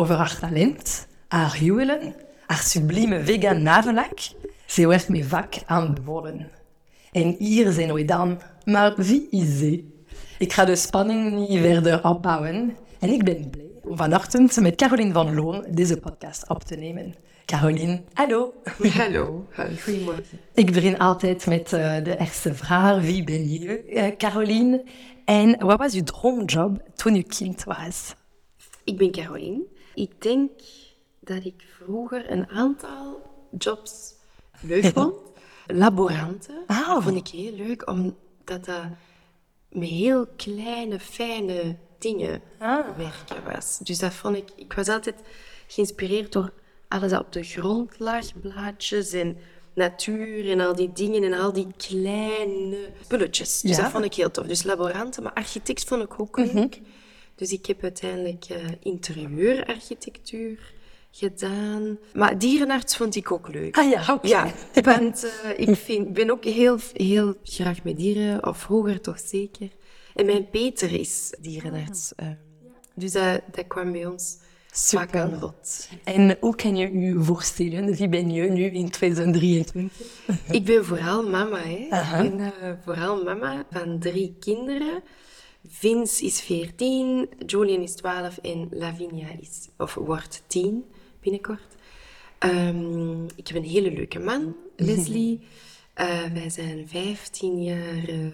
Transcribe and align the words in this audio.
over 0.00 0.14
haar 0.14 0.38
talent, 0.38 1.06
haar 1.28 1.56
huwelen, 1.56 2.14
haar 2.46 2.62
sublieme 2.62 3.24
vegan 3.24 3.62
navelak 3.62 4.18
ze 4.66 4.86
werd 4.86 5.08
me 5.08 5.24
vaak 5.24 5.62
aanbevolen. 5.66 6.50
En 7.12 7.34
hier 7.38 7.72
zijn 7.72 7.92
we 7.92 8.04
dan. 8.04 8.40
Maar 8.64 8.94
wie 8.96 9.28
is 9.30 9.58
ze? 9.58 9.84
Ik 10.38 10.52
ga 10.52 10.64
de 10.64 10.76
spanning 10.76 11.48
niet 11.48 11.60
verder 11.60 12.04
opbouwen. 12.04 12.76
En 12.98 13.08
ik 13.08 13.24
ben 13.24 13.50
blij 13.50 13.70
om 13.82 13.96
vanochtend 13.96 14.60
met 14.60 14.76
Caroline 14.76 15.12
van 15.12 15.34
Loon 15.34 15.64
deze 15.68 15.96
podcast 15.96 16.48
op 16.48 16.62
te 16.62 16.76
nemen. 16.76 17.14
Caroline, 17.44 18.02
hallo. 18.12 18.54
Hallo, 18.92 19.46
goedemorgen. 19.82 20.38
Ik 20.54 20.72
begin 20.72 20.98
altijd 20.98 21.46
met 21.46 21.72
uh, 21.72 22.04
de 22.04 22.16
eerste 22.18 22.54
vraag. 22.54 23.00
Wie 23.00 23.24
ben 23.24 23.50
je, 23.50 23.84
uh, 23.88 24.16
Caroline? 24.16 24.84
En 25.24 25.66
wat 25.66 25.78
was 25.78 25.92
je 25.92 26.02
droomjob 26.02 26.82
toen 26.94 27.14
je 27.14 27.22
kind 27.22 27.64
was? 27.64 28.14
Ik 28.84 28.98
ben 28.98 29.10
Caroline. 29.10 29.62
Ik 29.94 30.22
denk 30.22 30.50
dat 31.20 31.44
ik 31.44 31.64
vroeger 31.82 32.30
een 32.30 32.48
aantal 32.48 33.22
jobs 33.58 34.14
leuk 34.60 34.84
vond. 34.94 35.14
Laboranten 35.66 36.62
ah. 36.66 37.04
vond 37.04 37.16
ik 37.16 37.28
heel 37.28 37.52
leuk, 37.52 37.88
omdat 37.88 38.64
dat 38.64 38.84
met 39.68 39.88
heel 39.88 40.26
kleine, 40.36 41.00
fijne 41.00 41.76
dingen 41.98 42.42
ah. 42.58 42.96
werken 42.96 43.52
was. 43.52 43.78
Dus 43.78 43.98
dat 43.98 44.14
vond 44.14 44.36
ik... 44.36 44.48
Ik 44.56 44.72
was 44.72 44.88
altijd 44.88 45.16
geïnspireerd 45.66 46.32
door 46.32 46.52
alles 46.88 47.10
dat 47.10 47.20
op 47.20 47.32
de 47.32 47.42
grond 47.42 47.98
lag, 47.98 48.40
blaadjes 48.40 49.12
en 49.12 49.36
natuur 49.74 50.50
en 50.50 50.60
al 50.60 50.74
die 50.74 50.92
dingen 50.92 51.22
en 51.22 51.32
al 51.32 51.52
die 51.52 51.66
kleine 51.76 52.88
spulletjes. 53.04 53.60
Dus 53.60 53.76
dat 53.76 53.90
vond 53.90 54.04
ik 54.04 54.14
heel 54.14 54.30
tof. 54.30 54.46
Dus 54.46 54.62
laboranten, 54.62 55.22
maar 55.22 55.32
architect 55.32 55.84
vond 55.84 56.02
ik 56.02 56.20
ook 56.20 56.38
leuk. 56.38 56.52
Mhm. 56.52 56.88
Dus 57.40 57.52
ik 57.52 57.66
heb 57.66 57.82
uiteindelijk 57.82 58.46
uh, 58.50 58.56
interieurarchitectuur 58.82 60.72
gedaan. 61.10 61.98
Maar 62.14 62.38
dierenarts 62.38 62.96
vond 62.96 63.16
ik 63.16 63.32
ook 63.32 63.48
leuk. 63.48 63.78
Ah 63.78 63.90
ja, 63.90 64.14
oké. 64.14 64.26
Ja, 64.26 64.52
want 64.82 65.24
uh, 65.24 65.68
ik 65.68 65.76
vind, 65.76 66.12
ben 66.12 66.30
ook 66.30 66.44
heel, 66.44 66.78
heel 66.92 67.34
graag 67.42 67.82
met 67.84 67.96
dieren, 67.96 68.46
of 68.46 68.58
vroeger 68.58 69.00
toch 69.00 69.18
zeker. 69.18 69.68
En 70.14 70.26
mijn 70.26 70.50
Peter 70.50 70.92
is 70.92 71.34
dierenarts. 71.40 72.12
Uh, 72.22 72.28
dus 72.94 73.12
dat, 73.12 73.40
dat 73.52 73.66
kwam 73.66 73.92
bij 73.92 74.06
ons 74.06 74.36
vaak 74.70 75.16
aan 75.16 75.38
bod. 75.40 75.88
En 76.04 76.36
hoe 76.40 76.56
kan 76.56 76.76
je 76.76 76.98
je 76.98 77.20
voorstellen? 77.20 77.94
Wie 77.94 78.08
ben 78.08 78.30
je 78.30 78.50
nu 78.50 78.64
in 78.64 78.90
2023? 78.90 79.92
ik 80.50 80.64
ben 80.64 80.84
vooral 80.84 81.28
mama. 81.28 81.58
Hè. 81.58 82.22
Ik 82.24 82.36
ben 82.36 82.52
vooral 82.84 83.24
mama 83.24 83.64
van 83.70 83.98
drie 83.98 84.36
kinderen. 84.40 85.02
Vince 85.68 86.24
is 86.24 86.40
14, 86.40 87.28
Julian 87.46 87.82
is 87.82 87.94
12 87.94 88.38
en 88.38 88.68
Lavinia 88.70 89.28
is, 89.40 89.68
of 89.76 89.94
wordt 89.94 90.42
10 90.46 90.84
binnenkort. 91.20 91.76
Um, 92.44 93.24
ik 93.34 93.46
heb 93.48 93.56
een 93.56 93.68
hele 93.68 93.92
leuke 93.92 94.18
man, 94.18 94.56
Leslie. 94.76 95.40
Uh, 96.00 96.24
wij 96.32 96.50
zijn 96.50 96.88
15 96.88 97.62
jaar 97.62 98.08
uh, 98.08 98.26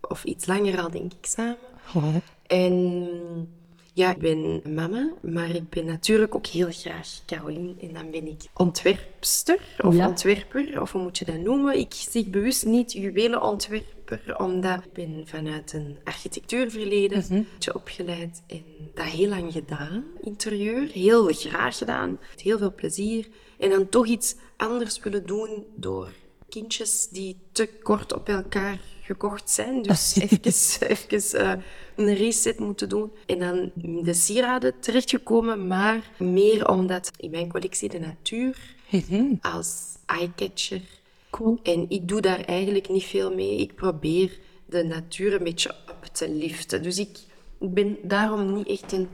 of 0.00 0.24
iets 0.24 0.46
langer 0.46 0.80
al, 0.80 0.90
denk 0.90 1.12
ik, 1.12 1.26
samen. 1.26 1.56
Oh. 1.94 2.14
En 2.46 3.48
ja, 3.92 4.10
ik 4.10 4.18
ben 4.18 4.62
mama, 4.74 5.12
maar 5.20 5.50
ik 5.50 5.68
ben 5.68 5.84
natuurlijk 5.84 6.34
ook 6.34 6.46
heel 6.46 6.70
graag 6.70 7.08
Caroline. 7.26 7.74
En 7.80 7.92
dan 7.92 8.10
ben 8.10 8.26
ik 8.26 8.42
ontwerpster 8.54 9.58
of 9.78 9.98
ontwerper, 9.98 10.80
of 10.80 10.92
hoe 10.92 11.02
moet 11.02 11.18
je 11.18 11.24
dat 11.24 11.38
noemen? 11.38 11.78
Ik 11.78 11.94
zeg 11.94 12.26
bewust 12.26 12.64
niet 12.64 12.92
omdat 14.36 14.84
ik 14.84 14.92
ben 14.92 15.22
vanuit 15.26 15.72
een 15.72 15.98
architectuurverleden 16.04 17.24
mm 17.28 17.46
opgeleid 17.72 18.42
en 18.46 18.64
dat 18.94 19.04
heel 19.04 19.28
lang 19.28 19.52
gedaan, 19.52 20.04
interieur. 20.20 20.88
Heel 20.88 21.32
graag 21.32 21.78
gedaan, 21.78 22.18
met 22.30 22.40
heel 22.40 22.58
veel 22.58 22.74
plezier. 22.74 23.28
En 23.58 23.70
dan 23.70 23.88
toch 23.88 24.06
iets 24.06 24.36
anders 24.56 24.98
willen 24.98 25.26
doen 25.26 25.66
door 25.76 26.08
kindjes 26.48 27.08
die 27.08 27.36
te 27.52 27.68
kort 27.82 28.12
op 28.12 28.28
elkaar 28.28 28.80
gekocht 29.00 29.50
zijn. 29.50 29.82
Dus 29.82 30.16
even, 30.40 30.88
even 30.88 31.40
uh, 31.40 31.52
een 31.96 32.14
reset 32.14 32.58
moeten 32.58 32.88
doen. 32.88 33.12
En 33.26 33.38
dan 33.38 33.70
de 34.04 34.14
sieraden 34.14 34.80
terechtgekomen, 34.80 35.66
maar 35.66 36.10
meer 36.18 36.68
omdat 36.68 37.10
in 37.16 37.30
mijn 37.30 37.48
collectie 37.48 37.88
de 37.88 37.98
natuur 37.98 38.74
mhm. 38.90 39.34
als 39.40 39.96
eyecatcher. 40.06 40.82
Cool. 41.34 41.58
En 41.62 41.86
ik 41.88 42.08
doe 42.08 42.20
daar 42.20 42.40
eigenlijk 42.40 42.88
niet 42.88 43.04
veel 43.04 43.34
mee. 43.34 43.56
Ik 43.56 43.74
probeer 43.74 44.38
de 44.66 44.84
natuur 44.84 45.34
een 45.34 45.44
beetje 45.44 45.70
op 45.70 46.04
te 46.12 46.30
liften. 46.30 46.82
Dus 46.82 46.98
ik 46.98 47.18
ben 47.58 47.96
daarom 48.02 48.54
niet 48.54 48.66
echt 48.66 48.92
een 48.92 49.08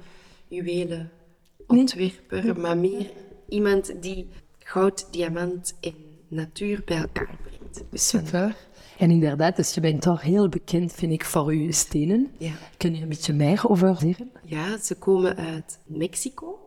juwelenontwerper, 0.48 2.60
maar 2.60 2.76
meer 2.76 3.10
iemand 3.48 4.02
die 4.02 4.28
goud, 4.58 5.06
diamant 5.10 5.74
en 5.80 5.94
natuur 6.28 6.82
bij 6.84 6.96
elkaar 6.96 7.36
brengt. 7.42 7.84
Dus 7.90 8.08
Super. 8.08 8.56
En 8.98 9.10
inderdaad, 9.10 9.56
dus 9.56 9.74
je 9.74 9.80
bent 9.80 10.02
toch 10.02 10.22
heel 10.22 10.48
bekend, 10.48 10.92
vind 10.92 11.12
ik, 11.12 11.24
voor 11.24 11.54
je 11.54 11.72
stenen. 11.72 12.30
Ja. 12.38 12.52
Kun 12.76 12.96
je 12.96 13.02
een 13.02 13.08
beetje 13.08 13.32
meer 13.32 13.68
over 13.68 13.96
zeggen? 13.98 14.30
Ja, 14.44 14.78
ze 14.78 14.94
komen 14.94 15.36
uit 15.36 15.78
Mexico. 15.86 16.58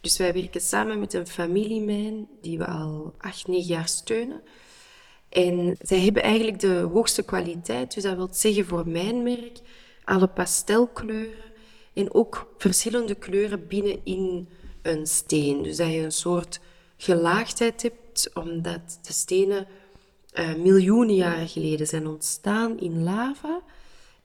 Dus 0.00 0.18
wij 0.18 0.32
werken 0.32 0.60
samen 0.60 0.98
met 0.98 1.14
een 1.14 1.26
familiemijn 1.26 2.28
die 2.40 2.58
we 2.58 2.66
al 2.66 3.14
acht, 3.18 3.46
negen 3.46 3.66
jaar 3.66 3.88
steunen. 3.88 4.40
En 5.32 5.76
zij 5.80 6.00
hebben 6.00 6.22
eigenlijk 6.22 6.60
de 6.60 6.88
hoogste 6.92 7.22
kwaliteit. 7.22 7.94
Dus 7.94 8.02
dat 8.02 8.16
wil 8.16 8.28
zeggen 8.30 8.66
voor 8.66 8.88
mijn 8.88 9.22
merk 9.22 9.60
alle 10.04 10.26
pastelkleuren 10.26 11.52
en 11.92 12.14
ook 12.14 12.52
verschillende 12.58 13.14
kleuren 13.14 13.66
binnenin 13.66 14.48
een 14.82 15.06
steen. 15.06 15.62
Dus 15.62 15.76
dat 15.76 15.90
je 15.90 15.98
een 15.98 16.12
soort 16.12 16.60
gelaagdheid 16.96 17.82
hebt, 17.82 18.30
omdat 18.34 18.98
de 19.02 19.12
stenen 19.12 19.66
uh, 20.34 20.54
miljoenen 20.54 21.14
jaren 21.14 21.48
geleden 21.48 21.86
zijn 21.86 22.06
ontstaan 22.06 22.80
in 22.80 23.02
lava, 23.02 23.62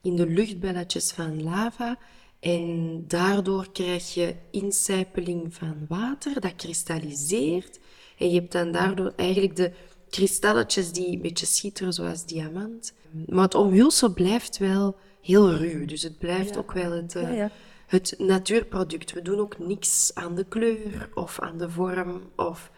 in 0.02 0.16
de 0.16 0.26
luchtbelletjes 0.26 1.12
van 1.12 1.42
lava. 1.42 1.98
En 2.40 3.04
daardoor 3.06 3.72
krijg 3.72 4.14
je 4.14 4.34
incijpeling 4.50 5.54
van 5.54 5.76
water, 5.88 6.40
dat 6.40 6.56
kristalliseert. 6.56 7.78
En 8.18 8.30
je 8.30 8.40
hebt 8.40 8.52
dan 8.52 8.72
daardoor 8.72 9.12
eigenlijk 9.16 9.56
de 9.56 9.72
kristalletjes 10.10 10.92
die 10.92 11.12
een 11.12 11.22
beetje 11.22 11.46
schitteren, 11.46 11.92
zoals 11.92 12.24
diamant. 12.24 12.92
Maar 13.26 13.44
het 13.44 13.54
omhulsel 13.54 14.12
blijft 14.12 14.58
wel 14.58 14.96
heel 15.20 15.54
ruw. 15.54 15.84
Dus 15.84 16.02
het 16.02 16.18
blijft 16.18 16.56
ook 16.56 16.72
wel 16.72 16.92
het, 16.92 17.14
uh, 17.14 17.44
het 17.86 18.14
natuurproduct. 18.18 19.12
We 19.12 19.22
doen 19.22 19.38
ook 19.38 19.58
niks 19.58 20.10
aan 20.14 20.34
de 20.34 20.44
kleur 20.44 21.08
of 21.14 21.40
aan 21.40 21.58
de 21.58 21.70
vorm 21.70 22.22
of 22.36 22.70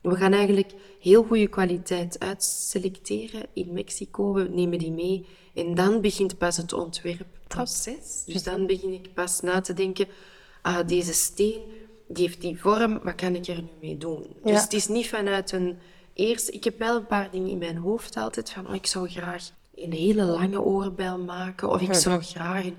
We 0.00 0.16
gaan 0.16 0.32
eigenlijk 0.32 0.72
heel 1.00 1.24
goede 1.24 1.46
kwaliteit 1.46 2.18
uitselecteren 2.18 3.46
in 3.52 3.72
Mexico. 3.72 4.32
We 4.32 4.48
nemen 4.50 4.78
die 4.78 4.92
mee 4.92 5.26
en 5.54 5.74
dan 5.74 6.00
begint 6.00 6.38
pas 6.38 6.56
het 6.56 6.72
ontwerpproces. 6.72 8.22
Dus 8.26 8.42
dan 8.42 8.66
begin 8.66 8.92
ik 8.92 9.14
pas 9.14 9.40
na 9.40 9.60
te 9.60 9.74
denken, 9.74 10.06
ah, 10.62 10.86
deze 10.86 11.12
steen 11.12 11.60
die 12.08 12.26
heeft 12.26 12.40
die 12.40 12.60
vorm, 12.60 13.00
wat 13.02 13.14
kan 13.14 13.34
ik 13.34 13.46
er 13.46 13.62
nu 13.62 13.68
mee 13.80 13.96
doen? 13.96 14.26
Dus 14.44 14.62
het 14.62 14.72
is 14.72 14.88
niet 14.88 15.08
vanuit 15.08 15.52
een 15.52 15.78
eerste... 16.16 16.52
Ik 16.52 16.64
heb 16.64 16.78
wel 16.78 16.96
een 16.96 17.06
paar 17.06 17.30
dingen 17.30 17.50
in 17.50 17.58
mijn 17.58 17.76
hoofd 17.76 18.16
altijd 18.16 18.50
van, 18.50 18.68
oh, 18.68 18.74
ik 18.74 18.86
zou 18.86 19.08
graag 19.08 19.50
een 19.74 19.92
hele 19.92 20.24
lange 20.24 20.60
oorbel 20.60 21.18
maken 21.18 21.70
of 21.70 21.80
ik 21.80 21.94
zou 21.94 22.22
graag 22.22 22.64
een 22.64 22.76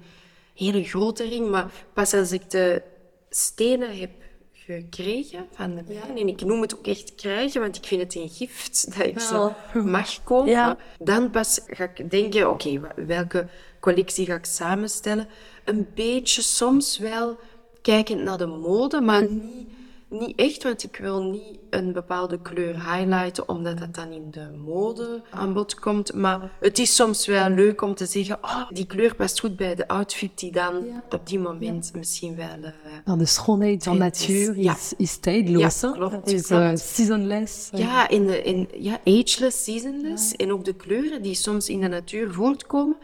hele 0.54 0.84
grote 0.84 1.24
ring. 1.24 1.50
Maar 1.50 1.72
pas 1.94 2.13
als 2.13 2.31
ik 2.31 2.50
de 2.50 2.81
stenen 3.30 4.00
heb 4.00 4.12
gekregen 4.54 5.48
van 5.51 5.75
de 5.75 5.84
mijn. 5.88 6.18
En 6.18 6.28
ik 6.28 6.45
noem 6.45 6.62
het 6.62 6.78
ook 6.78 6.88
echt 6.88 7.16
krijgen, 7.16 7.62
want 7.62 7.75
ik 7.75 7.86
vind 7.86 8.01
het 8.01 8.16
een 8.16 8.30
gift 8.30 8.98
dat 8.98 9.07
ik 9.07 9.19
zo 9.19 9.54
mag 9.74 10.24
kopen. 10.24 10.78
Dan 11.00 11.30
pas 11.30 11.60
ga 11.68 11.84
ik 11.84 12.12
denken, 12.12 12.50
oké, 12.50 12.81
welke 12.95 13.48
collectie 13.80 14.25
ga 14.25 14.36
ik 14.36 14.45
samenstellen? 14.45 15.28
Een 15.63 15.88
beetje 15.95 16.42
soms 16.42 16.98
wel 16.98 17.38
kijkend 17.81 18.22
naar 18.22 18.38
de 18.38 18.45
mode, 18.45 19.01
maar 19.01 19.31
niet 19.31 19.69
niet 20.09 20.36
echt, 20.36 20.63
want 20.63 20.83
ik 20.83 20.98
wil 20.98 21.24
niet 21.24 21.59
een 21.69 21.94
bepaalde 21.94 22.42
kleur 22.42 22.74
highlighten, 22.74 23.50
omdat 23.50 23.77
dat 23.77 23.95
dan 23.95 24.12
in 24.12 24.31
de 24.31 24.50
mode 24.65 25.21
aan 25.31 25.54
bod 25.54 25.80
komt. 25.80 26.13
Maar 26.13 26.51
het 26.59 26.80
is 26.80 26.95
soms 26.95 27.25
wel 27.25 27.50
leuk 27.50 27.81
om 27.81 27.95
te 27.95 28.06
zeggen, 28.06 28.38
oh, 28.42 28.69
die 28.69 28.86
kleur 28.86 29.15
past 29.15 29.39
goed 29.39 29.56
bij 29.56 29.75
de 29.75 29.88
outfit 29.88 30.39
die 30.39 30.51
dan 30.51 31.01
op 31.09 31.27
die 31.27 31.39
moment 31.39 31.92
misschien 31.95 32.36
wel... 32.36 32.57
Uh, 33.06 33.18
de 33.18 33.25
schoonheid 33.25 33.83
van 33.83 33.98
natuur 33.98 34.57
is, 34.57 34.94
is 34.98 35.18
tijdloos. 35.18 35.81
Ja, 35.81 35.92
klopt. 35.92 36.31
Is 36.31 36.51
uh, 36.51 36.71
seasonless. 36.75 37.69
Ja, 37.74 38.10
in 38.10 38.27
de, 38.27 38.42
in, 38.42 38.69
ja, 38.77 39.00
ageless, 39.06 39.63
seasonless. 39.63 40.36
En 40.36 40.51
ook 40.51 40.65
de 40.65 40.74
kleuren 40.74 41.21
die 41.21 41.36
soms 41.36 41.69
in 41.69 41.81
de 41.81 41.88
natuur 41.88 42.33
voortkomen, 42.33 42.98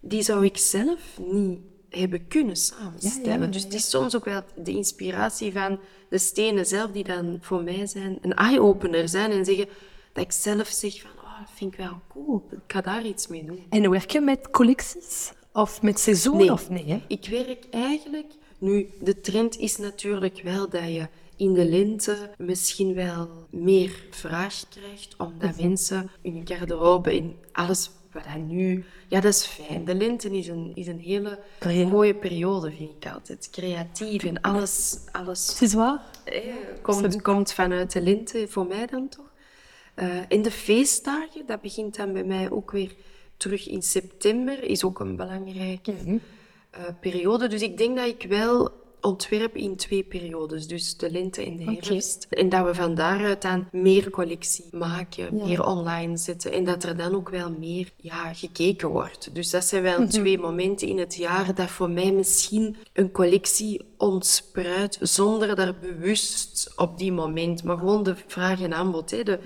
die 0.00 0.22
zou 0.22 0.44
ik 0.44 0.56
zelf 0.56 1.00
niet 1.18 1.58
hebben 1.94 2.28
kunnen 2.28 2.56
samenstellen. 2.56 3.50
dus 3.50 3.62
het 3.62 3.74
is 3.74 3.90
soms 3.90 4.16
ook 4.16 4.24
wel 4.24 4.42
de 4.56 4.70
inspiratie 4.70 5.52
van 5.52 5.78
de 6.08 6.18
stenen 6.18 6.66
zelf 6.66 6.90
die 6.90 7.04
dan 7.04 7.38
voor 7.40 7.62
mij 7.62 7.86
zijn 7.86 8.18
een 8.20 8.34
eye-opener 8.34 9.08
zijn 9.08 9.30
en 9.30 9.44
zeggen 9.44 9.68
dat 10.12 10.24
ik 10.24 10.32
zelf 10.32 10.68
zeg 10.68 11.00
van, 11.00 11.10
oh, 11.10 11.38
dat 11.38 11.50
vind 11.54 11.72
ik 11.72 11.78
wel 11.78 12.00
cool, 12.08 12.48
ik 12.50 12.72
ga 12.72 12.80
daar 12.80 13.06
iets 13.06 13.26
mee 13.26 13.44
doen. 13.44 13.66
En 13.68 13.90
werk 13.90 14.10
je 14.10 14.20
met 14.20 14.50
collecties? 14.50 15.32
Of 15.52 15.82
met 15.82 16.00
seizoen? 16.00 16.36
Nee, 16.36 16.52
of 16.52 16.70
nee 16.70 17.02
ik 17.08 17.26
werk 17.30 17.64
eigenlijk... 17.70 18.32
Nu, 18.58 18.90
de 19.00 19.20
trend 19.20 19.58
is 19.58 19.76
natuurlijk 19.76 20.40
wel 20.42 20.68
dat 20.68 20.84
je 20.84 21.08
in 21.36 21.52
de 21.52 21.64
lente 21.64 22.30
misschien 22.38 22.94
wel 22.94 23.28
meer 23.50 24.06
vraag 24.10 24.64
krijgt, 24.68 25.14
omdat 25.18 25.60
mensen 25.60 26.10
in 26.20 26.32
hun 26.34 26.46
garderobe, 26.46 27.16
in 27.16 27.36
alles 27.52 27.90
wat 28.14 28.36
nu... 28.46 28.84
Ja, 29.08 29.20
dat 29.20 29.32
is 29.32 29.44
fijn. 29.44 29.84
De 29.84 29.94
lente 29.94 30.30
is 30.30 30.48
een, 30.48 30.72
is 30.74 30.86
een 30.86 30.98
hele 30.98 31.38
mooie 31.90 32.14
periode, 32.14 32.72
vind 32.72 32.90
ik 33.04 33.12
altijd. 33.12 33.48
Creatief 33.50 34.24
en 34.24 34.40
alles... 34.40 34.98
alles 35.12 35.60
is 35.60 35.74
waar. 35.74 36.02
Eh, 36.24 36.42
komt, 36.82 37.22
komt 37.22 37.52
vanuit 37.52 37.92
de 37.92 38.00
lente, 38.00 38.46
voor 38.48 38.66
mij 38.66 38.86
dan 38.86 39.08
toch. 39.08 39.32
Uh, 39.96 40.18
in 40.28 40.42
de 40.42 40.50
feestdagen, 40.50 41.46
dat 41.46 41.60
begint 41.60 41.96
dan 41.96 42.12
bij 42.12 42.24
mij 42.24 42.50
ook 42.50 42.70
weer 42.70 42.94
terug 43.36 43.68
in 43.68 43.82
september, 43.82 44.62
is 44.62 44.84
ook 44.84 45.00
een 45.00 45.16
belangrijke 45.16 45.92
uh, 45.92 46.20
periode. 47.00 47.46
Dus 47.46 47.62
ik 47.62 47.78
denk 47.78 47.96
dat 47.96 48.06
ik 48.06 48.26
wel 48.28 48.83
ontwerp 49.04 49.56
in 49.56 49.76
twee 49.76 50.02
periodes, 50.02 50.66
dus 50.66 50.96
de 50.96 51.10
lente 51.10 51.44
en 51.44 51.56
de 51.56 51.64
herfst. 51.64 52.26
En 52.30 52.48
dat 52.48 52.64
we 52.64 52.74
van 52.74 52.94
daaruit 52.94 53.42
dan 53.42 53.68
meer 53.72 54.10
collectie 54.10 54.64
maken, 54.70 55.34
meer 55.34 55.64
online 55.64 56.16
zetten 56.16 56.52
en 56.52 56.64
dat 56.64 56.84
er 56.84 56.96
dan 56.96 57.14
ook 57.14 57.28
wel 57.28 57.50
meer 57.58 57.92
ja, 57.96 58.34
gekeken 58.34 58.88
wordt. 58.88 59.34
Dus 59.34 59.50
dat 59.50 59.64
zijn 59.64 59.82
wel 59.82 60.00
mhm. 60.00 60.08
twee 60.08 60.38
momenten 60.38 60.88
in 60.88 60.98
het 60.98 61.14
jaar 61.14 61.54
dat 61.54 61.70
voor 61.70 61.90
mij 61.90 62.12
misschien 62.12 62.76
een 62.92 63.12
collectie 63.12 63.84
ontspruit 63.98 64.98
zonder 65.00 65.56
daar 65.56 65.74
bewust 65.80 66.72
op 66.76 66.98
die 66.98 67.12
moment, 67.12 67.64
maar 67.64 67.78
gewoon 67.78 68.02
de 68.02 68.14
vraag 68.26 68.60
en 68.60 68.74
aanbod. 68.74 69.10
Hè, 69.10 69.22
de, 69.22 69.38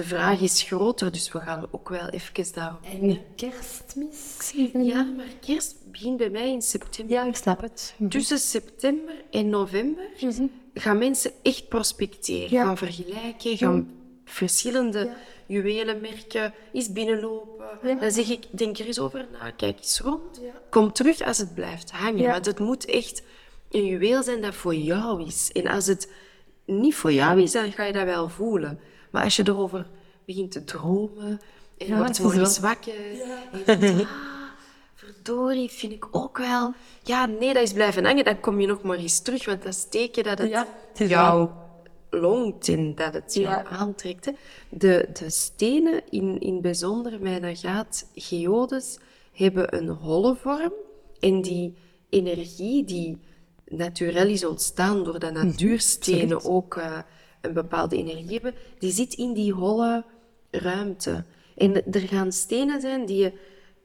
de 0.00 0.06
vraag 0.06 0.40
is 0.40 0.62
groter, 0.62 1.12
dus 1.12 1.32
we 1.32 1.40
gaan 1.40 1.66
ook 1.70 1.88
wel 1.88 2.08
even 2.08 2.52
daarop. 2.54 2.80
En 2.84 3.18
kerstmis? 3.36 4.52
Ja, 4.72 5.02
maar 5.02 5.26
kerst 5.40 5.76
begint 5.90 6.16
bij 6.16 6.30
mij 6.30 6.52
in 6.52 6.62
september. 6.62 7.14
Ja, 7.14 7.24
ik 7.24 7.36
snap 7.36 7.60
het. 7.60 7.94
Mhm. 7.96 8.10
Tussen 8.10 8.38
september 8.38 9.14
en 9.30 9.48
november 9.48 10.04
mhm. 10.20 10.46
gaan 10.74 10.98
mensen 10.98 11.32
echt 11.42 11.68
prospecteren, 11.68 12.48
gaan 12.48 12.76
vergelijken, 12.76 13.56
gaan 13.56 13.90
verschillende 14.24 15.10
juwelenmerken 15.46 16.54
eens 16.72 16.92
binnenlopen. 16.92 17.98
Dan 18.00 18.10
zeg 18.10 18.28
ik, 18.28 18.44
denk 18.50 18.78
er 18.78 18.86
eens 18.86 18.98
over 18.98 19.26
na, 19.32 19.50
kijk 19.50 19.78
eens 19.78 20.00
rond. 20.00 20.40
Kom 20.70 20.92
terug 20.92 21.20
als 21.20 21.38
het 21.38 21.54
blijft 21.54 21.90
hangen, 21.90 22.30
want 22.30 22.46
het 22.46 22.58
moet 22.58 22.84
echt 22.84 23.22
een 23.70 23.84
juweel 23.84 24.22
zijn 24.22 24.40
dat 24.40 24.54
voor 24.54 24.74
jou 24.74 25.26
is. 25.26 25.50
En 25.52 25.66
als 25.66 25.86
het 25.86 26.08
niet 26.64 26.94
voor 26.94 27.12
jou 27.12 27.42
is, 27.42 27.52
dan 27.52 27.72
ga 27.72 27.84
je 27.84 27.92
dat 27.92 28.04
wel 28.04 28.28
voelen. 28.28 28.80
Maar 29.10 29.24
als 29.24 29.36
je 29.36 29.42
erover 29.46 29.86
begint 30.24 30.52
te 30.52 30.64
dromen 30.64 31.40
en 31.78 31.86
je 31.86 31.96
wordt 31.96 32.22
mooi 32.22 32.46
zwakker 32.46 33.16
ja. 33.16 33.38
en 33.66 33.80
je 33.80 34.04
ah, 34.04 34.30
verdorie, 34.94 35.70
vind 35.70 35.92
ik 35.92 36.08
ook 36.10 36.38
wel... 36.38 36.72
Ja, 37.02 37.26
nee, 37.26 37.54
dat 37.54 37.62
is 37.62 37.72
blijven 37.72 38.04
hangen. 38.04 38.24
Dan 38.24 38.40
kom 38.40 38.60
je 38.60 38.66
nog 38.66 38.82
maar 38.82 38.96
eens 38.96 39.20
terug, 39.20 39.44
want 39.44 39.62
dat 39.62 39.72
is 39.72 39.86
teken 39.88 40.24
dat 40.24 40.38
het, 40.38 40.50
ja, 40.50 40.66
het 40.94 41.08
jou 41.08 41.48
longt 42.10 42.68
en 42.68 42.94
dat 42.94 43.14
het 43.14 43.34
jou 43.34 43.66
aantrekt. 43.66 44.24
Hè. 44.24 44.32
De, 44.68 45.08
de 45.12 45.30
stenen, 45.30 46.02
in, 46.10 46.40
in 46.40 46.60
bijzonder 46.60 47.20
mijn 47.20 47.44
agaat 47.44 48.06
geodes, 48.14 48.98
hebben 49.32 49.76
een 49.76 49.88
holle 49.88 50.36
vorm. 50.36 50.72
En 51.20 51.42
die 51.42 51.74
energie 52.08 52.84
die 52.84 53.18
natuurlijk 53.64 54.28
is 54.28 54.44
ontstaan 54.44 55.04
door 55.04 55.18
de 55.18 55.30
mhm, 55.30 55.46
natuurstenen 55.46 56.44
ook... 56.44 56.76
Uh, 56.76 56.98
een 57.40 57.52
bepaalde 57.52 57.96
energie 57.96 58.32
hebben, 58.32 58.54
die 58.78 58.92
zit 58.92 59.14
in 59.14 59.32
die 59.32 59.52
holle 59.52 60.04
ruimte. 60.50 61.24
En 61.56 61.92
er 61.92 62.00
gaan 62.00 62.32
stenen 62.32 62.80
zijn 62.80 63.06
die 63.06 63.16
je, 63.16 63.32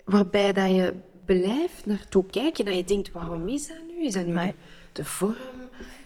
waarbij 0.04 0.54
dat 0.54 0.70
je 0.70 0.94
blijft 1.26 1.86
naartoe 1.86 2.26
kijken, 2.26 2.66
dat 2.66 2.76
je 2.76 2.84
denkt, 2.84 3.12
waarom 3.12 3.48
is 3.48 3.68
dat 3.68 3.78
nu? 3.88 4.06
Is 4.06 4.14
dat 4.14 4.26
nu 4.26 4.54
de 4.92 5.06
vorm? 5.06 5.36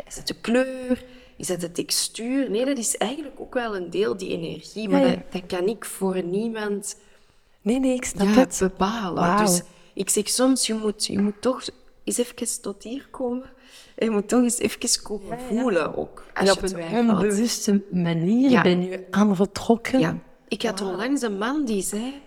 Is 0.07 0.15
het 0.15 0.27
de 0.27 0.35
kleur? 0.41 1.03
Is 1.37 1.47
dat 1.47 1.59
de 1.61 1.71
textuur? 1.71 2.49
Nee, 2.49 2.65
dat 2.65 2.77
is 2.77 2.97
eigenlijk 2.97 3.39
ook 3.39 3.53
wel 3.53 3.75
een 3.75 3.89
deel 3.89 4.17
die 4.17 4.29
energie, 4.29 4.89
maar 4.89 5.01
Dat, 5.01 5.31
dat, 5.31 5.45
kan 5.47 5.67
ik 5.67 5.85
voor 5.85 6.23
niemand 6.23 6.97
nee, 7.61 7.79
nee, 7.79 7.95
ik 7.95 8.05
snap 8.05 8.35
het. 8.35 8.57
bepalen. 8.59 9.37
Dus 9.45 9.61
ik 9.93 10.09
zeg 10.09 10.29
soms, 10.29 10.67
je 10.67 10.73
moet, 10.73 11.05
je 11.05 11.19
moet 11.19 11.41
toch 11.41 11.63
eens 12.03 12.17
even 12.17 12.61
tot 12.61 12.83
hier 12.83 13.07
komen 13.11 13.49
je 13.99 14.09
moet 14.09 14.27
toch 14.27 14.43
eens 14.43 14.59
even 14.59 15.01
komen 15.03 15.39
voelen 15.47 15.97
ook. 15.97 16.25
En 16.33 16.51
op 16.51 16.61
een 16.61 17.09
onbewuste 17.09 17.81
manier 17.91 18.61
ben 18.61 18.83
je 18.83 19.07
aan 19.09 19.35
vertrokken. 19.35 19.99
Ja. 19.99 20.17
Ik 20.47 20.61
had 20.61 20.81
onlangs 20.81 21.21
een 21.21 21.37
man 21.37 21.65
die 21.65 21.81
zei... 21.81 22.21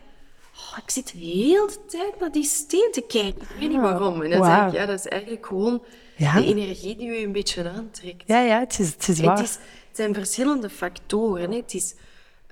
Oh, 0.57 0.79
ik 0.85 0.91
zit 0.91 1.11
heel 1.11 1.67
de 1.67 1.79
tijd 1.87 2.21
naar 2.21 2.33
die 2.33 2.45
steen 2.45 2.88
te 2.93 3.00
kijken. 3.00 3.43
Ik 3.43 3.57
weet 3.61 3.69
niet 3.69 3.81
waarom. 3.81 4.23
En 4.23 4.31
dan 4.31 4.45
zei 4.45 4.67
ik, 4.67 4.73
ja, 4.73 4.87
dat 4.87 4.99
is 4.99 5.07
eigenlijk 5.07 5.47
gewoon 5.47 5.83
de 6.17 6.45
energie 6.45 6.97
die 6.97 7.11
je 7.11 7.25
een 7.25 7.33
beetje 7.33 7.71
aantrekt. 7.71 8.23
Ja, 8.26 8.41
ja, 8.41 8.59
het 8.59 8.79
is, 8.79 8.91
het 8.91 9.09
is 9.09 9.21
waar. 9.21 9.37
Het, 9.37 9.47
is, 9.47 9.59
zijn 9.93 10.14
verschillende 10.14 10.71
factoren. 10.71 11.50
Hè. 11.50 11.57
Het 11.57 11.75
is, 11.75 11.95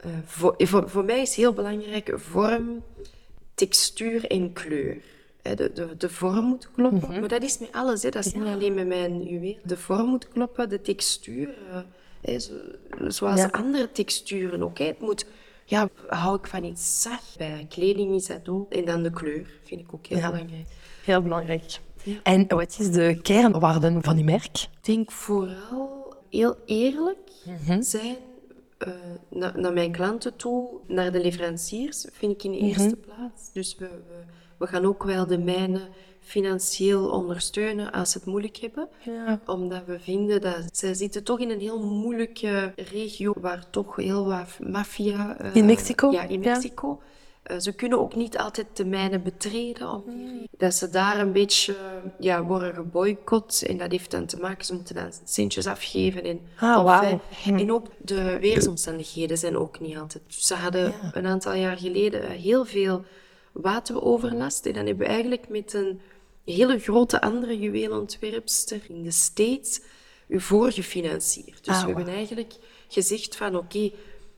uh, 0.04 0.12
voor, 0.24 0.54
voor, 0.58 0.88
voor 0.88 1.04
mij 1.04 1.20
is 1.20 1.34
heel 1.34 1.52
belangrijk 1.52 2.12
vorm, 2.16 2.82
textuur 3.54 4.26
en 4.26 4.52
kleur 4.52 4.96
de, 5.42 5.70
de, 5.74 5.96
de 5.96 6.08
vorm 6.08 6.44
moet 6.44 6.70
kloppen. 6.74 7.10
Mhm. 7.10 7.20
Maar 7.20 7.28
dat 7.28 7.42
is 7.42 7.58
met 7.58 7.72
alles. 7.72 8.02
Hè. 8.02 8.10
Dat 8.10 8.24
is 8.24 8.34
niet 8.34 8.44
alleen 8.44 8.74
met 8.74 8.86
mijn 8.86 9.22
juweel. 9.22 9.56
De 9.64 9.76
vorm 9.76 10.06
moet 10.06 10.28
kloppen, 10.28 10.68
de 10.68 10.80
textuur. 10.80 11.54
Hè, 12.20 12.38
zo, 12.38 12.52
zoals 13.08 13.52
andere 13.52 13.92
texturen 13.92 14.62
ook. 14.62 14.78
Hè. 14.78 14.84
Het 14.84 15.00
moet, 15.00 15.26
ja, 15.64 15.88
hou 16.06 16.38
ik 16.38 16.46
van 16.46 16.64
iets 16.64 17.02
zacht. 17.02 17.34
Bij 17.38 17.66
kleding 17.68 18.14
is 18.14 18.26
dat 18.26 18.48
ook. 18.48 18.72
En 18.72 18.84
dan 18.84 19.02
de 19.02 19.10
kleur 19.10 19.46
vind 19.64 19.80
ik 19.80 19.94
ook 19.94 20.06
heel 20.06 20.18
belangrijk. 20.18 20.66
Heel 21.04 21.22
belangrijk. 21.22 21.78
En 22.22 22.48
wat 22.48 22.76
is 22.78 22.90
de 22.90 23.18
kernwaarde 23.22 23.98
van 24.00 24.16
uw 24.16 24.24
merk? 24.24 24.44
Ik 24.44 24.68
denk 24.80 25.10
vooral 25.10 26.14
heel 26.30 26.56
eerlijk 26.64 27.30
mhm. 27.44 27.82
zijn 27.82 28.16
uh, 28.86 29.54
naar, 29.54 29.72
mijn 29.72 29.92
klanten 29.92 30.36
toe, 30.36 30.68
naar 30.86 31.12
de 31.12 31.20
leveranciers, 31.20 32.06
vind 32.12 32.32
ik 32.32 32.42
in 32.42 32.52
de 32.52 32.56
mhm. 32.56 32.66
eerste 32.66 32.96
plaats. 32.96 33.52
Dus 33.52 33.76
we, 33.78 33.86
we 33.86 34.22
we 34.60 34.66
gaan 34.66 34.84
ook 34.86 35.02
wel 35.02 35.26
de 35.26 35.38
mijnen 35.38 35.88
financieel 36.20 37.08
ondersteunen 37.08 37.92
als 37.92 38.10
ze 38.10 38.18
het 38.18 38.26
moeilijk 38.26 38.56
hebben. 38.56 38.88
Ja. 39.04 39.40
Omdat 39.46 39.84
we 39.86 40.00
vinden 40.00 40.40
dat 40.40 40.68
zij 40.72 40.94
zitten 40.94 41.24
toch 41.24 41.40
in 41.40 41.50
een 41.50 41.60
heel 41.60 41.82
moeilijke 41.82 42.72
regio 42.76 43.34
waar 43.40 43.70
toch 43.70 43.96
heel 43.96 44.24
wat 44.26 44.58
maffia... 44.68 45.36
Uh, 45.42 45.54
in 45.54 45.66
Mexico? 45.66 46.10
Ja, 46.10 46.22
in 46.22 46.40
Mexico. 46.40 47.00
Eh, 47.42 47.58
ze 47.58 47.72
kunnen 47.72 48.00
ook 48.00 48.14
niet 48.14 48.38
altijd 48.38 48.66
de 48.72 48.84
mijnen 48.84 49.22
betreden. 49.22 49.88
Om 49.90 50.02
Dat 50.56 50.74
ze 50.74 50.90
daar 50.90 51.20
een 51.20 51.32
beetje 51.32 51.76
ja, 52.18 52.42
worden 52.44 52.74
geboycott. 52.74 53.62
En 53.62 53.76
dat 53.76 53.90
heeft 53.90 54.10
dan 54.10 54.26
te 54.26 54.36
maken, 54.36 54.64
ze 54.64 54.74
moeten 54.74 54.94
dan 54.94 55.12
centjes 55.24 55.66
afgeven. 55.66 56.24
En, 56.24 56.40
ah, 56.58 57.02
wow. 57.02 57.20
en 57.60 57.72
ook 57.72 57.86
de 57.98 58.38
weersomstandigheden 58.40 59.38
zijn 59.38 59.56
ook 59.56 59.80
niet 59.80 59.96
altijd. 59.96 60.22
Ze 60.26 60.54
hadden 60.54 60.94
een 61.12 61.26
aantal 61.26 61.54
jaar 61.54 61.76
geleden 61.76 62.30
heel 62.30 62.64
veel 62.64 63.04
wateroverlast. 63.52 64.66
En 64.66 64.72
dan 64.72 64.86
hebben 64.86 65.06
we 65.06 65.12
eigenlijk 65.12 65.48
met 65.48 65.74
een 65.74 66.00
hele 66.44 66.78
grote 66.78 67.20
andere 67.20 67.58
juweelontwerpster 67.58 68.80
in 68.88 69.02
de 69.02 69.10
States 69.10 69.80
u 70.28 70.40
voorgefinancierd. 70.40 71.64
Dus 71.64 71.74
ah, 71.74 71.80
we 71.80 71.86
hebben 71.86 72.14
eigenlijk 72.14 72.52
gezegd 72.88 73.36
van 73.36 73.56
oké, 73.56 73.90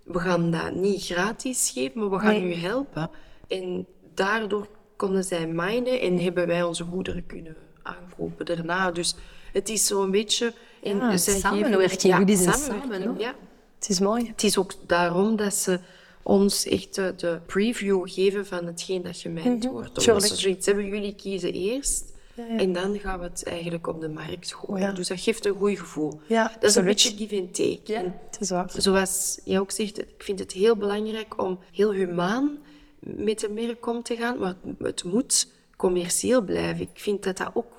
we 0.04 0.18
gaan 0.18 0.50
dat 0.50 0.74
niet 0.74 1.04
gratis 1.04 1.70
geven, 1.74 2.00
maar 2.00 2.10
we 2.10 2.18
gaan 2.18 2.42
u 2.42 2.54
helpen. 2.54 3.10
En 3.48 3.86
daardoor 4.14 4.68
konden 4.96 5.24
zij 5.24 5.46
minen 5.46 6.00
en 6.00 6.18
hebben 6.18 6.46
wij 6.46 6.62
onze 6.62 6.84
goederen 6.84 7.26
kunnen 7.26 7.56
aankopen 7.82 8.46
daarna. 8.46 8.90
Dus 8.90 9.14
het 9.52 9.68
is 9.68 9.86
zo'n 9.86 10.10
beetje... 10.10 10.52
En 10.82 10.96
ja, 10.96 11.16
samenwerking, 11.16 12.02
ja, 12.02 12.18
jullie 12.18 12.36
zijn 12.36 12.54
samen. 12.54 13.18
Ja. 13.18 13.34
Het 13.78 13.88
is 13.88 14.00
mooi. 14.00 14.26
Het 14.26 14.42
is 14.42 14.58
ook 14.58 14.72
daarom 14.86 15.36
dat 15.36 15.54
ze 15.54 15.80
ons 16.22 16.66
echt 16.66 16.94
de, 16.94 17.40
preview 17.46 18.08
geven 18.08 18.46
van 18.46 18.66
hetgeen 18.66 19.02
dat 19.02 19.16
gemijnd 19.16 19.64
mm 19.64 19.70
wordt. 19.70 20.08
Omdat 20.08 20.22
ze 20.22 20.36
zoiets 20.36 20.66
hebben, 20.66 20.86
jullie 20.86 21.14
kiezen 21.14 21.52
eerst. 21.52 22.12
En 22.34 22.72
dan 22.72 22.98
gaan 22.98 23.18
we 23.18 23.24
het 23.24 23.44
eigenlijk 23.44 23.86
op 23.86 24.00
de 24.00 24.08
markt 24.08 24.54
gooien. 24.54 24.94
Dus 24.94 25.08
dat 25.08 25.20
geeft 25.20 25.46
een 25.46 25.54
goed 25.54 25.78
gevoel. 25.78 26.20
Ja, 26.26 26.52
dat 26.60 26.70
is 26.70 26.76
een 26.76 26.84
beetje 26.84 27.16
give 27.16 27.40
and 27.40 27.54
take. 27.54 27.80
Ja, 27.84 28.02
het 28.30 28.40
is 28.40 28.50
waar. 28.50 28.70
Zoals 28.76 29.40
jij 29.44 29.60
ook 29.60 29.70
zegt, 29.70 29.98
ik 29.98 30.22
vind 30.22 30.38
het 30.38 30.52
heel 30.52 30.76
belangrijk 30.76 31.42
om 31.42 31.58
heel 31.72 31.92
humaan 31.92 32.58
met 32.98 33.44
een 33.44 33.54
merk 33.54 33.86
om 33.86 34.02
te 34.02 34.16
gaan. 34.16 34.38
Maar 34.38 34.54
het 34.78 35.04
moet 35.04 35.48
commercieel 35.76 36.42
blijven. 36.42 36.80
Ik 36.80 37.00
vind 37.00 37.22
dat 37.22 37.36
dat 37.36 37.50
ook, 37.54 37.72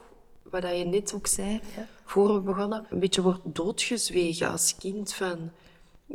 wat 0.43 0.63
je 0.63 0.85
net 0.85 1.13
ook 1.13 1.27
zei, 1.27 1.61
voor 2.05 2.33
we 2.33 2.39
begonnen, 2.39 2.85
een 2.89 2.99
beetje 2.99 3.21
wordt 3.21 3.41
doodgezwegen 3.43 4.51
als 4.51 4.75
kind 4.79 5.13
van 5.13 5.51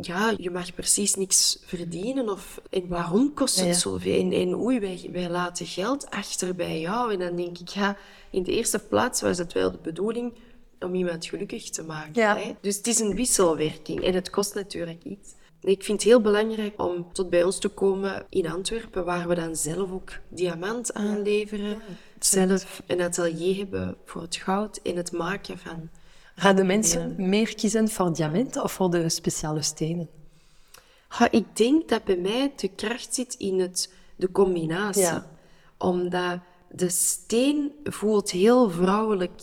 ja, 0.00 0.35
je 0.37 0.50
mag 0.50 0.75
precies 0.75 1.14
niks 1.14 1.59
verdienen. 1.64 2.28
Of, 2.28 2.61
en 2.71 2.88
waarom 2.88 3.35
kost 3.35 3.61
het 3.61 3.76
zoveel? 3.76 4.21
En, 4.21 4.33
en 4.33 4.57
oei, 4.57 4.81
wij, 4.81 5.09
wij 5.12 5.31
laten 5.31 5.67
geld 5.67 6.11
achter 6.11 6.55
bij 6.55 6.81
jou. 6.81 7.12
En 7.12 7.19
dan 7.19 7.37
denk 7.37 7.59
ik, 7.59 7.69
ja, 7.69 7.97
in 8.31 8.43
de 8.43 8.52
eerste 8.52 8.78
plaats 8.78 9.21
was 9.21 9.38
het 9.38 9.52
wel 9.52 9.71
de 9.71 9.78
bedoeling 9.83 10.33
om 10.81 10.95
iemand 10.95 11.26
gelukkig 11.26 11.71
te 11.71 11.83
maken. 11.83 12.23
Hè? 12.23 12.57
Dus 12.61 12.76
het 12.76 12.87
is 12.87 12.99
een 12.99 13.14
wisselwerking 13.14 14.02
en 14.02 14.14
het 14.14 14.31
kost 14.31 14.55
natuurlijk 14.55 15.05
iets. 15.05 15.37
Ik 15.61 15.83
vind 15.83 16.02
het 16.02 16.11
heel 16.11 16.21
belangrijk 16.21 16.83
om 16.83 17.12
tot 17.12 17.31
bij 17.31 17.45
ons 17.45 17.59
te 17.59 17.69
komen 17.69 18.26
in 18.28 18.50
Antwerpen, 18.50 19.05
waar 19.05 19.28
we 19.28 19.35
dan 19.35 19.57
zelf 19.57 19.93
ook 19.93 20.11
diamant 20.28 20.95
aanleveren. 20.95 21.78
zelf 22.19 22.83
een 22.87 23.00
atelier 23.00 23.57
hebben 23.57 23.97
voor 24.05 24.23
het 24.23 24.37
goud 24.37 24.81
en 24.83 24.97
het 24.97 25.12
maken 25.12 25.59
van 25.59 25.88
Gaan 26.38 26.57
de 26.57 26.64
mensen 26.64 27.14
meer 27.16 27.54
kiezen 27.54 27.88
voor 27.88 28.14
diamanten 28.14 28.62
of 28.62 28.73
voor 28.73 28.90
de 28.90 29.09
speciale 29.09 29.62
stenen? 29.62 30.09
ik 31.30 31.57
denk 31.57 31.88
dat 31.88 32.04
bij 32.04 32.16
mij 32.16 32.52
de 32.57 32.68
kracht 32.68 33.14
zit 33.14 33.35
in 33.35 33.61
het, 33.61 33.92
de 34.16 34.30
combinatie. 34.30 35.18
Omdat 35.78 36.38
de 36.71 36.88
steen 36.88 37.73
voelt 37.85 38.30
heel 38.30 38.71
vrouwelijk 38.71 39.40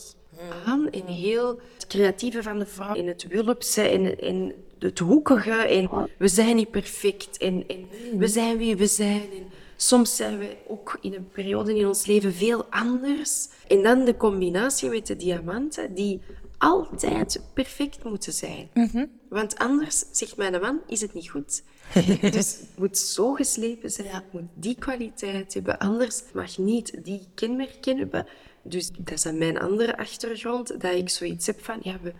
aan 0.66 0.90
en 0.90 1.06
heel 1.06 1.60
het 1.74 1.88
creatieve 1.88 2.44
van 2.44 2.60
de 2.60 2.66
vrouw 2.66 2.94
in 2.94 3.08
het 3.08 3.28
wulpse 3.28 3.82
en, 3.82 4.20
en 4.20 4.54
het 4.80 5.00
hoekige. 5.00 5.52
En 5.52 5.90
we 6.18 6.28
zijn 6.28 6.56
niet 6.56 6.72
perfect 6.72 7.38
en, 7.38 7.64
en 7.68 7.88
we 8.18 8.28
zijn 8.28 8.58
wie 8.58 8.75
we 8.75 8.88
zijn. 8.88 9.22
En 9.22 9.52
soms 9.75 10.16
zijn 10.16 10.38
we 10.38 10.58
ook 10.68 10.98
in 11.02 11.14
een 11.14 11.30
periode 11.30 11.78
in 11.78 11.88
ons 11.88 12.06
leven 12.06 12.34
veel 12.34 12.66
anders. 12.70 13.48
En 13.68 13.84
dan 13.84 14.06
de 14.06 14.18
combinatie 14.18 14.90
met 14.90 15.08
de 15.08 15.16
diamanten, 15.16 15.94
die 15.94 16.22
altijd 16.65 17.41
perfect 17.53 18.03
moeten 18.03 18.34
zijn. 18.34 18.69
Mhm. 18.74 19.05
Want 19.29 19.57
anders, 19.57 20.03
zegt 20.12 20.38
mijn 20.38 20.62
man, 20.62 20.81
is 20.88 21.01
het 21.01 21.13
niet 21.13 21.29
goed. 21.29 21.63
dus 22.22 22.57
het 22.57 22.69
moet 22.77 22.98
zo 22.98 23.34
geslepen 23.34 23.91
zijn, 23.91 24.07
het 24.07 24.34
moet 24.34 24.50
die 24.53 24.75
kwaliteit 24.75 25.53
hebben. 25.53 25.77
Anders 25.77 26.24
mag 26.34 26.57
niet 26.57 27.03
die 27.03 27.27
kenmerken 27.34 27.98
hebben. 27.98 28.27
Dus 28.63 28.91
dat 28.91 29.12
is 29.12 29.25
aan 29.25 29.38
mijn 29.38 29.60
andere 29.60 29.98
achtergrond, 29.98 30.81
dat 30.81 30.93
ik 30.93 31.10
zoiets 31.10 31.45
heb 31.45 31.63
van, 31.63 31.79
ja, 31.81 32.00
we, 32.01 32.13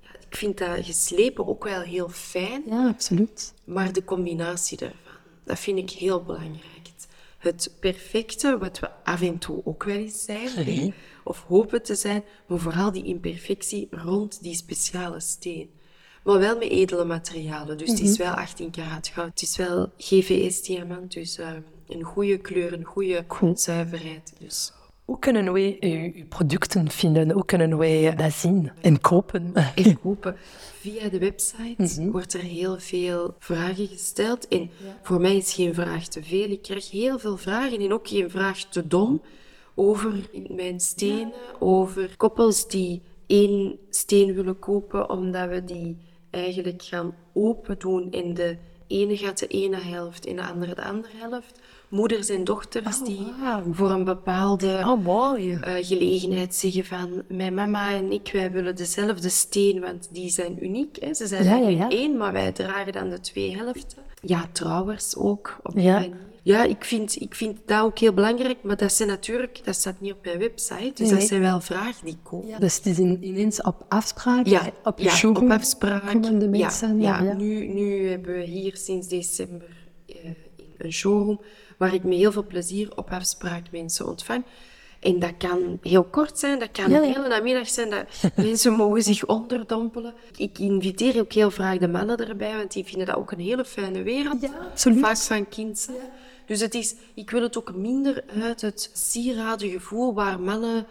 ja, 0.00 0.10
ik 0.28 0.36
vind 0.36 0.58
dat 0.58 0.84
geslepen 0.84 1.46
ook 1.46 1.64
wel 1.64 1.80
heel 1.80 2.08
fijn. 2.08 2.62
Ja, 2.66 2.88
absoluut. 2.88 3.54
Maar 3.64 3.92
de 3.92 4.04
combinatie 4.04 4.78
daarvan, 4.78 4.98
dat 5.44 5.58
vind 5.58 5.78
ik 5.78 5.90
heel 5.90 6.22
belangrijk. 6.22 6.76
Het 7.38 7.70
perfecte, 7.80 8.58
wat 8.58 8.78
we 8.78 8.90
af 9.04 9.22
en 9.22 9.38
toe 9.38 9.60
ook 9.64 9.84
wel 9.84 9.96
eens 9.96 10.24
zijn, 10.24 10.94
of 11.28 11.44
hopen 11.48 11.82
te 11.82 11.94
zijn, 11.94 12.24
maar 12.46 12.58
vooral 12.58 12.92
die 12.92 13.04
imperfectie 13.04 13.88
rond 13.90 14.42
die 14.42 14.54
speciale 14.54 15.20
steen. 15.20 15.70
Maar 16.24 16.38
wel 16.38 16.58
met 16.58 16.68
edele 16.68 17.04
materialen. 17.04 17.78
Dus 17.78 17.90
het 17.90 18.00
is 18.00 18.18
mhm. 18.18 18.26
wel 18.26 18.36
18 18.36 18.70
karaat 18.70 19.08
goud. 19.08 19.28
Het 19.28 19.42
is 19.42 19.56
wel 19.56 19.92
GVS-diamant, 19.98 21.12
dus 21.12 21.38
uh, 21.38 21.50
een 21.88 22.02
goede 22.02 22.38
kleur, 22.38 22.72
een 22.72 22.84
goede 22.84 23.24
zuiverheid. 23.54 24.32
Dus. 24.38 24.72
Hoe 25.04 25.18
kunnen 25.18 25.52
wij 25.52 25.76
uw 25.80 26.26
producten 26.28 26.90
vinden? 26.90 27.30
Hoe 27.30 27.44
kunnen 27.44 27.78
wij 27.78 28.14
dat 28.14 28.32
zien 28.32 28.70
en 28.80 29.00
kopen? 29.00 29.52
En 29.74 30.00
kopen. 30.00 30.36
Via 30.80 31.08
de 31.08 31.18
website 31.18 31.74
mhm. 31.76 32.10
wordt 32.10 32.34
er 32.34 32.40
heel 32.40 32.78
veel 32.78 33.34
vragen 33.38 33.86
gesteld. 33.86 34.48
En 34.48 34.70
voor 35.02 35.20
mij 35.20 35.36
is 35.36 35.52
geen 35.52 35.74
vraag 35.74 36.08
te 36.08 36.22
veel. 36.22 36.50
Ik 36.50 36.62
krijg 36.62 36.90
heel 36.90 37.18
veel 37.18 37.36
vragen 37.36 37.80
en 37.80 37.92
ook 37.92 38.08
geen 38.08 38.30
vraag 38.30 38.58
te 38.58 38.86
dom 38.86 39.20
over 39.78 40.28
mijn 40.48 40.80
stenen, 40.80 41.32
over 41.58 42.16
koppels 42.16 42.68
die 42.68 43.02
één 43.26 43.78
steen 43.90 44.34
willen 44.34 44.58
kopen, 44.58 45.10
omdat 45.10 45.48
we 45.48 45.64
die 45.64 45.96
eigenlijk 46.30 46.82
gaan 46.82 47.14
open 47.32 47.78
doen 47.78 48.12
en 48.12 48.34
de 48.34 48.56
ene 48.86 49.16
gaat 49.16 49.38
de 49.38 49.46
ene 49.46 49.76
helft 49.76 50.26
en 50.26 50.36
de 50.36 50.42
andere 50.42 50.74
de 50.74 50.84
andere 50.84 51.12
helft. 51.16 51.60
Moeders 51.88 52.28
en 52.28 52.44
dochters 52.44 53.00
oh, 53.00 53.06
die 53.06 53.26
voor 53.72 53.90
een 53.90 54.04
bepaalde 54.04 54.82
oh, 55.06 55.38
uh, 55.38 55.56
gelegenheid 55.80 56.54
zeggen 56.54 56.84
van 56.84 57.22
mijn 57.28 57.54
mama 57.54 57.94
en 57.94 58.12
ik, 58.12 58.30
wij 58.32 58.50
willen 58.50 58.76
dezelfde 58.76 59.28
steen, 59.28 59.80
want 59.80 60.08
die 60.12 60.30
zijn 60.30 60.64
uniek. 60.64 60.96
Hè. 61.00 61.14
Ze 61.14 61.26
zijn 61.26 61.76
ja, 61.76 61.88
één, 61.88 62.16
maar 62.16 62.32
wij 62.32 62.52
dragen 62.52 62.92
dan 62.92 63.10
de 63.10 63.20
twee 63.20 63.56
helften. 63.56 63.98
Ja, 64.22 64.48
trouwens 64.52 65.16
ook 65.16 65.58
op 65.62 65.74
die 65.74 65.90
manier 65.90 66.16
ja, 66.48 66.64
ik 66.64 66.84
vind, 66.84 67.20
ik 67.20 67.34
vind 67.34 67.58
dat 67.66 67.82
ook 67.82 67.98
heel 67.98 68.12
belangrijk, 68.12 68.62
maar 68.62 68.76
dat 68.76 68.92
zijn 68.92 69.08
natuurlijk, 69.08 69.60
dat 69.64 69.74
staat 69.74 70.00
niet 70.00 70.12
op 70.12 70.24
mijn 70.24 70.38
website, 70.38 70.92
dus 70.94 71.08
dat 71.08 71.22
zijn 71.22 71.40
wel 71.40 71.60
vragen 71.60 72.04
die 72.04 72.18
komen. 72.22 72.48
Ja, 72.48 72.58
dus 72.58 72.76
het 72.76 72.86
is 72.86 72.98
ineens 72.98 73.62
op 73.62 73.84
afspraak? 73.88 74.46
Ja, 74.46 74.70
op, 74.84 74.98
ja, 74.98 75.10
showroom, 75.10 75.44
op 75.44 75.50
afspraak. 75.58 76.22
de 76.22 76.48
mensen? 76.48 77.00
Ja, 77.00 77.22
ja, 77.22 77.32
Nu, 77.32 77.66
nu 77.66 78.08
hebben 78.08 78.34
we 78.34 78.42
hier 78.42 78.76
sinds 78.76 79.08
december 79.08 79.68
uh, 80.06 80.16
een 80.78 80.92
showroom 80.92 81.40
waar 81.78 81.94
ik 81.94 82.04
met 82.04 82.16
heel 82.16 82.32
veel 82.32 82.46
plezier 82.46 82.96
op 82.96 83.10
afspraak 83.10 83.70
mensen 83.70 84.06
ontvang. 84.06 84.44
En 85.00 85.18
dat 85.18 85.32
kan 85.38 85.78
heel 85.82 86.04
kort 86.04 86.38
zijn, 86.38 86.58
dat 86.58 86.70
kan 86.70 86.90
ja, 86.90 86.98
een 86.98 87.12
hele 87.12 87.28
namiddag 87.28 87.68
zijn, 87.68 87.90
dat 87.90 88.06
mensen 88.46 88.72
mogen 88.72 89.02
zich 89.02 89.26
onderdompelen. 89.26 90.14
Ik 90.36 90.58
inviteer 90.58 91.20
ook 91.20 91.32
heel 91.32 91.50
graag 91.50 91.78
de 91.78 91.88
mannen 91.88 92.28
erbij, 92.28 92.56
want 92.56 92.72
die 92.72 92.84
vinden 92.84 93.06
dat 93.06 93.16
ook 93.16 93.30
een 93.30 93.40
hele 93.40 93.64
fijne 93.64 94.02
wereld. 94.02 94.40
Ja, 94.40 94.50
absoluut. 94.70 94.98
Vaak 94.98 95.16
van 95.16 95.48
kind. 95.48 95.88
Dus 96.48 96.60
het 96.60 96.74
is, 96.74 96.94
ik 97.14 97.30
wil 97.30 97.42
het 97.42 97.58
ook 97.58 97.74
minder 97.74 98.24
uit 98.42 98.60
het 98.60 98.90
sierade 98.92 99.70
gevoel 99.70 100.14
waar 100.14 100.40
mannen 100.40 100.86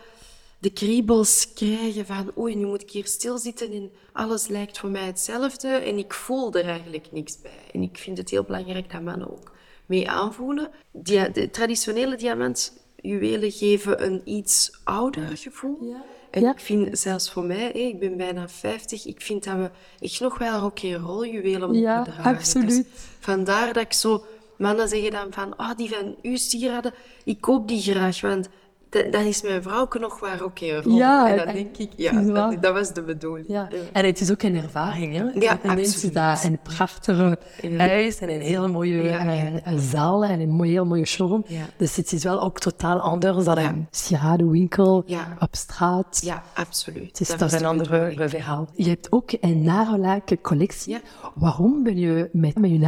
de 0.60 0.70
kriebels 0.70 1.54
krijgen 1.54 2.06
van 2.06 2.32
oei, 2.38 2.56
nu 2.56 2.66
moet 2.66 2.82
ik 2.82 2.92
hier 2.92 3.08
stilzitten 3.08 3.72
en 3.72 3.92
alles 4.12 4.48
lijkt 4.48 4.78
voor 4.78 4.90
mij 4.90 5.06
hetzelfde 5.06 5.68
en 5.68 5.98
ik 5.98 6.14
voel 6.14 6.54
er 6.54 6.66
eigenlijk 6.66 7.12
niks 7.12 7.42
bij. 7.42 7.62
En 7.74 7.82
ik 7.82 7.98
vind 7.98 8.18
het 8.18 8.30
heel 8.30 8.44
belangrijk 8.44 8.92
dat 8.92 9.02
mannen 9.02 9.32
ook 9.32 9.52
mee 9.86 10.10
aanvoelen. 10.10 10.70
de 10.92 11.50
traditionele 11.52 12.16
diamantjuwelen 12.16 13.52
geven 13.52 14.06
een 14.06 14.22
iets 14.24 14.72
ouder 14.84 15.38
gevoel. 15.38 15.78
Ja. 15.82 16.04
En 16.32 16.46
ik 16.46 16.60
vind, 16.60 17.00
zelfs 17.00 17.32
voor 17.32 17.44
mij, 17.44 17.72
ik 17.72 18.00
ben 18.00 18.18
bijna 18.18 18.50
50, 18.50 19.06
ik 19.06 19.22
vind 19.22 19.44
dat 19.44 19.56
we 19.56 19.70
echt 20.00 20.20
nog 20.20 20.38
wel 20.38 20.60
rock'n'roll 20.60 21.30
juwelen 21.30 21.68
moeten 21.68 21.82
ja, 21.82 22.04
dragen. 22.04 22.24
Dus 22.24 22.56
absoluut. 22.56 22.88
vandaar 23.20 23.74
dat 23.74 23.84
ik 23.84 23.94
zo 23.94 24.26
Mannen 24.58 24.88
zeggen 24.88 25.12
dan 25.12 25.34
van, 25.34 25.54
oh, 25.60 25.76
die 25.76 25.90
van 25.90 26.16
uw 26.22 26.38
sieraden, 26.38 26.94
ik 27.24 27.42
koop 27.42 27.68
die 27.68 27.82
graag, 27.82 28.22
want 28.22 28.50
dan 28.90 29.24
is 29.26 29.42
mijn 29.42 29.62
vrouw 29.62 29.88
nog 30.00 30.20
waar 30.20 30.42
ook 30.42 30.60
in 30.60 30.92
Ja, 30.94 31.30
en 31.30 31.38
dan 31.38 31.54
denk 31.54 31.78
ik, 31.78 31.90
ja, 31.96 32.12
dat, 32.34 32.62
dat, 32.62 32.74
was 32.74 32.94
de 32.94 33.02
bedoeling. 33.02 33.48
Ja. 33.48 33.70
En 33.94 34.06
het 34.06 34.22
is 34.22 34.32
ook 34.32 34.42
een 34.42 34.56
ervaring, 34.56 35.16
hè? 35.16 35.24
Ja, 35.40 35.60
en 35.62 35.70
absoluut. 35.70 36.14
dat 36.14 36.44
een 36.44 36.60
prachtige 36.64 37.38
huis 37.78 38.20
en 38.20 38.30
een 38.30 38.42
hele 38.42 38.68
mooie 38.68 39.04
ja. 39.04 39.26
een, 39.66 39.80
zaal 39.80 40.24
en 40.24 40.40
een 40.40 40.64
heel 40.64 40.86
mooie 40.86 41.06
showroom. 41.06 41.44
Ja. 41.48 41.66
Dus 41.78 41.96
het 41.96 42.12
is 42.12 42.24
wel 42.24 42.42
ook 42.42 42.60
totaal 42.60 43.00
anders 43.00 43.46
dan 43.46 43.58
een 43.58 43.88
sieradenwinkel 43.92 45.04
ja. 45.06 45.38
op 45.40 45.56
straat. 45.56 46.22
Ja, 46.24 46.44
absoluut. 46.54 47.20
Het 47.20 47.20
is 47.20 47.36
toch 47.36 47.52
een 47.52 47.66
ander 47.66 48.14
verhaal. 48.30 48.68
Je 48.76 48.90
hebt 48.90 49.12
ook 49.12 49.32
een 49.40 49.64
nagellaken-collectie. 49.64 50.94
Ja. 50.94 51.00
Waarom 51.36 51.84
ben 51.84 51.98
je 51.98 52.30
met, 52.32 52.58
met 52.58 52.70
je 52.70 52.80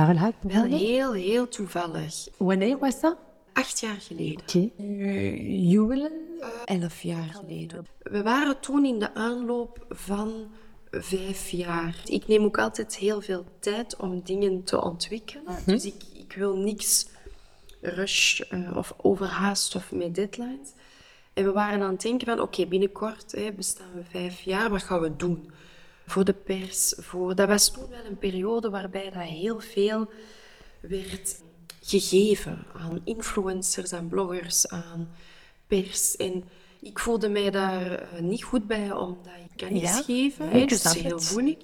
Wel 0.42 0.64
heel, 0.64 1.14
heel 1.14 1.48
toevallig. 1.48 2.28
Wanneer 2.38 2.78
was 2.78 3.02
dat? 3.02 3.16
Acht 3.54 3.80
jaar 3.80 4.02
geleden. 4.02 4.42
Oké. 4.42 4.70
Okay. 4.78 5.38
Juwelen? 5.48 6.12
Uh, 6.40 6.48
elf 6.82 7.02
jaar 7.02 7.30
geleden. 7.34 7.86
We 8.00 8.24
waren 8.24 8.60
toen 8.60 8.86
in 8.86 9.00
de 9.00 9.14
aanloop 9.14 9.86
van 9.90 10.52
vijf 10.92 11.50
jaar. 11.50 12.02
Ik 12.06 12.28
neem 12.28 12.44
ook 12.44 12.58
altijd 12.58 12.96
heel 12.96 13.22
veel 13.22 13.46
tijd 13.60 13.96
om 13.96 14.22
dingen 14.24 14.64
te 14.64 14.82
ontwikkelen. 14.82 15.44
Mm 15.48 15.56
-hmm. 15.56 15.74
Dus 15.74 15.86
ik, 15.86 16.04
ik, 16.14 16.34
wil 16.34 16.58
niks 16.58 17.08
rush 17.82 18.42
uh, 18.52 18.78
of 18.78 18.94
overhaast 18.98 19.76
of 19.76 19.92
met 19.92 20.16
deadlines. 20.16 20.74
En 21.34 21.44
we 21.44 21.52
waren 21.52 21.82
aan 21.82 21.92
het 21.92 22.02
denken 22.02 22.28
van, 22.28 22.40
oké, 22.40 22.44
okay, 22.44 22.68
binnenkort 22.68 23.32
hè, 23.32 23.52
bestaan 23.52 23.94
we 23.94 24.04
vijf 24.10 24.42
jaar, 24.42 24.70
wat 24.70 24.84
gaan 24.84 25.02
we 25.02 25.16
doen? 25.16 25.52
Voor 26.06 26.26
de 26.26 26.34
pers, 26.34 26.94
voor... 26.98 27.36
Dat 27.36 27.48
was 27.48 27.72
toen 27.72 27.90
wel 27.90 28.06
een 28.06 28.18
periode 28.18 28.70
waarbij 28.70 29.10
dat 29.10 29.24
heel 29.24 29.60
veel 29.60 30.10
werd 30.82 31.42
gegeven 31.90 32.66
aan 32.74 33.02
influencers, 33.04 33.94
aan 33.94 34.08
bloggers, 34.08 34.68
aan 34.68 35.10
pers. 35.68 36.16
En 36.16 36.44
ik 36.82 37.00
voelde 37.00 37.30
mij 37.30 37.50
daar 37.52 38.10
niet 38.22 38.44
goed 38.44 38.68
bij, 38.68 38.92
omdat 38.92 39.34
ik 39.52 39.58
kan 39.58 39.74
niets 39.74 39.98
ja, 39.98 40.02
geven. 40.02 40.50
Hè, 40.50 40.60
dat 40.60 40.72
is 40.72 40.94
heel 40.94 41.22
moeilijk. 41.32 41.62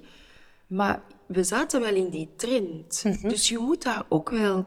Maar 0.68 1.02
we 1.26 1.44
zaten 1.44 1.82
wel 1.82 1.96
in 1.96 2.10
die 2.10 2.30
trend. 2.36 3.02
Mm 3.04 3.12
-hmm. 3.12 3.30
Dus 3.30 3.50
je 3.50 3.58
moet 3.58 3.84
daar 3.84 4.06
ook 4.10 4.30
wel 4.30 4.66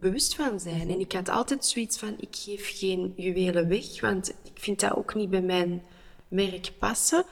bewust 0.00 0.34
van 0.34 0.60
zijn. 0.60 0.90
En 0.90 1.00
ik 1.00 1.12
had 1.12 1.28
altijd 1.28 1.64
zoiets 1.64 1.98
van, 1.98 2.14
ik 2.18 2.36
geef 2.36 2.78
geen 2.78 3.12
juwelen 3.16 3.68
weg, 3.68 4.00
want 4.00 4.28
ik 4.28 4.52
vind 4.54 4.80
dat 4.80 4.96
ook 4.96 5.14
niet 5.14 5.30
bij 5.30 5.42
mijn 5.42 5.82
merk 6.28 6.72
passen. 6.78 7.24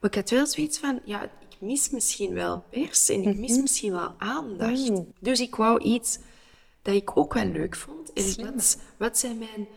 Maar 0.00 0.10
ik 0.10 0.16
had 0.16 0.30
wel 0.30 0.46
zoiets 0.46 0.78
van, 0.78 1.00
ja, 1.04 1.22
ik 1.22 1.56
mis 1.58 1.90
misschien 1.90 2.34
wel 2.34 2.64
pers 2.70 3.08
en 3.08 3.20
ik 3.20 3.24
mis 3.24 3.36
mm 3.36 3.46
-hmm. 3.46 3.60
misschien 3.60 3.92
wel 3.92 4.14
aandacht. 4.18 4.88
Mm. 4.88 5.12
Dus 5.20 5.40
ik 5.40 5.54
wou 5.54 5.82
iets 5.82 6.18
dat 6.86 6.94
ik 6.94 7.16
ook 7.16 7.34
wel 7.34 7.44
leuk 7.44 7.76
vond. 7.76 8.12
En 8.12 8.44
wat, 8.44 8.78
wat 8.96 9.18
zijn 9.18 9.38
mijn 9.38 9.68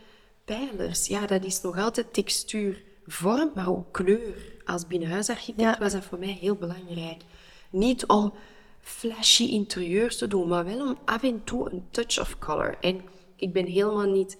pijlers? 0.45 1.07
Ja, 1.07 1.25
dat 1.25 1.43
is 1.45 1.61
nog 1.61 1.77
altijd 1.77 2.13
textuur, 2.13 2.83
vorm, 3.07 3.51
maar 3.55 3.69
ook 3.69 3.91
kleur. 3.91 4.57
Als 4.65 4.87
binnenhuisarchitect 4.87 5.59
ja. 5.59 5.77
was 5.79 5.91
dat 5.91 6.03
voor 6.03 6.19
mij 6.19 6.37
heel 6.41 6.55
belangrijk. 6.55 7.21
Niet 7.69 8.05
om 8.05 8.33
flashy 8.79 9.43
interieurs 9.43 10.17
te 10.17 10.27
doen, 10.27 10.47
maar 10.47 10.65
wel 10.65 10.87
om 10.87 10.97
af 11.05 11.23
en 11.23 11.43
toe 11.43 11.71
een 11.71 11.83
touch 11.91 12.19
of 12.19 12.39
color. 12.39 12.77
En 12.81 13.01
ik 13.35 13.53
ben 13.53 13.65
helemaal 13.65 14.09
niet 14.09 14.37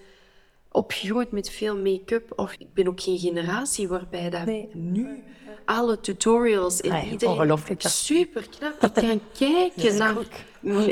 opgegroeid 0.72 1.32
met 1.32 1.50
veel 1.50 1.78
make-up, 1.78 2.34
of 2.36 2.54
ik 2.54 2.74
ben 2.74 2.88
ook 2.88 3.02
geen 3.02 3.20
generatie 3.20 3.88
waarbij 3.88 4.30
dat 4.30 4.46
nee. 4.46 4.70
nu 4.74 5.24
alle 5.70 6.00
tutorials 6.00 6.82
en 6.82 6.92
nee, 6.92 7.10
iedereen 7.10 7.60
super 7.78 8.48
knap. 8.58 8.84
Ik 8.98 9.08
kan 9.08 9.22
kijken 9.38 9.98
naar, 9.98 10.16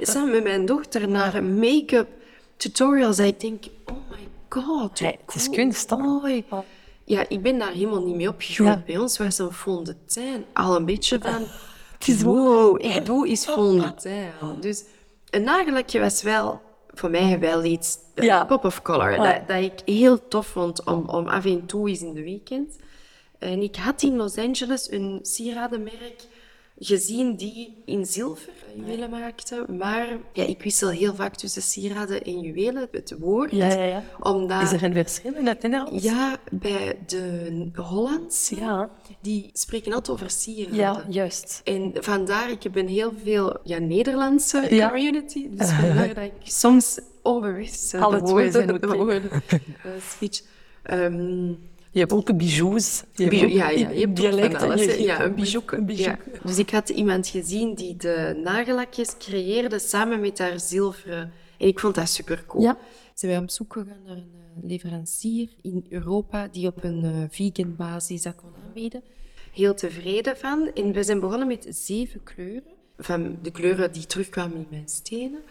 samen 0.01 0.31
met 0.31 0.43
mijn 0.43 0.65
dochter 0.65 1.09
naar 1.09 1.43
make-up 1.43 2.07
tutorials. 2.57 3.17
En 3.17 3.25
ik 3.25 3.39
denk, 3.39 3.63
oh 3.85 3.95
my 4.09 4.27
god. 4.49 5.01
Nee, 5.01 5.17
het 5.25 5.35
is 5.35 5.49
kunst, 5.49 5.91
oh, 5.91 6.25
Ja, 7.03 7.25
ik 7.27 7.41
ben 7.41 7.59
daar 7.59 7.71
helemaal 7.71 8.03
niet 8.03 8.15
mee 8.15 8.27
opgegroeid. 8.27 8.73
Ja. 8.73 8.83
Bij 8.85 8.97
ons 8.97 9.17
was 9.17 9.37
een 9.37 9.51
fond 9.51 9.85
de 9.85 9.95
tuin 10.05 10.45
al 10.53 10.75
een 10.75 10.85
beetje 10.85 11.19
van... 11.19 11.45
Het 11.97 12.07
is 12.07 12.21
wow, 12.21 12.81
hey, 12.81 13.03
doe 13.03 13.27
is 13.27 13.45
fond 13.45 13.81
de 13.81 13.93
tuin. 13.93 14.59
Dus 14.59 14.83
een 15.29 15.43
nagellakje 15.43 15.99
was 15.99 16.21
wel 16.21 16.61
voor 16.93 17.09
mij 17.09 17.39
wel 17.39 17.63
iets, 17.63 17.97
ja. 18.15 18.45
pop 18.45 18.65
of 18.65 18.81
color, 18.81 19.11
Ja. 19.11 19.33
dat, 19.33 19.47
dat 19.47 19.63
ik 19.63 19.79
heel 19.85 20.27
tof 20.27 20.47
vond 20.47 20.83
om, 20.83 21.09
om 21.09 21.27
af 21.27 21.45
en 21.45 21.65
toe 21.65 21.89
eens 21.89 22.01
in 22.01 22.13
de 22.13 22.23
weekend. 22.23 22.75
En 23.39 23.61
ik 23.61 23.75
had 23.75 24.01
in 24.01 24.15
Los 24.15 24.37
Angeles 24.37 24.91
een 24.91 25.19
sieradenmerk 25.21 26.25
gezien 26.79 27.35
die 27.35 27.81
in 27.85 28.05
zilver 28.05 28.53
juwelen 28.75 29.09
maakte. 29.09 29.65
Maar 29.77 30.07
ja, 30.33 30.43
ik 30.43 30.61
wissel 30.63 30.89
heel 30.89 31.15
vaak 31.15 31.35
tussen 31.35 31.61
sieraden 31.61 32.23
en 32.23 32.39
juwelen, 32.39 32.87
het 32.91 33.15
woord. 33.19 33.51
Ja, 33.51 33.67
ja, 33.67 33.83
ja. 33.83 34.03
Omdat, 34.19 34.61
Is 34.61 34.71
er 34.71 34.83
een 34.83 34.93
verschil 34.93 35.33
in 35.35 35.47
het 35.47 35.61
Nederlands? 35.61 36.03
ja, 36.03 36.37
bij 36.51 36.97
de 37.07 37.69
Hollands, 37.75 38.49
Ja. 38.49 38.89
die 39.21 39.49
spreken 39.53 39.93
altijd 39.93 40.17
over 40.17 40.29
sieraden. 40.29 40.75
Ja, 40.75 41.05
juist. 41.09 41.61
En 41.63 41.91
vandaar, 41.95 42.51
ik 42.51 42.63
heb 42.63 42.75
een 42.75 42.87
heel 42.87 43.13
veel 43.23 43.57
ja, 43.63 43.77
Nederlandse 43.77 44.75
Ja. 44.75 44.89
community. 44.89 45.47
Dus 45.51 45.69
vandaar 45.71 46.13
dat 46.13 46.23
ik 46.23 46.31
soms 46.43 46.99
onbewust 47.21 47.93
uh, 47.93 48.01
Alle 48.01 48.17
de 48.21 48.23
woorden, 48.31 48.95
woorden 48.97 49.23
uh, 49.31 49.91
switch. 50.09 50.41
Ehm, 50.83 51.53
Je 51.97 52.03
hebt 52.03 52.13
ook 52.13 52.37
bijou's. 52.37 53.03
Je 53.11 53.23
hebt 53.23 53.29
bijou- 53.29 53.51
ook 53.51 53.57
ja, 53.57 53.69
ja, 53.69 53.89
je 53.89 53.99
hebt 53.99 54.15
dialect 54.15 54.61
alles. 54.61 54.83
je 54.83 55.01
Ja, 55.01 55.21
een 55.21 55.29
ook 55.29 55.35
bijouke. 55.35 55.75
Een. 55.75 55.95
Ja. 55.97 56.19
Dus 56.43 56.57
ik 56.57 56.69
had 56.69 56.89
iemand 56.89 57.27
gezien 57.27 57.75
die 57.75 57.95
de 57.95 58.39
nagellakjes 58.43 59.17
creëerde 59.17 59.79
samen 59.79 60.19
met 60.19 60.39
haar 60.39 60.59
zilveren. 60.59 61.31
En 61.57 61.67
ik 61.67 61.79
vond 61.79 61.95
dat 61.95 62.09
super 62.09 62.43
cool. 62.47 62.63
Ja. 62.63 62.77
Ze 63.13 63.27
zijn 63.27 63.41
op 63.43 63.49
zoek 63.49 63.73
gegaan 63.73 64.01
naar 64.05 64.15
een 64.17 64.31
eh, 64.33 64.69
leverancier 64.69 65.49
in 65.61 65.85
Europa 65.89 66.47
die 66.47 66.67
op 66.67 66.83
een 66.83 67.03
eh, 67.03 67.11
vegan 67.29 67.75
basis 67.75 68.21
dat 68.21 68.35
kon 68.35 68.49
aanbieden. 68.65 69.01
Heel 69.53 69.73
tevreden 69.73 70.37
van. 70.37 70.71
En 70.73 70.91
we 70.91 71.03
zijn 71.03 71.19
begonnen 71.19 71.47
met 71.47 71.67
zeven 71.69 72.23
kleuren. 72.23 72.75
Van 72.97 73.37
de 73.41 73.51
kleuren 73.51 73.91
die 73.91 74.05
terugkwamen 74.05 74.57
in 74.57 74.67
mijn 74.69 74.87
stenen. 74.89 75.41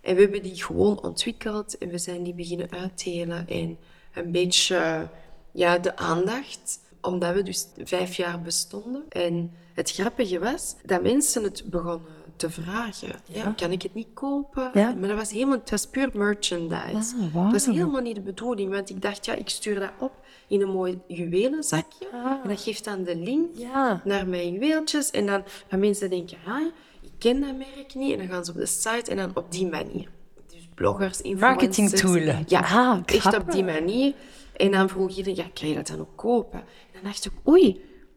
En 0.00 0.14
we 0.14 0.20
hebben 0.22 0.42
die 0.42 0.62
gewoon 0.62 1.02
ontwikkeld 1.02 1.78
en 1.78 1.88
we 1.88 1.98
zijn 1.98 2.22
die 2.22 2.34
beginnen 2.34 2.70
uitdelen. 2.70 3.48
En 3.48 3.78
een 4.14 4.30
beetje 4.32 4.76
eh, 4.76 5.02
ja, 5.52 5.78
de 5.78 5.96
aandacht, 5.96 6.80
omdat 7.00 7.34
we 7.34 7.42
dus 7.42 7.66
vijf 7.84 8.14
jaar 8.14 8.40
bestonden. 8.40 9.02
En 9.08 9.52
het 9.74 9.90
grappige 9.90 10.38
was 10.38 10.74
dat 10.84 11.02
mensen 11.02 11.42
het 11.42 11.62
begonnen 11.66 12.18
te 12.36 12.50
vragen. 12.50 13.08
Ja, 13.24 13.52
kan 13.56 13.70
ik 13.72 13.82
het 13.82 13.94
niet 13.94 14.08
kopen? 14.14 14.70
Ja. 14.74 14.94
Maar 14.94 15.08
dat 15.08 15.18
was 15.18 15.30
helemaal, 15.30 15.58
het 15.58 15.70
was 15.70 15.86
puur 15.86 16.10
merchandise. 16.12 17.14
Ah. 17.34 17.34
Dat 17.42 17.52
was 17.52 17.66
helemaal 17.66 18.00
niet 18.00 18.14
de 18.14 18.20
bedoeling, 18.20 18.70
want 18.72 18.90
ik 18.90 19.02
dacht, 19.02 19.24
ja, 19.26 19.34
ik 19.34 19.48
stuur 19.48 19.80
dat 19.80 19.90
op 19.98 20.12
in 20.48 20.60
een 20.60 20.70
mooi 20.70 21.00
juwelenzakje. 21.06 22.08
Ah. 22.12 22.30
En 22.42 22.48
dat 22.48 22.60
geeft 22.60 22.84
dan 22.84 23.04
de 23.04 23.16
link 23.16 23.46
Ja. 23.54 24.00
naar 24.04 24.26
mijn 24.26 24.52
juweeltjes. 24.52 25.10
En 25.10 25.26
dan 25.26 25.42
gaan 25.68 25.80
mensen 25.80 26.10
denken, 26.10 26.38
ah, 26.46 26.60
ik 27.02 27.10
ken 27.18 27.40
dat 27.40 27.56
merk 27.56 27.94
niet. 27.94 28.12
En 28.12 28.18
dan 28.18 28.28
gaan 28.28 28.44
ze 28.44 28.50
op 28.50 28.56
de 28.56 28.66
site 28.66 29.10
en 29.10 29.16
dan 29.16 29.30
op 29.34 29.52
die 29.52 29.66
manier. 29.66 30.08
Dus 30.46 30.68
bloggers, 30.74 31.20
influencers. 31.20 31.40
Marketing 31.78 31.90
tool. 31.90 32.44
Ja, 32.46 32.60
Ah, 32.60 32.98
echt 33.04 33.36
op 33.38 33.52
die 33.52 33.64
manier. 33.64 34.14
En 34.60 34.70
dan 34.70 34.88
vroeg 34.88 35.10
iedereen, 35.16 35.36
ja, 35.36 35.50
kan 35.54 35.68
je 35.68 35.74
dat 35.74 35.86
dan 35.86 36.00
ook 36.00 36.16
kopen? 36.16 36.58
En 36.60 36.66
dan 36.92 37.02
dacht 37.02 37.24
ik, 37.24 37.32
oei, 37.48 37.68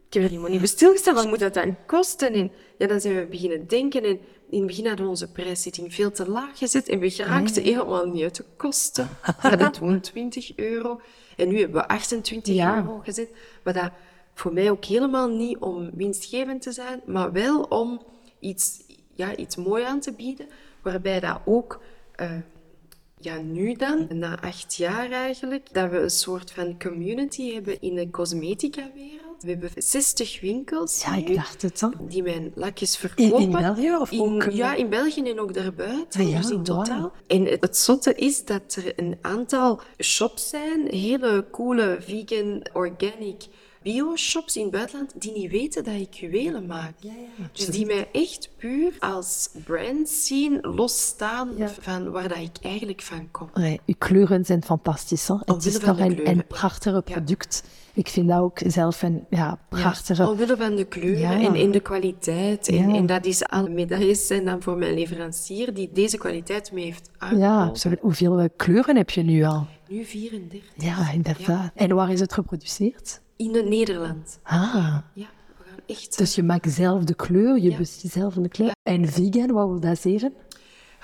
ik 0.08 0.12
heb 0.14 0.22
er 0.22 0.28
helemaal 0.28 0.50
niet 0.50 0.58
bij 0.58 0.68
stilgestaan. 0.68 1.14
Wat 1.14 1.26
moet 1.28 1.38
dat 1.38 1.54
dan 1.54 1.76
kosten? 1.86 2.32
En 2.32 2.52
ja, 2.78 2.86
dan 2.86 3.00
zijn 3.00 3.14
we 3.16 3.26
beginnen 3.26 3.66
denken. 3.68 4.02
En 4.04 4.18
in 4.50 4.58
het 4.58 4.66
begin 4.66 4.86
hadden 4.86 5.04
we 5.04 5.10
onze 5.10 5.32
prijszitting 5.32 5.94
veel 5.94 6.10
te 6.10 6.30
laag 6.30 6.58
gezet. 6.58 6.88
En 6.88 6.98
we 6.98 7.10
geraakten 7.10 7.62
helemaal 7.62 8.06
niet 8.06 8.22
uit 8.22 8.36
de 8.36 8.44
kosten. 8.56 9.08
We 9.22 9.32
hadden 9.48 9.72
toen 9.72 10.00
20 10.12 10.56
euro. 10.56 11.00
En 11.36 11.48
nu 11.48 11.58
hebben 11.58 11.80
we 11.80 11.88
28 11.88 12.54
Ja. 12.54 12.76
euro 12.76 12.98
gezet. 13.04 13.28
Maar 13.64 13.72
dat 13.74 13.90
voor 14.34 14.52
mij 14.52 14.70
ook 14.70 14.84
helemaal 14.84 15.28
niet 15.28 15.58
om 15.58 15.90
winstgevend 15.94 16.62
te 16.62 16.72
zijn, 16.72 17.00
maar 17.06 17.32
wel 17.32 17.60
om 17.62 18.02
iets, 18.40 18.82
ja, 19.14 19.36
iets 19.36 19.56
mooi 19.56 19.84
aan 19.84 20.00
te 20.00 20.12
bieden. 20.12 20.46
Waarbij 20.82 21.20
dat 21.20 21.40
ook... 21.44 21.80
eh, 22.14 22.30
ja, 23.24 23.36
nu 23.38 23.72
dan, 23.74 24.06
na 24.10 24.40
acht 24.40 24.74
jaar 24.74 25.10
eigenlijk, 25.10 25.72
dat 25.72 25.90
we 25.90 25.98
een 25.98 26.10
soort 26.10 26.50
van 26.50 26.78
community 26.78 27.52
hebben 27.52 27.80
in 27.80 27.94
de 27.94 28.10
cosmetica-wereld. 28.10 29.42
We 29.42 29.50
hebben 29.50 29.70
60 29.76 30.40
winkels 30.40 31.02
Ja, 31.04 31.14
ik 31.16 31.34
dacht 31.34 31.62
het 31.62 31.78
dan. 31.78 31.94
die 32.08 32.22
mijn 32.22 32.52
lakjes 32.54 32.92
In, 32.92 32.98
verkopen. 33.08 33.40
in 33.42 33.50
België 33.50 33.96
of 33.96 34.10
In- 34.10 34.20
ook? 34.20 34.42
eh, 34.42 34.56
ja, 34.56 34.74
in 34.74 34.88
België 34.88 35.22
en 35.30 35.40
ook 35.40 35.54
daarbuiten, 35.54 36.20
Ah, 36.20 36.30
ja, 36.30 36.36
dus 36.40 36.50
in 36.50 36.62
totaal. 36.62 37.12
En 37.26 37.44
het, 37.44 37.60
het 37.60 37.76
zotte 37.76 38.14
is 38.14 38.44
dat 38.44 38.74
er 38.84 38.92
een 38.98 39.18
aantal 39.20 39.80
shops 40.02 40.48
zijn, 40.48 40.86
hele 40.88 41.46
coole 41.50 41.96
vegan, 42.00 42.66
organic 42.72 43.42
bio-shops 43.84 44.56
in 44.56 44.62
het 44.62 44.70
buitenland, 44.72 45.12
die 45.18 45.32
niet 45.32 45.50
weten 45.50 45.84
dat 45.84 45.94
ik 45.94 46.14
juwelen 46.14 46.66
maak. 46.66 46.92
Dus 47.52 47.66
die 47.66 47.86
mij 47.86 48.08
echt 48.12 48.48
puur 48.56 48.92
als 49.00 49.48
brand 49.64 50.08
zien, 50.08 50.58
losstaan 50.62 51.50
Ja. 51.56 51.68
van 51.80 52.10
waar 52.10 52.28
dat 52.28 52.38
ik 52.38 52.56
eigenlijk 52.62 53.02
van 53.02 53.28
kom. 53.30 53.48
Nee, 53.54 53.80
uw 53.86 53.94
kleuren 53.98 54.44
zijn 54.44 54.62
fantastisch. 54.62 55.28
Hè? 55.28 55.34
Het 55.44 55.64
is 55.64 55.78
toch 55.78 55.98
een, 55.98 56.44
prachtig 56.48 57.04
product. 57.04 57.62
Ik 57.94 58.08
vind 58.08 58.28
dat 58.28 58.38
ook 58.40 58.60
zelf 58.66 59.02
een 59.02 59.24
ja, 59.30 59.58
prachtige... 59.68 60.22
Ja, 60.22 60.30
omwille 60.30 60.56
van 60.56 60.76
de 60.76 60.84
kleuren 60.84 61.40
Ja. 61.40 61.46
en, 61.48 61.54
en 61.54 61.70
de 61.70 61.80
kwaliteit. 61.80 62.68
En, 62.68 62.88
Ja. 62.88 62.94
en 62.94 63.06
dat 63.06 63.24
is 63.24 63.44
alle 63.44 63.68
medailles 63.68 64.26
zijn 64.26 64.44
dan 64.44 64.62
voor 64.62 64.76
mijn 64.76 64.94
leverancier 64.94 65.74
die 65.74 65.90
deze 65.92 66.18
kwaliteit 66.18 66.72
me 66.72 66.80
heeft 66.80 67.10
ja, 67.12 67.26
aangeboden. 67.26 67.68
absoluut. 67.68 68.00
Hoeveel 68.00 68.38
eh, 68.38 68.48
kleuren 68.56 68.96
heb 68.96 69.10
je 69.10 69.22
nu 69.22 69.44
al? 69.44 69.66
Nu 69.88 70.04
34. 70.04 70.70
Ja, 70.76 71.12
inderdaad. 71.12 71.70
En 71.74 71.94
waar 71.94 72.12
is 72.12 72.20
het 72.20 72.32
geproduceerd? 72.32 73.20
In 73.36 73.54
het 73.54 73.68
Nederland. 73.68 74.38
Ah. 74.42 74.98
Ja, 75.14 75.26
we 75.58 75.64
gaan 75.64 75.78
echt... 75.86 76.18
Dus 76.18 76.34
je 76.34 76.42
maakt 76.42 76.72
zelf 76.72 77.04
de 77.04 77.14
kleur, 77.14 77.58
je 77.58 77.70
ja. 77.70 77.84
zelf 77.84 78.34
de 78.34 78.48
kleur. 78.48 78.72
En 78.82 79.08
vegan, 79.08 79.52
wat 79.52 79.68
wil 79.68 79.80
dat 79.80 80.00
zeggen? 80.00 80.34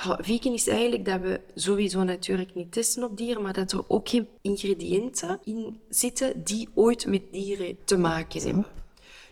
Ja, 0.04 0.18
vegan 0.22 0.52
is 0.52 0.66
eigenlijk 0.68 1.04
dat 1.04 1.20
we 1.20 1.40
sowieso 1.54 2.02
natuurlijk 2.02 2.54
niet 2.54 2.72
testen 2.72 3.04
op 3.04 3.16
dieren, 3.16 3.42
maar 3.42 3.52
dat 3.52 3.72
er 3.72 3.84
ook 3.88 4.08
geen 4.08 4.28
ingrediënten 4.40 5.38
in 5.44 5.80
zitten 5.88 6.44
die 6.44 6.68
ooit 6.74 7.06
met 7.06 7.22
dieren 7.32 7.76
te 7.84 7.96
maken 7.96 8.42
hebben. 8.42 8.66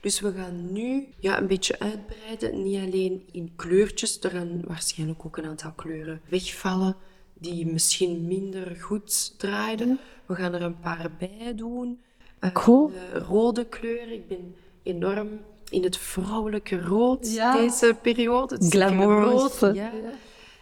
Dus 0.01 0.21
we 0.21 0.33
gaan 0.33 0.73
nu 0.73 1.07
ja, 1.19 1.41
een 1.41 1.47
beetje 1.47 1.79
uitbreiden, 1.79 2.63
niet 2.63 2.81
alleen 2.81 3.29
in 3.33 3.53
kleurtjes. 3.57 4.21
Er 4.21 4.31
gaan 4.31 4.63
waarschijnlijk 4.67 5.25
ook 5.25 5.37
een 5.37 5.45
aantal 5.45 5.73
kleuren 5.73 6.21
wegvallen 6.29 6.97
die 7.35 7.67
misschien 7.67 8.27
minder 8.27 8.77
goed 8.81 9.39
draaiden. 9.39 9.99
We 10.27 10.35
gaan 10.35 10.55
er 10.55 10.63
een 10.63 10.81
paar 10.81 11.11
bij 11.19 11.55
doen. 11.55 12.01
Uh, 12.41 12.53
cool. 12.53 12.93
rode 13.13 13.65
kleur. 13.65 14.13
Ik 14.13 14.29
ben 14.29 14.55
enorm 14.83 15.29
in 15.71 15.83
het 15.83 15.97
vrouwelijke 15.97 16.81
rood 16.81 17.35
deze 17.35 17.97
periode. 18.03 18.55
Het. 18.55 19.75
Ja. 19.75 19.93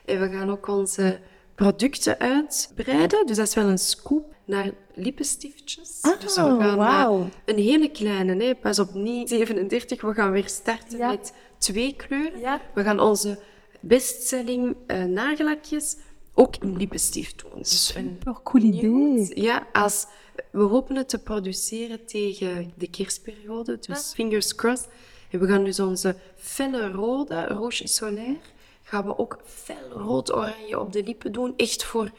En 0.05 0.21
we 0.21 0.31
gaan 0.31 0.51
ook 0.51 0.69
onze 0.69 1.19
producten 1.55 2.19
uitbreiden. 2.19 3.27
Dus 3.27 3.37
dat 3.37 3.47
is 3.47 3.55
wel 3.55 3.69
een 3.69 3.79
scoop 3.79 4.35
naar 4.45 4.71
lippenstiftjes. 4.95 5.99
Ah, 6.01 6.21
dus 6.21 6.35
we 6.35 6.41
gaan 6.41 7.09
wow. 7.09 7.27
een 7.45 7.59
hele 7.59 7.91
kleine, 7.91 8.35
nee, 8.35 8.55
pas 8.55 8.79
op 8.79 8.95
niet 8.95 9.29
37. 9.29 10.01
We 10.01 10.15
gaan 10.15 10.31
weer 10.31 10.49
starten 10.49 10.99
met 10.99 11.33
twee 11.59 11.95
kleuren. 11.97 12.61
We 12.75 12.83
gaan 12.83 13.01
onze 13.01 13.39
bestselling 13.81 14.77
uh, 14.87 15.05
nagellakjes 15.05 15.97
ook 16.35 16.57
in 16.57 16.77
lippenstift 16.77 17.43
doen. 17.43 17.59
Dus 17.59 17.87
Super 17.87 18.37
cool 18.43 18.62
idee. 18.62 19.43
Ja, 19.43 19.67
als, 19.73 20.07
we 20.51 20.62
hopen 20.62 20.96
het 20.96 21.09
te 21.09 21.18
produceren 21.18 22.07
tegen 22.07 22.72
de 22.77 22.90
kerstperiode, 22.90 23.79
dus 23.81 24.12
fingers 24.14 24.55
crossed. 24.55 24.88
En 25.31 25.40
we 25.40 25.46
gaan 25.46 25.64
dus 25.64 25.81
onze 25.81 26.16
felle 26.37 26.90
rode, 26.90 27.46
roche 27.46 27.88
solaire, 27.88 28.37
gaan 28.83 29.05
we 29.05 29.18
ook 29.18 29.38
fel 29.44 29.90
rood-oranje 29.90 30.81
op 30.81 30.92
de 30.92 31.03
lippen 31.03 31.33
doen. 31.33 31.55
Echt 31.57 31.85
voor 31.85 32.11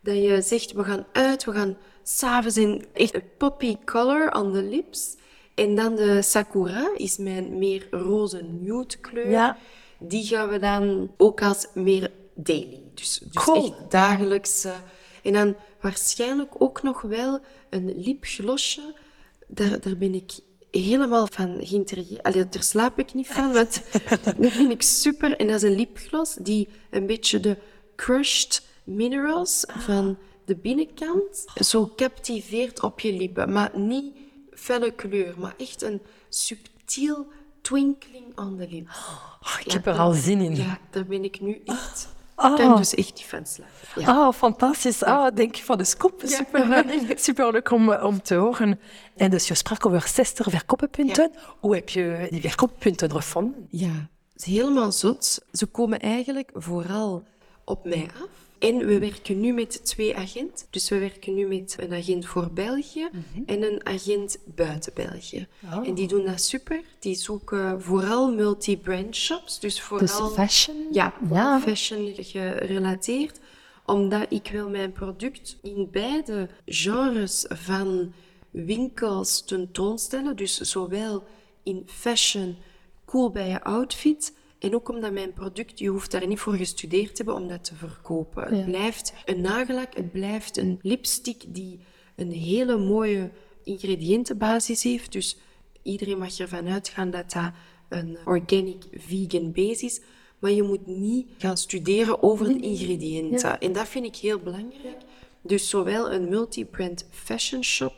dat 0.00 0.16
je 0.16 0.42
zegt, 0.42 0.72
we 0.72 0.84
gaan 0.84 1.06
uit, 1.12 1.44
we 1.44 1.52
gaan 1.52 1.76
s'avonds 2.02 2.56
in 2.56 2.84
echt 2.92 3.14
een 3.14 3.28
poppy 3.38 3.76
color 3.84 4.32
on 4.32 4.52
the 4.52 4.62
lips. 4.62 5.16
En 5.54 5.74
dan 5.74 5.94
de 5.94 6.22
Sakura 6.22 6.90
is 6.96 7.16
mijn 7.16 7.58
meer 7.58 7.86
roze 7.90 8.42
nude 8.42 8.96
kleur. 8.96 9.30
Ja. 9.30 9.58
Die 9.98 10.24
gaan 10.24 10.48
we 10.48 10.58
dan 10.58 11.10
ook 11.16 11.42
als 11.42 11.66
meer 11.74 12.10
daily. 12.34 12.80
Dus, 12.94 13.18
dus 13.18 13.44
cool. 13.44 13.64
echt 13.64 13.90
dagelijks. 13.90 14.66
En 15.24 15.32
dan 15.32 15.56
waarschijnlijk 15.80 16.52
ook 16.58 16.82
nog 16.82 17.00
wel 17.00 17.40
een 17.70 18.00
lipglosje. 18.00 18.94
Daar, 19.46 19.80
daar 19.80 19.96
ben 19.96 20.14
ik 20.14 20.32
helemaal 20.70 21.26
van. 21.30 21.56
Allee, 22.22 22.48
daar 22.48 22.62
slaap 22.62 22.98
ik 22.98 23.14
niet 23.14 23.26
van, 23.26 23.52
want 23.52 23.82
dat 24.38 24.52
vind 24.52 24.70
ik 24.70 24.82
super. 24.82 25.36
En 25.36 25.46
dat 25.46 25.56
is 25.56 25.62
een 25.62 25.76
lipgloss 25.76 26.34
die 26.34 26.68
een 26.90 27.06
beetje 27.06 27.40
de 27.40 27.56
crushed 27.96 28.62
minerals 28.84 29.64
van 29.68 30.18
de 30.44 30.56
binnenkant 30.56 31.44
zo 31.54 31.92
captiveert 31.96 32.82
op 32.82 33.00
je 33.00 33.12
lippen. 33.12 33.52
Maar 33.52 33.78
niet 33.78 34.14
felle 34.50 34.90
kleur, 34.90 35.34
maar 35.38 35.54
echt 35.58 35.82
een 35.82 36.00
subtiel 36.28 37.26
twinkling 37.60 38.38
on 38.38 38.56
the 38.58 38.68
lips. 38.70 38.96
Oh, 38.96 39.60
ik 39.64 39.72
heb 39.72 39.86
er 39.86 39.98
al 39.98 40.12
zin 40.12 40.40
in. 40.40 40.56
Ja, 40.56 40.78
daar 40.90 41.06
ben 41.06 41.24
ik 41.24 41.40
nu 41.40 41.62
echt... 41.64 42.12
Ik 42.50 42.56
kan 42.56 42.76
dus 42.76 42.94
echt 42.94 43.16
die 43.16 43.24
fans. 43.24 43.58
Ja. 43.96 44.06
Ah, 44.06 44.32
fantastisch. 44.32 45.02
Ah, 45.02 45.34
denk 45.34 45.54
je 45.54 45.64
van 45.64 45.78
de 45.78 45.84
scoop. 45.84 46.22
Super, 46.24 46.84
super 47.16 47.52
leuk 47.52 47.70
om, 47.70 47.92
om 47.92 48.22
te 48.22 48.34
horen. 48.34 48.80
En 49.16 49.30
dus 49.30 49.48
je 49.48 49.54
sprak 49.54 49.86
over 49.86 50.08
60 50.08 50.46
verkooppunten. 50.50 51.32
Hoe 51.60 51.74
heb 51.74 51.88
je 51.88 52.26
die 52.30 52.40
verkooppunten 52.40 53.10
gevonden? 53.10 53.66
Ja, 53.70 54.08
het 54.32 54.46
is 54.46 54.54
helemaal 54.54 54.92
zot. 54.92 55.44
Ze 55.52 55.66
komen 55.66 55.98
eigenlijk 56.00 56.50
vooral 56.54 57.22
op 57.64 57.84
mij 57.84 58.08
af. 58.22 58.28
En 58.58 58.86
we 58.86 58.98
werken 58.98 59.40
nu 59.40 59.52
met 59.52 59.84
twee 59.84 60.16
agenten. 60.16 60.66
Dus 60.70 60.88
we 60.88 60.98
werken 60.98 61.34
nu 61.34 61.46
met 61.46 61.76
een 61.78 61.92
agent 61.92 62.26
voor 62.26 62.50
België 62.50 63.08
en 63.46 63.62
een 63.62 63.86
agent 63.86 64.38
buiten 64.44 64.92
België. 64.94 65.46
Oh. 65.64 65.86
En 65.88 65.94
die 65.94 66.08
doen 66.08 66.24
dat 66.24 66.42
super. 66.42 66.80
Die 66.98 67.14
zoeken 67.14 67.82
vooral 67.82 68.34
multi-brand 68.34 69.16
shops. 69.16 69.60
Dus 69.60 69.80
vooral... 69.80 70.26
Dus 70.28 70.34
fashion? 70.34 70.76
Ja, 70.92 71.14
Ja. 71.30 71.60
fashion 71.60 72.14
gerelateerd. 72.16 73.40
Omdat 73.86 74.26
ik 74.28 74.48
wil 74.52 74.68
mijn 74.68 74.92
product 74.92 75.56
in 75.62 75.88
beide 75.90 76.48
genres 76.66 77.44
van 77.48 78.12
winkels 78.50 79.44
tentoonstellen. 79.44 80.36
Dus 80.36 80.60
zowel 80.60 81.24
in 81.62 81.82
fashion, 81.86 82.56
cool 83.04 83.30
bij 83.30 83.48
je 83.48 83.62
outfit... 83.62 84.32
En 84.64 84.74
ook 84.74 84.88
omdat 84.88 85.12
mijn 85.12 85.32
product, 85.32 85.78
je 85.78 85.88
hoeft 85.88 86.10
daar 86.10 86.26
niet 86.26 86.38
voor 86.38 86.54
gestudeerd 86.54 87.08
te 87.08 87.22
hebben 87.22 87.42
om 87.42 87.48
dat 87.48 87.64
te 87.64 87.74
verkopen. 87.74 88.50
Ja. 88.50 88.56
Het 88.56 88.64
blijft 88.64 89.12
een 89.24 89.40
nagellak, 89.40 89.94
het 89.94 90.12
blijft 90.12 90.56
een 90.56 90.78
lipstick 90.82 91.42
die 91.48 91.80
een 92.16 92.30
hele 92.30 92.76
mooie 92.76 93.30
ingrediëntenbasis 93.64 94.82
heeft. 94.82 95.12
Dus 95.12 95.38
iedereen 95.82 96.18
mag 96.18 96.38
ervan 96.38 96.68
uitgaan 96.68 97.10
dat 97.10 97.32
dat 97.32 97.50
een 97.88 98.18
organic 98.24 98.84
vegan 98.92 99.52
base 99.52 99.84
is. 99.84 100.00
Maar 100.38 100.50
je 100.50 100.62
moet 100.62 100.86
niet 100.86 101.28
gaan 101.38 101.56
studeren 101.56 102.22
over 102.22 102.46
de 102.46 102.60
ingrediënten. 102.60 103.60
En 103.60 103.72
dat 103.72 103.88
vind 103.88 104.04
ik 104.04 104.16
heel 104.16 104.38
belangrijk. 104.38 104.96
Dus 105.42 105.68
zowel 105.68 106.12
een 106.12 106.28
multi-brand 106.28 107.06
fashion 107.10 107.64
shop 107.64 107.94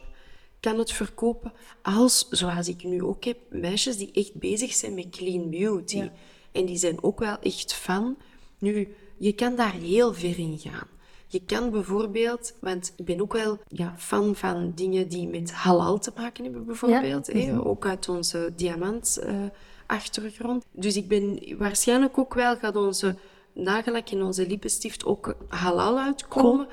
kan 0.61 0.79
het 0.79 0.93
verkopen, 0.93 1.53
als, 1.83 2.27
zoals 2.31 2.69
ik 2.69 2.85
nu 2.85 3.03
ook 3.03 3.25
heb, 3.25 3.39
meisjes 3.51 3.97
die 3.97 4.11
echt 4.13 4.35
bezig 4.35 4.73
zijn 4.73 4.95
met 4.95 5.09
clean 5.09 5.51
beauty. 5.51 5.97
Ja. 5.97 6.13
En 6.57 6.67
die 6.67 6.77
zijn 6.77 7.03
ook 7.03 7.19
wel 7.19 7.37
echt 7.41 7.75
fan. 7.75 8.17
Nu, 8.59 8.95
je 9.17 9.33
kan 9.33 9.57
daar 9.57 9.73
heel 9.73 10.15
ver 10.15 10.39
in 10.39 10.59
gaan. 10.59 10.87
Je 11.27 11.43
kan 11.47 11.71
bijvoorbeeld, 11.71 12.55
want 12.61 12.93
ik 12.97 13.05
ben 13.05 13.21
ook 13.21 13.33
wel 13.33 13.59
ja, 13.69 13.95
fan 13.99 14.35
van 14.37 14.73
dingen 14.75 15.09
die 15.09 15.29
met 15.29 15.53
halal 15.53 15.99
te 15.99 16.13
maken 16.17 16.45
hebben, 16.45 16.65
bijvoorbeeld. 16.67 17.27
hè, 17.27 17.65
Ook 17.65 17.87
uit 17.87 18.09
onze 18.09 18.53
diamant 18.57 19.19
eh, 19.19 19.35
achtergrond. 19.87 20.65
Dus 20.73 20.97
ik 20.97 21.09
ben 21.09 21.41
waarschijnlijk 21.59 22.19
ook 22.19 22.35
wel, 22.35 22.57
gaat 22.57 22.77
onze 22.77 23.17
nagellak 23.53 24.09
en 24.09 24.23
onze 24.23 24.47
lippenstift 24.47 25.05
ook 25.05 25.37
halal 25.49 25.99
uitkomen 25.99 26.67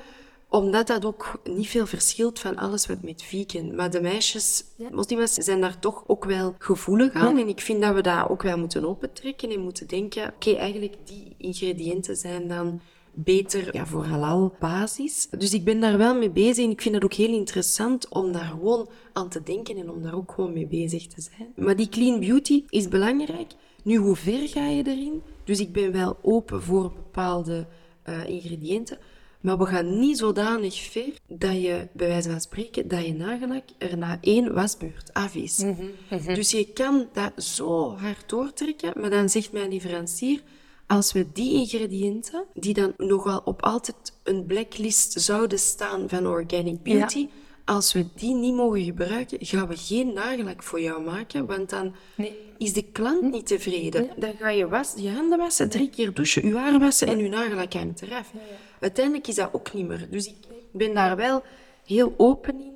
omdat 0.54 0.86
dat 0.86 1.04
ook 1.04 1.40
niet 1.44 1.68
veel 1.68 1.86
verschilt 1.86 2.38
van 2.38 2.56
alles 2.56 2.86
wat 2.86 3.02
met 3.02 3.22
vegan. 3.22 3.74
Maar 3.74 3.90
de 3.90 4.00
meisjes, 4.00 4.64
moslims, 4.90 5.32
zijn 5.34 5.60
daar 5.60 5.78
toch 5.78 6.04
ook 6.06 6.24
wel 6.24 6.54
gevoelig 6.58 7.12
aan. 7.12 7.38
En 7.38 7.48
ik 7.48 7.60
vind 7.60 7.82
dat 7.82 7.94
we 7.94 8.00
dat 8.00 8.28
ook 8.28 8.42
wel 8.42 8.58
moeten 8.58 8.88
opentrekken 8.88 9.50
en 9.50 9.60
moeten 9.60 9.86
denken... 9.86 10.32
Oké, 10.34 10.52
eigenlijk 10.52 10.96
die 11.04 11.34
ingrediënten 11.38 12.16
zijn 12.16 12.48
dan 12.48 12.80
beter 13.12 13.74
ja, 13.74 13.86
voor 13.86 14.04
halal 14.04 14.54
basis. 14.60 15.28
Dus 15.38 15.54
ik 15.54 15.64
ben 15.64 15.80
daar 15.80 15.98
wel 15.98 16.14
mee 16.14 16.30
bezig 16.30 16.64
en 16.64 16.70
ik 16.70 16.82
vind 16.82 16.94
het 16.94 17.04
ook 17.04 17.12
heel 17.12 17.34
interessant 17.34 18.08
om 18.08 18.32
daar 18.32 18.48
gewoon 18.50 18.88
aan 19.12 19.28
te 19.28 19.42
denken 19.42 19.76
en 19.76 19.90
om 19.90 20.02
daar 20.02 20.14
ook 20.14 20.32
gewoon 20.32 20.52
mee 20.52 20.66
bezig 20.66 21.06
te 21.06 21.20
zijn. 21.20 21.52
Maar 21.56 21.76
die 21.76 21.88
clean 21.88 22.20
beauty 22.20 22.64
is 22.68 22.88
belangrijk. 22.88 23.52
Nu, 23.82 23.96
hoe 23.96 24.16
ver 24.16 24.48
ga 24.48 24.66
je 24.66 24.86
erin? 24.86 25.22
Dus 25.44 25.60
ik 25.60 25.72
ben 25.72 25.92
wel 25.92 26.16
open 26.22 26.62
voor 26.62 26.92
bepaalde 26.92 27.66
uh, 28.08 28.28
ingrediënten. 28.28 28.98
Maar 29.44 29.58
we 29.58 29.66
gaan 29.66 29.98
niet 29.98 30.18
zodanig 30.18 30.74
ver 30.80 31.12
dat 31.28 31.62
je, 31.62 31.88
bij 31.92 32.08
wijze 32.08 32.30
van 32.30 32.40
spreken, 32.40 32.88
dat 32.88 33.04
je 33.06 33.14
nagellak 33.14 33.62
er 33.78 33.98
na 33.98 34.18
één 34.20 34.54
wasbeurt 34.54 35.10
af 35.12 35.34
is. 35.34 35.64
Dus 36.34 36.50
je 36.50 36.66
kan 36.72 37.08
dat 37.12 37.44
zo 37.44 37.96
hard 37.96 38.28
doortrekken, 38.28 38.92
maar 39.00 39.10
dan 39.10 39.28
zegt 39.28 39.52
mijn 39.52 39.70
leverancier, 39.70 40.40
als 40.86 41.12
we 41.12 41.26
die 41.32 41.52
ingrediënten, 41.54 42.44
die 42.54 42.74
dan 42.74 42.92
nogal 42.96 43.40
op 43.44 43.62
altijd 43.62 44.12
een 44.22 44.46
blacklist 44.46 45.20
zouden 45.20 45.58
staan 45.58 46.08
van 46.08 46.26
organic 46.26 46.82
beauty, 46.82 47.28
als 47.64 47.92
we 47.92 48.06
die 48.14 48.34
niet 48.34 48.54
mogen 48.54 48.82
gebruiken, 48.84 49.38
gaan 49.40 49.68
we 49.68 49.76
geen 49.76 50.12
nagellak 50.12 50.62
voor 50.62 50.80
jou 50.80 51.02
maken, 51.04 51.46
want 51.46 51.70
dan 51.70 51.94
Nee. 52.16 52.36
is 52.58 52.72
de 52.72 52.82
klant 52.92 53.30
niet 53.32 53.46
tevreden. 53.46 54.08
Dan 54.16 54.32
ga 54.38 54.50
je 54.50 54.68
was, 54.68 54.92
je 54.96 55.10
handen 55.10 55.38
wassen, 55.38 55.70
drie 55.70 55.90
keer 55.90 56.14
douchen, 56.14 56.46
je 56.48 56.54
haar 56.56 56.78
wassen 56.78 57.08
en 57.08 57.18
je 57.18 57.28
nagellak 57.28 57.72
hangt 57.72 58.02
eraf. 58.02 58.32
Uiteindelijk 58.84 59.26
is 59.26 59.34
dat 59.34 59.48
ook 59.52 59.72
niet 59.72 59.86
meer. 59.88 60.06
Dus 60.10 60.26
ik 60.26 60.36
ben 60.72 60.94
daar 60.94 61.16
wel 61.16 61.42
heel 61.86 62.14
open 62.16 62.60
in. 62.60 62.72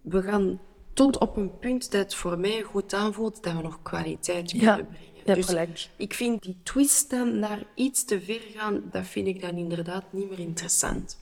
We 0.00 0.22
gaan 0.22 0.60
tot 0.92 1.18
op 1.18 1.36
een 1.36 1.58
punt 1.58 1.90
dat 1.90 2.00
het 2.00 2.14
voor 2.14 2.38
mij 2.38 2.62
goed 2.62 2.94
aanvoelt 2.94 3.42
dat 3.42 3.52
we 3.56 3.62
nog 3.62 3.78
kwaliteit 3.82 4.50
kunnen 4.50 4.66
Ja, 4.66 4.74
brengen. 4.74 4.96
hebt 5.24 5.36
dus 5.38 5.46
gelijk. 5.46 5.88
ik 5.96 6.14
vind 6.14 6.42
die 6.42 6.56
twist 6.62 7.10
dan 7.10 7.38
naar 7.38 7.62
iets 7.74 8.04
te 8.04 8.20
ver 8.20 8.40
gaan, 8.54 8.82
dat 8.90 9.06
vind 9.06 9.26
ik 9.26 9.40
dan 9.40 9.56
inderdaad 9.56 10.04
niet 10.10 10.30
meer 10.30 10.38
interessant. 10.38 11.18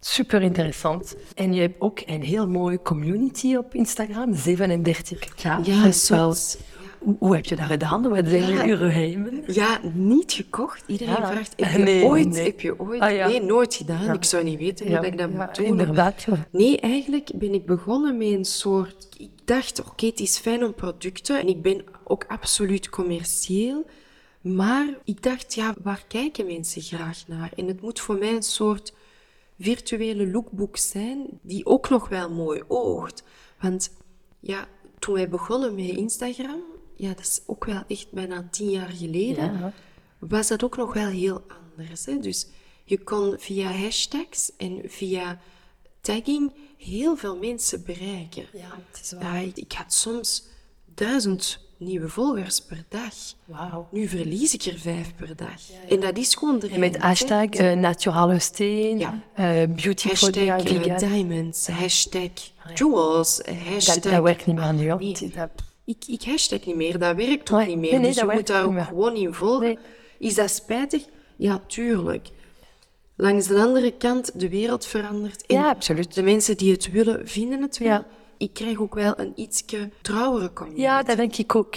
Super 0.00 0.42
interessant. 0.42 1.16
En 1.34 1.52
je 1.52 1.60
hebt 1.60 1.80
ook 1.80 2.00
een 2.06 2.22
heel 2.22 2.48
mooie 2.48 2.82
community 2.82 3.56
op 3.56 3.74
Instagram, 3.74 4.34
37k. 4.34 5.42
Ja, 5.62 5.90
zot. 5.92 6.58
Hoe, 7.00 7.16
hoe 7.18 7.34
heb 7.34 7.44
je 7.44 7.56
dat 7.56 7.66
gedaan? 7.66 8.08
Wat 8.08 8.28
zijn 8.28 8.52
Ja. 8.52 8.62
je 8.64 8.76
geheimen? 8.76 9.42
Ja, 9.46 9.80
niet 9.94 10.32
gekocht. 10.32 10.82
Iedereen 10.86 11.14
Ja. 11.14 11.26
vraagt, 11.32 11.52
heb 11.60 11.70
je 11.72 11.78
Nee, 11.78 12.04
ooit? 12.04 12.28
nee. 12.28 12.44
Heb 12.44 12.60
je 12.60 12.80
ooit? 12.80 13.00
Ah, 13.00 13.14
ja. 13.14 13.26
Nee, 13.28 13.42
nooit 13.42 13.74
gedaan. 13.74 14.04
Ja. 14.04 14.12
Ik 14.12 14.24
zou 14.24 14.44
niet 14.44 14.58
weten 14.58 14.86
hoe 14.96 15.06
ik 15.06 15.18
dat 15.18 15.30
moet 15.30 15.54
doen. 15.54 15.64
inderdaad. 15.66 16.26
Nee, 16.50 16.78
eigenlijk 16.80 17.30
ben 17.34 17.54
ik 17.54 17.66
begonnen 17.66 18.16
met 18.18 18.28
een 18.28 18.44
soort... 18.44 19.08
Ik 19.18 19.30
dacht, 19.44 19.80
oké, 19.90 20.06
het 20.06 20.20
is 20.20 20.38
fijn 20.38 20.64
om 20.64 20.74
producten. 20.74 21.40
En 21.40 21.48
ik 21.48 21.62
ben 21.62 21.84
ook 22.04 22.24
absoluut 22.28 22.88
commercieel. 22.88 23.84
Maar 24.40 24.86
ik 25.04 25.22
dacht, 25.22 25.54
ja, 25.54 25.74
waar 25.82 26.04
kijken 26.08 26.46
mensen 26.46 26.82
graag 26.82 27.22
naar? 27.26 27.50
En 27.56 27.66
het 27.66 27.80
moet 27.80 28.00
voor 28.00 28.18
mij 28.18 28.34
een 28.34 28.42
soort 28.42 28.92
virtuele 29.58 30.26
lookbook 30.30 30.76
zijn, 30.76 31.26
die 31.42 31.66
ook 31.66 31.88
nog 31.88 32.08
wel 32.08 32.30
mooi 32.30 32.62
oogt. 32.68 33.22
Want 33.60 33.90
ja, 34.40 34.66
toen 34.98 35.14
wij 35.14 35.28
begonnen 35.28 35.74
met 35.74 35.84
Instagram, 35.96 36.60
ja, 37.00 37.08
dat 37.08 37.20
is 37.20 37.40
ook 37.46 37.64
wel 37.64 37.82
echt 37.88 38.06
bijna 38.10 38.48
tien 38.50 38.70
jaar 38.70 38.90
geleden, 38.90 39.58
Ja. 39.58 39.72
was 40.18 40.48
dat 40.48 40.64
ook 40.64 40.76
nog 40.76 40.92
wel 40.92 41.08
heel 41.08 41.42
anders. 41.76 42.06
Hè? 42.06 42.18
Dus 42.18 42.46
je 42.84 42.98
kon 42.98 43.34
via 43.38 43.72
hashtags 43.72 44.52
en 44.56 44.80
via 44.84 45.40
tagging 46.00 46.52
heel 46.78 47.16
veel 47.16 47.36
mensen 47.36 47.82
bereiken. 47.84 48.46
Ja, 48.52 48.78
het 48.90 49.00
is 49.02 49.12
waar. 49.12 49.42
Ja, 49.44 49.50
ik, 49.54 49.72
had 49.72 49.92
soms 49.92 50.44
duizend 50.94 51.58
nieuwe 51.76 52.08
volgers 52.08 52.60
per 52.60 52.84
dag. 52.88 53.14
Wauw. 53.44 53.88
Nu 53.90 54.08
verlies 54.08 54.54
ik 54.54 54.62
er 54.64 54.78
vijf 54.78 55.14
per 55.16 55.36
dag. 55.36 55.60
En 55.88 56.00
dat 56.00 56.16
is 56.18 56.34
gewoon 56.34 56.58
de 56.58 56.68
En 56.68 56.80
met 56.80 56.96
hashtag 56.96 57.46
eh, 57.48 57.72
naturale 57.72 58.38
steen, 58.38 58.98
Ja. 58.98 59.22
eh, 59.34 59.44
beauty 59.68 60.08
Hashtag 60.08 60.34
eh, 60.64 60.98
diamonds, 60.98 61.66
hashtag 61.66 62.30
jewels, 62.74 63.40
hashtag... 63.64 63.94
Dat, 63.94 64.12
dat 64.12 64.22
werkt 64.22 64.46
niet 64.46 64.56
meer 64.56 64.74
nu. 64.74 65.12
Ik, 65.90 66.04
ik 66.06 66.22
hashtag 66.22 66.64
niet 66.66 66.76
meer, 66.76 66.98
dat 66.98 67.16
werkt 67.16 67.50
ook 67.52 67.58
Nee, 67.58 67.66
niet 67.68 67.78
meer. 67.78 67.90
nee, 68.00 68.08
dus 68.12 68.16
je 68.20 68.24
moet 68.32 68.46
daar 68.46 68.64
ook 68.64 68.72
meer. 68.72 68.84
gewoon 68.84 69.14
in 69.16 69.34
volgen. 69.34 69.78
Is 70.18 70.34
dat 70.34 70.50
spijtig? 70.50 71.04
Ja, 71.36 71.60
tuurlijk. 71.66 72.28
Langs 73.16 73.46
de 73.46 73.60
andere 73.62 73.90
kant, 73.96 74.40
de 74.40 74.48
wereld 74.48 74.86
verandert. 74.86 75.46
En 75.46 75.56
Ja, 75.56 75.68
absoluut. 75.68 76.14
De 76.14 76.22
mensen 76.22 76.56
die 76.56 76.72
het 76.72 76.90
willen, 76.90 77.28
vinden 77.28 77.62
het 77.62 77.78
wel. 77.78 77.88
Ja. 77.88 78.06
Ik 78.36 78.52
krijg 78.52 78.78
ook 78.78 78.94
wel 78.94 79.18
een 79.18 79.32
ietsje 79.36 79.90
trouwere 80.02 80.52
community. 80.52 80.82
Ja, 80.82 81.02
dat 81.02 81.16
denk 81.16 81.36
ik 81.36 81.54
ook. 81.54 81.74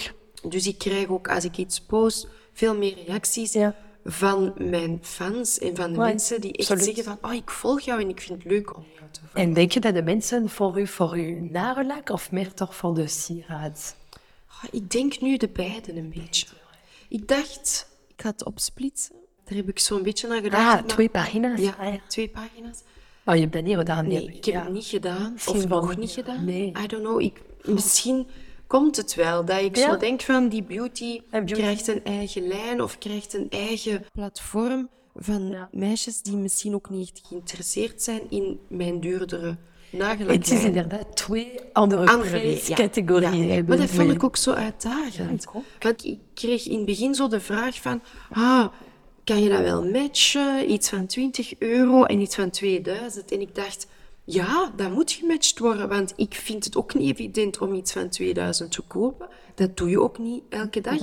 Dus 0.48 0.66
ik 0.66 0.78
krijg 0.78 1.06
ook, 1.08 1.28
als 1.28 1.44
ik 1.44 1.56
iets 1.56 1.80
post, 1.80 2.28
veel 2.52 2.76
meer 2.76 2.96
reacties 3.06 3.52
Ja. 3.52 3.74
van 4.04 4.52
mijn 4.56 4.98
fans 5.02 5.58
en 5.58 5.76
van 5.76 5.92
de 5.92 5.98
mensen 5.98 6.40
die 6.40 6.52
echt 6.52 6.70
absoluut. 6.70 6.96
zeggen 6.96 7.18
van, 7.20 7.30
oh, 7.30 7.36
ik 7.36 7.50
volg 7.50 7.80
jou 7.80 8.00
en 8.00 8.08
ik 8.08 8.20
vind 8.20 8.42
het 8.42 8.52
leuk 8.52 8.76
om 8.76 8.84
jou 8.96 9.06
te 9.10 9.20
volgen. 9.20 9.40
En 9.40 9.52
denk 9.54 9.72
je 9.72 9.80
dat 9.80 9.94
de 9.94 10.02
mensen 10.02 10.48
voor 10.48 10.80
u, 10.80 10.86
voor 10.86 11.12
uw 11.12 11.48
nagelak 11.50 12.10
of 12.10 12.30
meer 12.30 12.54
toch 12.54 12.74
voor 12.76 12.94
de 12.94 13.06
sieraad? 13.06 13.96
Ik 14.70 14.90
denk 14.90 15.20
nu 15.20 15.36
de 15.36 15.48
beiden 15.48 15.96
een 15.96 16.12
beetje. 16.16 16.46
Ik 17.08 17.28
dacht, 17.28 17.88
ik 18.16 18.22
ga 18.22 18.28
het 18.30 18.44
opsplitsen. 18.44 19.14
Daar 19.44 19.56
heb 19.56 19.68
ik 19.68 19.78
zo'n 19.78 20.02
beetje 20.02 20.28
naar 20.28 20.42
gedacht. 20.42 20.80
Ah, 20.82 20.86
twee 20.86 21.08
pagina's? 21.08 21.60
Ja, 21.60 21.74
Ah, 21.78 21.92
ja. 21.94 22.00
twee 22.08 22.28
pagina's. 22.28 22.78
Oh, 23.26 23.34
je 23.34 23.40
hebt 23.40 23.52
dat 23.52 23.62
niet 23.64 23.76
gedaan? 23.76 24.06
Nee, 24.08 24.24
ik 24.26 24.44
heb 24.44 24.54
Ja. 24.54 24.62
het 24.64 24.72
niet 24.72 24.84
gedaan. 24.86 25.32
Misschien 25.32 25.62
Of 25.62 25.68
nog 25.68 25.96
niet. 25.96 26.10
gedaan. 26.10 26.44
Nee. 26.44 26.66
I 26.82 26.86
don't 26.86 27.02
know. 27.04 27.20
Ik, 27.20 27.40
misschien 27.62 28.26
komt 28.66 28.96
het 28.96 29.14
wel 29.14 29.44
dat 29.44 29.60
ik 29.60 29.76
Ja. 29.76 29.90
zo 29.90 29.96
denk 29.96 30.20
van 30.20 30.48
die 30.48 30.62
beauty, 30.62 31.20
krijgt 31.44 31.86
een 31.86 32.04
eigen 32.04 32.46
lijn 32.46 32.82
of 32.82 32.98
krijgt 32.98 33.32
een 33.34 33.50
eigen 33.50 34.04
platform 34.12 34.88
van 35.16 35.68
meisjes 35.72 36.22
die 36.22 36.36
misschien 36.36 36.74
ook 36.74 36.90
niet 36.90 37.10
echt 37.10 37.26
geïnteresseerd 37.26 38.02
zijn 38.02 38.20
in 38.30 38.60
mijn 38.68 39.00
duurdere. 39.00 39.56
Het 40.26 40.50
is 40.50 40.64
inderdaad 40.64 41.16
twee 41.16 41.60
andere, 41.72 42.06
andere 42.06 42.30
prijscategorieën. 42.30 43.46
Ja. 43.46 43.62
Maar 43.66 43.76
dat 43.76 43.90
vond 43.90 44.10
ik 44.10 44.24
ook 44.24 44.36
zo 44.36 44.52
uitdagend. 44.52 45.42
ik 45.42 45.54
ook. 45.54 45.62
Want 45.78 46.04
ik 46.04 46.18
kreeg 46.34 46.66
in 46.66 46.76
het 46.76 46.86
begin 46.86 47.14
zo 47.14 47.28
de 47.28 47.40
vraag 47.40 47.80
van... 47.80 48.02
Ah, 48.30 48.66
kan 49.24 49.42
je 49.42 49.48
dat 49.48 49.60
wel 49.60 49.84
matchen? 49.84 50.70
Iets 50.70 50.88
van 50.88 51.06
20 51.06 51.58
euro 51.58 52.04
en 52.04 52.20
iets 52.20 52.34
van 52.34 52.50
2000. 52.50 53.32
En 53.32 53.40
ik 53.40 53.54
dacht... 53.54 53.86
Ja, 54.24 54.72
dat 54.76 54.90
moet 54.90 55.12
gematcht 55.12 55.58
worden. 55.58 55.88
Want 55.88 56.12
ik 56.16 56.34
vind 56.34 56.64
het 56.64 56.76
ook 56.76 56.94
niet 56.94 57.10
evident 57.10 57.58
om 57.58 57.74
iets 57.74 57.92
van 57.92 58.08
2000 58.08 58.72
te 58.72 58.82
kopen. 58.82 59.28
Dat 59.54 59.76
doe 59.76 59.90
je 59.90 60.00
ook 60.00 60.18
niet 60.18 60.42
elke 60.48 60.80
dag. 60.80 60.98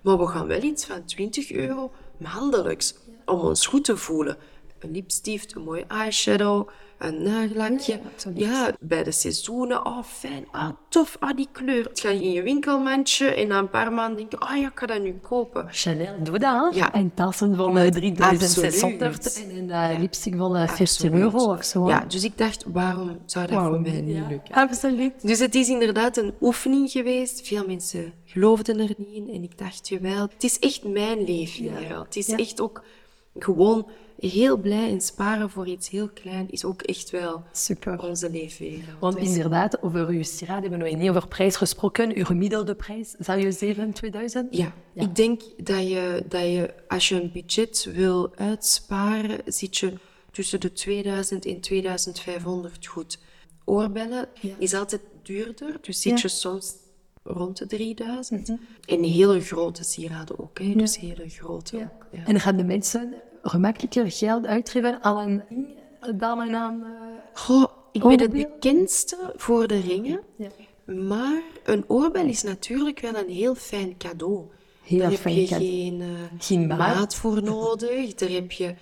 Maar 0.00 0.18
we 0.18 0.26
gaan 0.26 0.46
wel 0.46 0.62
iets 0.62 0.84
van 0.84 1.04
20 1.04 1.52
euro 1.52 1.92
maandelijks. 2.16 2.94
Om 3.24 3.40
ons 3.40 3.66
goed 3.66 3.84
te 3.84 3.96
voelen. 3.96 4.36
Een 4.78 4.90
lipstift, 4.90 5.54
een 5.54 5.62
mooie 5.62 5.84
eyeshadow, 5.88 6.68
een 7.06 7.22
nagellakje. 7.22 8.00
absoluut. 8.12 8.38
Ja, 8.38 8.72
bij 8.80 9.04
de 9.04 9.12
seizoenen. 9.12 9.86
Oh, 9.86 10.02
fijn. 10.02 10.46
Ah, 10.50 10.68
tof. 10.88 11.16
Ah, 11.20 11.36
die 11.36 11.48
kleur. 11.52 11.84
Het 11.84 12.00
ga 12.00 12.08
je 12.08 12.22
in 12.22 12.32
je 12.32 12.42
winkelmandje 12.42 13.26
en 13.34 13.46
na 13.48 13.58
een 13.58 13.70
paar 13.70 13.92
maanden 13.92 14.16
denk 14.16 14.30
je, 14.30 14.38
ah 14.38 14.56
ja, 14.56 14.66
ik 14.66 14.78
ga 14.78 14.86
dat 14.86 15.02
nu 15.02 15.14
kopen. 15.28 15.66
Chanel 15.70 16.14
doet 16.22 16.40
dat? 16.40 16.74
Ja. 16.74 16.92
En 16.92 17.14
tassen 17.14 17.56
van 17.56 17.78
eh, 17.78 17.90
3600 17.90 19.14
Absoluut. 19.16 19.50
en 19.50 19.56
een 19.70 19.92
uh, 19.92 19.98
lipstick 20.00 20.36
van 20.36 20.56
eh, 20.56 20.68
40 20.68 20.80
Absoluut. 20.80 21.12
euro 21.20 21.52
of 21.52 21.64
zo. 21.64 21.88
Ja, 21.88 22.04
dus 22.08 22.24
ik 22.24 22.38
dacht, 22.38 22.64
waarom 22.72 23.18
zou 23.26 23.46
dat 23.46 23.62
voor 23.62 23.80
mij 23.80 24.00
niet 24.00 24.22
lukken? 24.28 24.54
Absoluut. 24.54 25.12
Dus 25.22 25.38
het 25.38 25.54
is 25.54 25.68
inderdaad 25.68 26.16
een 26.16 26.34
oefening 26.40 26.90
geweest. 26.90 27.46
Veel 27.46 27.66
mensen 27.66 28.12
geloofden 28.24 28.78
er 28.78 28.94
niet 28.96 29.12
in. 29.14 29.28
En 29.34 29.42
ik 29.42 29.58
dacht, 29.58 29.88
jawel, 29.88 30.22
het 30.22 30.44
is 30.44 30.58
echt 30.58 30.84
mijn 30.84 31.24
leefwereld. 31.24 32.04
Het 32.04 32.16
is 32.16 32.26
Ja. 32.26 32.36
echt 32.36 32.60
ook 32.60 32.82
gewoon 33.38 33.88
heel 34.18 34.56
blij 34.56 34.90
en 34.90 35.00
sparen 35.00 35.50
voor 35.50 35.66
iets 35.66 35.88
heel 35.88 36.08
klein 36.08 36.50
is 36.50 36.64
ook 36.64 36.82
echt 36.82 37.10
wel 37.10 37.42
Super. 37.52 38.02
onze 38.02 38.30
leefwereld. 38.30 38.98
Want 39.00 39.16
inderdaad, 39.16 39.82
over 39.82 40.06
uw 40.08 40.22
sieraad 40.22 40.60
hebben 40.62 40.80
we 40.80 40.88
nog 40.90 40.98
niet 40.98 41.08
over 41.08 41.28
prijs 41.28 41.56
gesproken. 41.56 42.16
Uw 42.16 42.24
gemiddelde 42.24 42.74
prijs, 42.74 43.10
zou 43.18 43.40
je 43.40 43.52
7, 43.52 43.92
2000? 43.92 44.56
Ja, 44.56 44.72
ik 44.94 45.14
denk 45.16 45.42
dat 45.56 45.88
je, 45.88 46.24
dat 46.28 46.42
je, 46.42 46.74
als 46.88 47.08
je 47.08 47.22
een 47.22 47.30
budget 47.32 47.88
wil 47.94 48.32
uitsparen, 48.36 49.40
zit 49.46 49.76
je 49.76 49.92
tussen 50.30 50.60
de 50.60 50.72
2000 50.72 51.46
en 51.46 51.60
2500 51.60 52.86
goed. 52.86 53.18
Oorbellen 53.64 54.28
is 54.58 54.74
altijd 54.74 55.00
duurder, 55.22 55.78
dus 55.80 56.00
zit 56.00 56.12
Ja. 56.12 56.18
je 56.22 56.28
soms 56.28 56.74
rond 57.24 57.58
de 57.58 57.66
3000. 57.66 58.48
En 58.86 59.02
hele 59.02 59.40
grote 59.40 59.84
sieraden 59.84 60.38
ook, 60.38 60.58
hè? 60.58 60.74
dus 60.74 60.98
hele 60.98 61.28
grote. 61.28 61.76
Ja. 61.76 61.92
ook. 61.94 62.06
En 62.26 62.40
gaan 62.40 62.56
de 62.56 62.64
mensen 62.64 63.14
gemakkelijker 63.42 64.10
geld 64.10 64.46
uitgeven 64.46 65.02
aan 65.02 65.16
een 65.28 65.42
ring 65.48 65.66
dan 66.18 66.38
een 66.40 66.54
aan... 66.54 66.82
eh, 66.82 66.90
Goh, 67.42 67.64
ik 67.92 68.02
ben 68.02 68.20
het 68.20 68.32
bekendste 68.32 69.32
voor 69.36 69.66
de 69.66 69.80
ringen, 69.80 70.20
Ja. 70.36 70.48
maar 70.92 71.42
een 71.64 71.84
oorbel 71.86 72.26
is 72.26 72.42
natuurlijk 72.42 73.00
wel 73.00 73.16
een 73.16 73.28
heel 73.30 73.54
fijn 73.54 73.96
cadeau. 73.96 74.44
Heel 74.82 74.98
Daar 74.98 75.10
heb 75.10 75.18
fijn 75.20 75.34
je 75.34 75.46
cadeau. 75.46 75.64
geen, 75.64 76.00
eh, 76.00 76.08
Geen 76.38 76.66
maat. 76.66 76.78
maat 76.78 77.14
voor 77.14 77.42
nodig. 77.52 78.14
Daar 78.14 78.28
heb 78.30 78.52
je... 78.52 78.74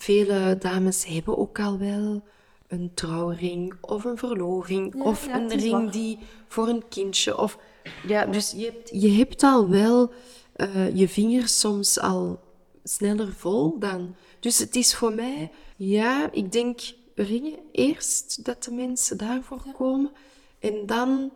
Vele 0.00 0.56
dames 0.58 1.06
hebben 1.06 1.38
ook 1.38 1.60
al 1.60 1.78
wel 1.78 2.22
een 2.68 2.90
trouwring 2.94 3.74
of 3.80 4.04
een 4.04 4.16
verloving 4.18 4.94
of 5.02 5.26
ja, 5.26 5.40
een 5.40 5.48
ring 5.48 5.70
waar. 5.82 5.90
die 5.90 6.18
voor 6.48 6.68
een 6.68 6.82
kindje 6.88 7.38
of... 7.38 7.58
Ja, 8.06 8.26
dus 8.26 8.50
je 8.50 8.64
hebt, 8.64 8.90
je 8.92 9.10
hebt 9.10 9.42
al 9.42 9.68
wel 9.68 10.12
eh, 10.52 10.96
je 10.96 11.08
vingers 11.08 11.60
soms 11.60 12.00
al 12.00 12.40
sneller 12.84 13.32
vol 13.32 13.78
dan... 13.78 14.14
Dus 14.40 14.58
het 14.58 14.76
is 14.76 14.94
voor 14.94 15.14
mij... 15.14 15.50
Ja, 15.76 16.28
ik 16.32 16.52
denk 16.52 16.80
ringen 17.14 17.58
eerst, 17.72 18.44
dat 18.44 18.64
de 18.64 18.70
mensen 18.70 19.18
daarvoor 19.18 19.62
komen. 19.76 20.10
En 20.58 20.86
dan 20.86 21.30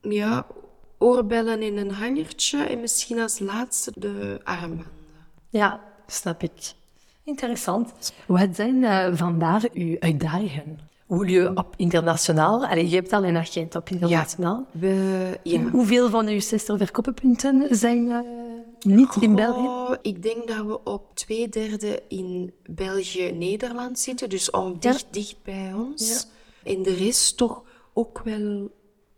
ja, 0.00 0.46
oorbellen 0.98 1.62
in 1.62 1.76
een 1.76 1.90
hangertje 1.90 2.62
en 2.62 2.80
misschien 2.80 3.20
als 3.20 3.38
laatste 3.38 3.92
de 3.94 4.40
armbanden. 4.44 4.86
Ja, 5.48 5.80
snap 6.06 6.42
ik. 6.42 6.72
Interessant. 7.24 8.12
Wat 8.26 8.48
zijn 8.56 8.84
eh, 8.84 9.08
vandaag 9.14 9.72
uw 9.72 9.96
uitdagingen? 9.98 10.78
Hoe 11.06 11.28
je 11.28 11.50
op 11.54 11.74
internationaal... 11.76 12.66
Allee, 12.66 12.88
je 12.88 12.94
hebt 12.94 13.12
al 13.12 13.24
een 13.24 13.36
agent 13.36 13.74
op 13.74 13.90
internationaal. 13.90 14.66
We, 14.70 15.38
ja. 15.42 15.62
Hoeveel 15.62 16.10
van 16.10 16.26
uw 16.26 16.40
60 16.40 16.76
verkooppunten 16.76 17.76
zijn 17.76 18.10
eh, 18.10 18.18
niet 18.80 19.16
in 19.20 19.34
België? 19.34 19.98
Ik 20.02 20.22
denk 20.22 20.48
dat 20.48 20.66
we 20.66 20.84
op 20.84 21.14
twee 21.14 21.48
derde 21.48 22.02
in 22.08 22.52
België-Nederland 22.70 23.98
zitten, 23.98 24.28
dus 24.28 24.50
om 24.50 24.76
dicht, 24.80 25.06
dicht 25.10 25.36
bij 25.42 25.72
ons. 25.74 26.26
En 26.62 26.82
de 26.82 26.94
rest 26.94 27.36
toch 27.36 27.62
ook 27.92 28.20
wel 28.24 28.70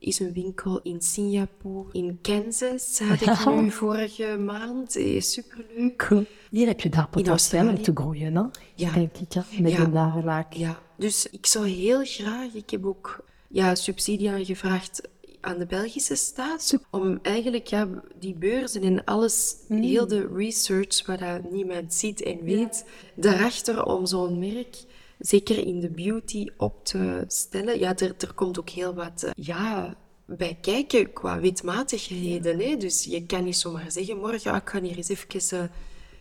is 0.06 0.18
een 0.18 0.32
winkel 0.32 0.80
in 0.82 1.00
Singapore, 1.00 1.88
in 1.92 2.18
Kansas 2.22 2.98
had 2.98 3.20
ik 3.20 3.46
nu 3.54 3.70
vorige 3.70 4.36
maand. 4.38 4.96
Eh, 4.96 5.20
Superleuk. 5.20 5.96
Cool. 5.96 6.24
Hier 6.50 6.66
heb 6.66 6.80
je 6.80 6.88
daar 6.88 7.08
potentieel 7.08 7.68
om 7.68 7.82
te 7.82 7.92
groeien, 7.94 8.36
hè? 8.36 8.42
Ja. 8.74 8.92
Denk 8.92 9.16
ik, 9.16 9.32
hè? 9.32 9.62
met 9.62 9.72
Ja. 9.72 9.80
een. 9.80 10.44
Ja, 10.50 10.78
dus 10.96 11.26
ik 11.30 11.46
zou 11.46 11.68
heel 11.68 12.04
graag, 12.04 12.54
ik 12.54 12.70
heb 12.70 12.86
ook 12.86 13.24
ja, 13.48 13.74
subsidie 13.74 14.30
aangevraagd 14.30 15.00
aan 15.40 15.58
de 15.58 15.66
Belgische 15.66 16.14
staat, 16.14 16.78
om 16.90 17.18
eigenlijk 17.22 17.66
ja, 17.66 17.88
die 18.18 18.34
beurzen 18.34 18.82
en 18.82 19.04
alles, 19.04 19.56
heel 19.68 20.06
de 20.06 20.28
research, 20.34 21.06
wat 21.06 21.50
niemand 21.50 21.94
ziet 21.94 22.22
en 22.22 22.42
weet, 22.42 22.84
daarachter 23.14 23.84
om 23.84 24.06
zo'n 24.06 24.38
merk, 24.38 24.76
zeker 25.18 25.66
in 25.66 25.80
de 25.80 25.90
beauty, 25.90 26.46
op 26.56 26.84
te 26.84 27.24
stellen. 27.26 27.78
Ja, 27.78 27.96
er, 27.96 28.14
er 28.18 28.32
komt 28.34 28.58
ook 28.58 28.70
heel 28.70 28.94
wat, 28.94 29.22
eh, 29.22 29.30
ja, 29.36 29.96
bij 30.24 30.58
kijken 30.60 31.12
qua 31.12 31.40
wetmatigheden. 31.40 32.58
Hè? 32.58 32.76
Dus 32.76 33.04
je 33.04 33.26
kan 33.26 33.44
niet 33.44 33.56
zomaar 33.56 33.90
zeggen, 33.90 34.18
morgen 34.18 34.50
ah, 34.50 34.56
ik 34.56 34.68
ga 34.68 34.80
hier 34.80 34.96
eens 34.96 35.08
even... 35.08 35.58
Uh, 35.58 35.64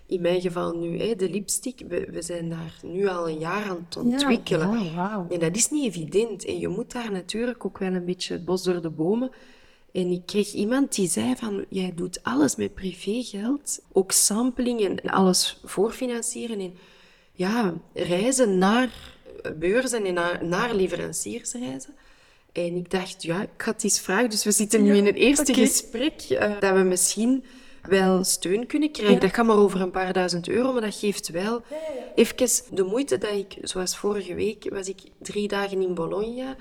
in 0.07 0.21
mijn 0.21 0.41
geval 0.41 0.77
nu, 0.77 0.99
hè, 0.99 1.15
de 1.15 1.29
lipstick, 1.29 1.81
we, 1.87 2.07
we, 2.11 2.21
zijn 2.21 2.49
daar 2.49 2.79
nu 2.83 3.07
al 3.07 3.29
een 3.29 3.39
jaar 3.39 3.63
aan 3.63 3.85
het 3.85 3.97
ontwikkelen. 3.97 4.83
Ja, 4.83 5.17
wow. 5.17 5.31
En 5.33 5.39
dat 5.39 5.55
is 5.55 5.69
niet 5.69 5.85
evident. 5.85 6.45
En 6.45 6.59
je 6.59 6.67
moet 6.67 6.91
daar 6.91 7.11
natuurlijk 7.11 7.65
ook 7.65 7.77
wel 7.77 7.93
een 7.93 8.05
beetje 8.05 8.33
het 8.33 8.45
bos 8.45 8.63
door 8.63 8.81
de 8.81 8.89
bomen. 8.89 9.31
En 9.91 10.11
ik 10.11 10.25
kreeg 10.25 10.53
iemand 10.53 10.95
die 10.95 11.07
zei 11.07 11.35
van, 11.35 11.65
jij 11.69 11.93
doet 11.95 12.23
alles 12.23 12.55
met 12.55 12.73
privégeld, 12.73 13.79
ook 13.91 14.11
sampling 14.11 14.81
en 14.81 15.11
alles 15.11 15.59
voorfinancieren 15.63 16.59
en 16.59 16.73
ja, 17.35 17.73
reizen 17.93 18.57
naar 18.57 18.89
beurzen 19.55 20.05
en 20.05 20.13
naar, 20.13 20.45
naar 20.45 20.75
leveranciersreizen. 20.75 21.95
En 22.51 22.75
ik 22.75 22.91
dacht, 22.91 23.23
ja, 23.23 23.41
ik 23.41 23.49
ga 23.57 23.71
het 23.71 23.83
eens 23.83 23.99
vragen. 23.99 24.29
Dus 24.29 24.43
we 24.43 24.51
zitten 24.51 24.83
nu 24.83 24.95
in 24.95 25.05
het 25.05 25.15
eerste 25.15 25.53
gesprek 25.53 26.25
uh, 26.29 26.59
dat 26.59 26.73
we 26.73 26.79
misschien 26.79 27.43
wel 27.81 28.23
steun 28.23 28.65
kunnen 28.65 28.91
krijgen. 28.91 29.19
Dat 29.19 29.33
gaat 29.33 29.45
maar 29.45 29.57
over 29.57 29.81
een 29.81 29.91
paar 29.91 30.13
duizend 30.13 30.47
euro, 30.47 30.71
maar 30.71 30.81
dat 30.81 30.95
geeft 30.95 31.29
wel 31.29 31.61
even 32.15 32.75
de 32.75 32.83
moeite 32.83 33.17
dat 33.17 33.31
ik, 33.31 33.57
zoals 33.61 33.97
vorige 33.97 34.35
week, 34.35 34.69
was 34.69 34.87
ik 34.87 34.99
drie 35.21 35.47
dagen 35.47 35.81
in 35.81 35.93
Bologna. 35.93 36.55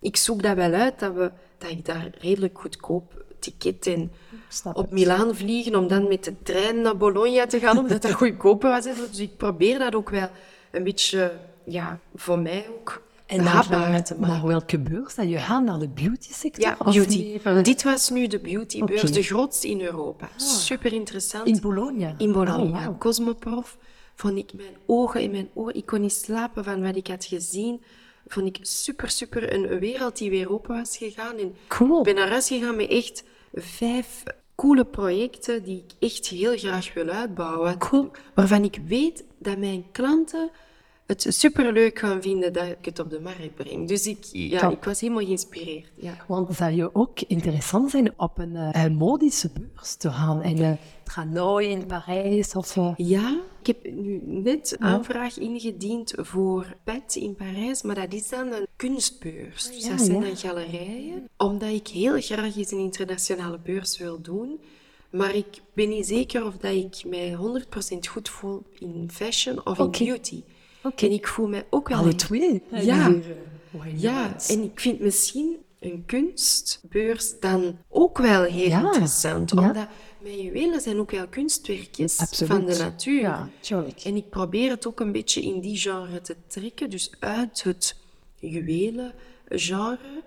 Ik 0.00 0.16
zoek 0.16 0.42
dat 0.42 0.56
wel 0.56 0.72
uit, 0.72 0.98
dat, 0.98 1.14
we, 1.14 1.30
dat 1.58 1.70
ik 1.70 1.84
daar 1.84 2.10
redelijk 2.18 2.58
goedkoop 2.58 3.24
ticket 3.38 3.86
en 3.86 4.12
op 4.72 4.90
Milaan 4.90 5.34
vliegen 5.34 5.74
om 5.74 5.88
dan 5.88 6.08
met 6.08 6.24
de 6.24 6.42
trein 6.42 6.80
naar 6.80 6.96
Bologna 6.96 7.46
te 7.46 7.58
gaan, 7.58 7.78
omdat 7.78 8.02
dat 8.02 8.12
goedkoper 8.22 8.70
was. 8.70 8.84
Dus 8.84 9.18
ik 9.18 9.36
probeer 9.36 9.78
dat 9.78 9.94
ook 9.94 10.10
wel 10.10 10.28
een 10.70 10.84
beetje, 10.84 11.32
ja, 11.64 11.98
voor 12.14 12.38
mij 12.38 12.66
ook 12.78 13.02
en 13.30 13.44
naar, 13.44 13.66
naar 14.18 14.46
welke 14.46 14.78
beurs 14.78 15.14
dat 15.14 15.28
je 15.28 15.38
gaat? 15.38 15.64
Naar 15.64 15.78
de 15.78 15.88
beauty 15.88 16.32
sector? 16.32 16.64
Ja, 16.64 16.76
beauty. 16.84 17.62
Dit 17.62 17.82
was 17.82 18.10
nu 18.10 18.26
de 18.26 18.38
beautybeurs, 18.38 19.12
de 19.12 19.22
grootste 19.22 19.68
in 19.68 19.80
Europa. 19.80 20.24
Ah. 20.24 20.38
Super 20.38 20.92
interessant. 20.92 21.46
In 21.46 21.60
Bologna? 21.60 22.14
In 22.18 22.32
Bologna. 22.32 22.88
Oh, 22.88 22.98
Cosmoprof. 22.98 23.76
Vond 24.14 24.36
ik 24.36 24.52
mijn 24.54 24.76
ogen 24.86 25.20
in 25.20 25.30
mijn 25.30 25.48
oren. 25.54 25.74
Ik 25.74 25.86
kon 25.86 26.00
niet 26.00 26.12
slapen 26.12 26.64
van 26.64 26.82
wat 26.82 26.96
ik 26.96 27.06
had 27.06 27.24
gezien. 27.24 27.82
Vond 28.32 28.46
ik 28.46 28.58
super, 28.62 29.10
super 29.10 29.52
een 29.54 29.78
wereld 29.78 30.18
die 30.18 30.30
weer 30.30 30.52
open 30.52 30.76
was 30.76 30.96
gegaan. 30.96 31.36
En 31.36 31.54
cool. 31.68 31.98
Ik 31.98 32.04
ben 32.04 32.14
naar 32.14 32.28
huis 32.28 32.48
gegaan 32.48 32.76
met 32.76 32.88
echt 32.88 33.24
vijf 33.54 34.22
coole 34.54 34.84
projecten 34.84 35.62
die 35.62 35.84
ik 35.86 36.08
echt 36.08 36.26
heel 36.26 36.56
graag 36.56 36.94
wil 36.94 37.08
uitbouwen. 37.08 37.78
Cool. 37.78 38.10
Waarvan 38.34 38.64
ik 38.64 38.80
weet 38.86 39.24
dat 39.38 39.58
mijn 39.58 39.84
klanten 39.92 40.50
het 41.06 41.26
superleuk 41.28 41.98
gaan 41.98 42.22
vinden 42.22 42.52
dat 42.52 42.66
ik 42.66 42.84
het 42.84 42.98
op 42.98 43.10
de 43.10 43.20
markt 43.20 43.54
breng. 43.54 43.88
Dus 43.88 44.06
ik, 44.06 44.24
ja, 44.32 44.70
ik 44.70 44.84
was 44.84 45.00
helemaal 45.00 45.24
geïnspireerd. 45.24 45.90
Ja. 45.94 46.14
Want 46.26 46.56
zou 46.56 46.72
je 46.72 46.94
ook 46.94 47.20
interessant 47.20 47.90
zijn 47.90 48.12
op 48.16 48.38
een, 48.38 48.54
uh, 48.54 48.86
modische 48.86 49.50
beurs 49.52 49.94
te 49.94 50.10
gaan? 50.10 50.42
En 50.42 50.56
uh, 50.56 50.72
Hanoi 51.04 51.68
in 51.68 51.86
Parijs 51.86 52.54
of... 52.54 52.76
Uh... 52.76 52.92
Ja, 52.96 53.40
ik 53.60 53.66
heb 53.66 53.92
nu 53.92 54.20
net 54.24 54.76
een 54.78 54.86
aanvraag 54.86 55.38
ingediend 55.38 56.12
voor 56.16 56.76
PET 56.84 57.14
in 57.14 57.34
Parijs, 57.34 57.82
maar 57.82 57.94
dat 57.94 58.12
is 58.12 58.28
dan 58.28 58.52
een 58.52 58.66
kunstbeurs. 58.76 59.66
Dus 59.66 59.88
dat 59.88 60.00
zijn 60.00 60.20
dan 60.20 60.36
galerijen. 60.36 61.28
Omdat 61.36 61.70
ik 61.70 61.88
heel 61.88 62.20
graag 62.20 62.56
eens 62.56 62.70
een 62.70 62.78
internationale 62.78 63.58
beurs 63.58 63.98
wil 63.98 64.20
doen... 64.20 64.60
Maar 65.10 65.34
ik 65.34 65.46
ben 65.72 65.88
niet 65.88 66.06
zeker 66.06 66.44
of 66.44 66.56
dat 66.56 66.72
ik 66.72 67.04
mij 67.04 67.36
100% 67.94 67.98
goed 68.10 68.28
voel 68.28 68.62
in 68.78 69.08
fashion 69.12 69.66
of 69.66 69.78
in 69.78 69.90
beauty. 69.90 70.42
En 70.96 71.12
ik 71.12 71.26
voel 71.26 71.48
mij 71.48 71.66
ook 71.70 71.88
wel... 71.88 71.98
Alle 71.98 72.14
twee? 72.14 72.62
Ja. 72.70 73.14
Ja, 73.96 74.36
en 74.48 74.62
ik 74.62 74.80
vind 74.80 75.00
misschien 75.00 75.56
een 75.78 76.02
kunstbeurs 76.06 77.40
dan 77.40 77.78
ook 77.88 78.18
wel 78.18 78.42
heel 78.42 78.84
interessant. 78.84 79.52
Omdat 79.52 79.86
mijn 80.22 80.42
juwelen 80.42 80.80
zijn 80.80 80.98
ook 80.98 81.10
wel 81.10 81.28
kunstwerkjes 81.28 82.16
van 82.30 82.64
de 82.64 82.76
natuur. 82.76 83.20
Ja, 83.20 83.48
en 84.04 84.16
ik 84.16 84.28
probeer 84.30 84.70
het 84.70 84.86
ook 84.86 85.00
een 85.00 85.12
beetje 85.12 85.42
in 85.42 85.60
die 85.60 85.76
genre 85.76 86.20
te 86.20 86.36
trekken. 86.46 86.90
Dus 86.90 87.12
uit 87.18 87.62
het 87.62 87.96
juwelengenre. 88.38 90.22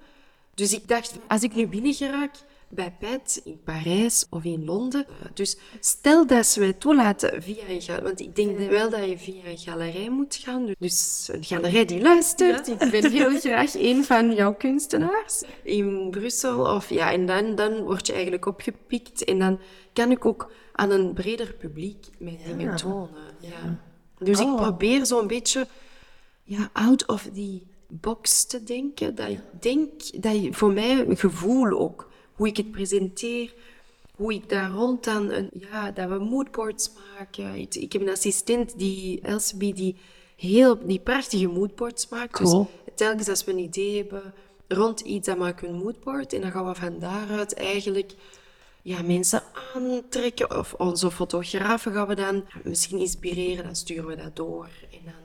Dus 0.54 0.74
ik 0.74 0.88
dacht, 0.88 1.16
als 1.28 1.44
ik 1.44 1.56
nu 1.56 1.68
binnen 1.68 1.94
geraak 1.94 2.36
bij 2.76 2.96
Pet 3.00 3.42
in 3.44 3.62
Parijs 3.64 4.26
of 4.30 4.44
in 4.44 4.66
Londen. 4.66 5.06
Dus 5.34 5.58
stel 5.80 6.28
dat 6.28 6.46
ze 6.46 6.60
mij 6.60 6.74
toelaten 6.74 7.44
via 7.44 7.68
een 7.68 7.82
galerij, 7.82 8.04
want 8.04 8.20
ik 8.20 8.36
denk 8.36 8.58
wel 8.70 8.90
dat 8.90 9.06
je 9.06 9.18
via 9.18 9.46
een 9.46 9.58
galerij 9.58 10.10
moet 10.10 10.36
gaan. 10.36 10.74
Dus 10.80 11.30
een 11.32 11.44
galerij 11.44 11.86
die 11.86 12.02
luistert. 12.02 12.68
Ik 12.68 12.92
ben 12.92 13.12
heel 13.12 13.40
graag 13.40 13.74
een 13.76 14.04
van 14.04 14.34
jouw 14.34 14.54
kunstenaars 14.54 15.44
in 15.64 16.10
Brussel. 16.10 16.76
Of, 16.76 16.90
ja, 16.90 17.12
en 17.12 17.26
dan, 17.26 17.56
dan 17.56 17.82
word 17.82 18.08
je 18.08 18.14
eigenlijk 18.14 18.46
opgepikt 18.46 19.24
en 19.24 19.40
dan 19.40 19.60
kan 19.94 20.12
ik 20.12 20.26
ook 20.26 20.52
aan 20.72 20.92
een 20.92 21.14
breder 21.14 21.54
publiek 21.54 22.08
mijn 22.18 22.38
dingen 22.46 22.76
tonen. 22.76 23.10
Ja. 23.40 23.80
Dus 24.18 24.40
ik 24.40 24.48
oh. 24.48 24.56
probeer 24.56 25.06
zo'n 25.06 25.28
beetje 25.28 25.68
ja, 26.44 26.70
out 26.74 27.08
of 27.08 27.30
the 27.34 27.62
box 27.88 28.46
te 28.46 28.64
denken. 28.64 29.16
Dat 29.16 29.30
ik 29.30 29.40
denk 29.60 30.22
dat 30.24 30.44
je, 30.44 30.54
voor 30.54 30.72
mij 30.74 31.06
een 31.08 31.18
gevoel 31.18 31.80
ook 31.80 32.12
hoe 32.36 32.48
ik 32.48 32.58
het 32.58 32.72
presenteer, 32.72 33.54
hoe 34.16 34.34
ik 34.34 34.50
daar 34.50 34.72
rond 34.72 35.04
dan, 35.04 35.32
een, 35.32 35.50
ja, 35.54 35.92
dat 35.92 36.10
we 36.10 36.20
moodboards 36.20 36.92
maken. 37.18 37.56
Ik, 37.56 37.76
ik, 37.76 37.94
heb 37.94 38.02
een 38.02 38.10
assistent, 38.10 38.78
die 38.78 39.22
Elsebie, 39.22 39.74
die 39.74 39.96
heel, 40.36 40.88
die 40.88 41.00
prachtige 41.00 41.48
moodboards 41.48 42.10
maakt. 42.10 42.38
Dus 42.38 42.50
cool. 42.50 42.70
Dus 42.86 42.94
telkens 42.96 43.28
als 43.28 43.44
we 43.44 43.52
een 43.52 43.58
idee 43.58 43.98
hebben 43.98 44.34
rond 44.68 45.00
iets, 45.00 45.28
dan 45.28 45.38
maken 45.38 45.68
we 45.68 45.74
een 45.74 45.84
moodboard 45.84 46.34
en 46.34 46.42
dan 46.42 46.52
gaan 46.52 46.68
we 46.68 46.76
van 46.76 47.00
daaruit 47.00 47.54
eigenlijk 47.54 48.14
ja, 48.82 49.02
mensen 49.02 49.44
aantrekken. 49.74 50.58
Of 50.60 50.74
onze 50.74 51.12
fotografen 51.12 51.94
gaan 51.94 52.08
we 52.08 52.16
dan 52.16 52.44
misschien 52.64 53.00
inspireren, 53.00 53.64
dan 53.64 53.76
sturen 53.76 54.06
we 54.06 54.16
dat 54.16 54.36
door. 54.36 54.70
En 54.92 55.00
dan 55.06 55.23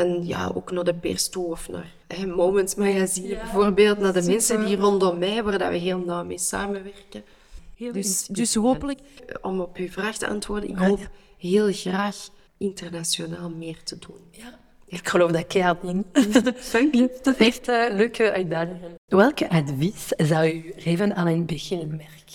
dan 0.00 0.26
ja, 0.26 0.52
ook 0.54 0.70
naar 0.70 0.84
de 0.84 0.94
pers 0.94 1.28
toe 1.28 1.46
of 1.46 1.68
naar 1.68 1.92
hè, 2.06 2.26
Moments 2.26 2.74
Magazine 2.74 3.36
bijvoorbeeld, 3.36 3.98
naar 3.98 4.12
de 4.12 4.22
mensen 4.22 4.66
die 4.66 4.76
rondom 4.76 5.18
mij, 5.18 5.42
waar 5.42 5.58
dat 5.58 5.70
we 5.70 5.76
heel 5.76 5.98
nauw 5.98 6.24
mee 6.24 6.38
samenwerken. 6.38 7.24
dus, 7.76 8.26
dus 8.26 8.54
hopelijk, 8.54 9.00
eh, 9.26 9.34
om 9.42 9.60
op 9.60 9.76
uw 9.76 9.88
vraag 9.88 10.16
te 10.16 10.28
antwoorden, 10.28 10.70
ik 10.70 10.76
hoop 10.76 11.10
heel 11.38 11.72
graag 11.72 12.28
internationaal 12.58 13.50
meer 13.50 13.82
te 13.82 13.98
doen. 13.98 14.18
Ja. 14.30 14.58
Ik 14.86 15.08
geloof 15.08 15.30
dat 15.30 15.46
keihard 15.46 15.82
in. 15.82 16.04
Dank 16.72 16.94
je. 16.94 17.18
Dat 17.22 17.40
is 17.40 17.46
echt 17.46 17.66
leuke 17.66 18.32
uitdagingen. 18.32 18.94
Welke 19.06 19.50
advies 19.50 20.06
zou 20.16 20.48
u 20.48 20.72
geven 20.76 21.16
aan 21.16 21.26
een 21.26 21.46
beginnend 21.46 21.90
merk? 21.90 22.30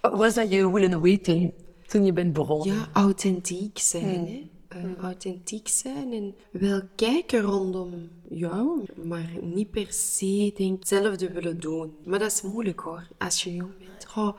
Wat 0.00 0.14
was 0.14 0.34
dat 0.34 0.52
je 0.52 0.72
willen 0.72 1.00
weten 1.00 1.52
toen 1.86 2.04
je 2.04 2.12
bent 2.12 2.32
begonnen? 2.32 2.74
Ja, 2.74 2.88
authentiek 2.92 3.78
zijn. 3.78 4.26
Hmm. 4.26 4.50
Eh, 4.70 4.96
authentiek 5.00 5.68
zijn 5.68 6.12
en 6.12 6.34
wel 6.50 6.80
kijken 6.96 7.40
rondom 7.40 8.10
jou, 8.28 8.84
maar 9.04 9.30
niet 9.40 9.70
per 9.70 9.92
se 9.92 10.52
denk 10.56 10.78
hetzelfde 10.78 11.32
willen 11.32 11.60
doen. 11.60 11.96
Maar 12.04 12.18
dat 12.18 12.32
is 12.32 12.42
moeilijk 12.42 12.80
hoor, 12.80 13.08
als 13.18 13.42
je 13.42 13.54
jong 13.54 13.78
bent. 13.78 14.06
Oh, 14.16 14.38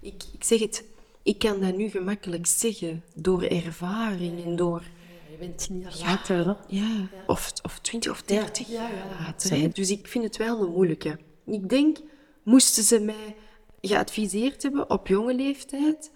ik, 0.00 0.22
ik 0.32 0.44
zeg 0.44 0.60
het, 0.60 0.84
ik 1.22 1.38
kan 1.38 1.60
dat 1.60 1.76
nu 1.76 1.88
gemakkelijk 1.88 2.46
zeggen 2.46 3.04
door 3.14 3.42
ervaring 3.42 4.44
en 4.44 4.56
door... 4.56 4.82
Je 5.30 5.36
bent 5.38 5.58
tien 5.58 5.80
jaar 5.80 5.98
later, 5.98 6.56
ja, 6.68 7.08
Of, 7.26 7.52
of 7.62 7.78
twintig 7.78 8.10
of 8.10 8.22
dertig 8.22 8.68
jaar 8.68 9.06
later. 9.20 9.74
Dus 9.74 9.90
ik 9.90 10.06
vind 10.06 10.24
het 10.24 10.36
wel 10.36 10.60
een 10.60 10.72
moeilijke. 10.72 11.18
Ik 11.44 11.68
denk, 11.68 11.98
moesten 12.42 12.82
ze 12.82 13.00
mij 13.00 13.36
geadviseerd 13.80 14.62
hebben 14.62 14.90
op 14.90 15.06
jonge 15.06 15.34
leeftijd 15.34 16.10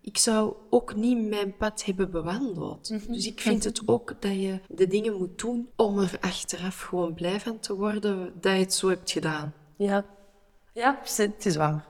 ik 0.00 0.18
zou 0.18 0.54
ook 0.70 0.94
niet 0.94 1.28
mijn 1.28 1.56
pad 1.56 1.84
hebben 1.84 2.10
bewandeld. 2.10 2.90
Mhm. 2.90 3.12
Dus 3.12 3.26
ik 3.26 3.40
vind 3.40 3.64
het 3.64 3.82
ook 3.86 4.14
dat 4.20 4.32
je 4.32 4.60
de 4.68 4.86
dingen 4.86 5.16
moet 5.16 5.38
doen 5.38 5.68
om 5.76 5.98
er 5.98 6.16
achteraf 6.20 6.80
gewoon 6.80 7.14
blij 7.14 7.40
van 7.40 7.58
te 7.58 7.74
worden 7.74 8.32
dat 8.40 8.52
je 8.52 8.58
het 8.58 8.74
zo 8.74 8.88
hebt 8.88 9.10
gedaan. 9.10 9.54
Ja, 9.76 10.04
ja 10.72 10.98
het 11.16 11.46
is 11.46 11.56
waar. 11.56 11.88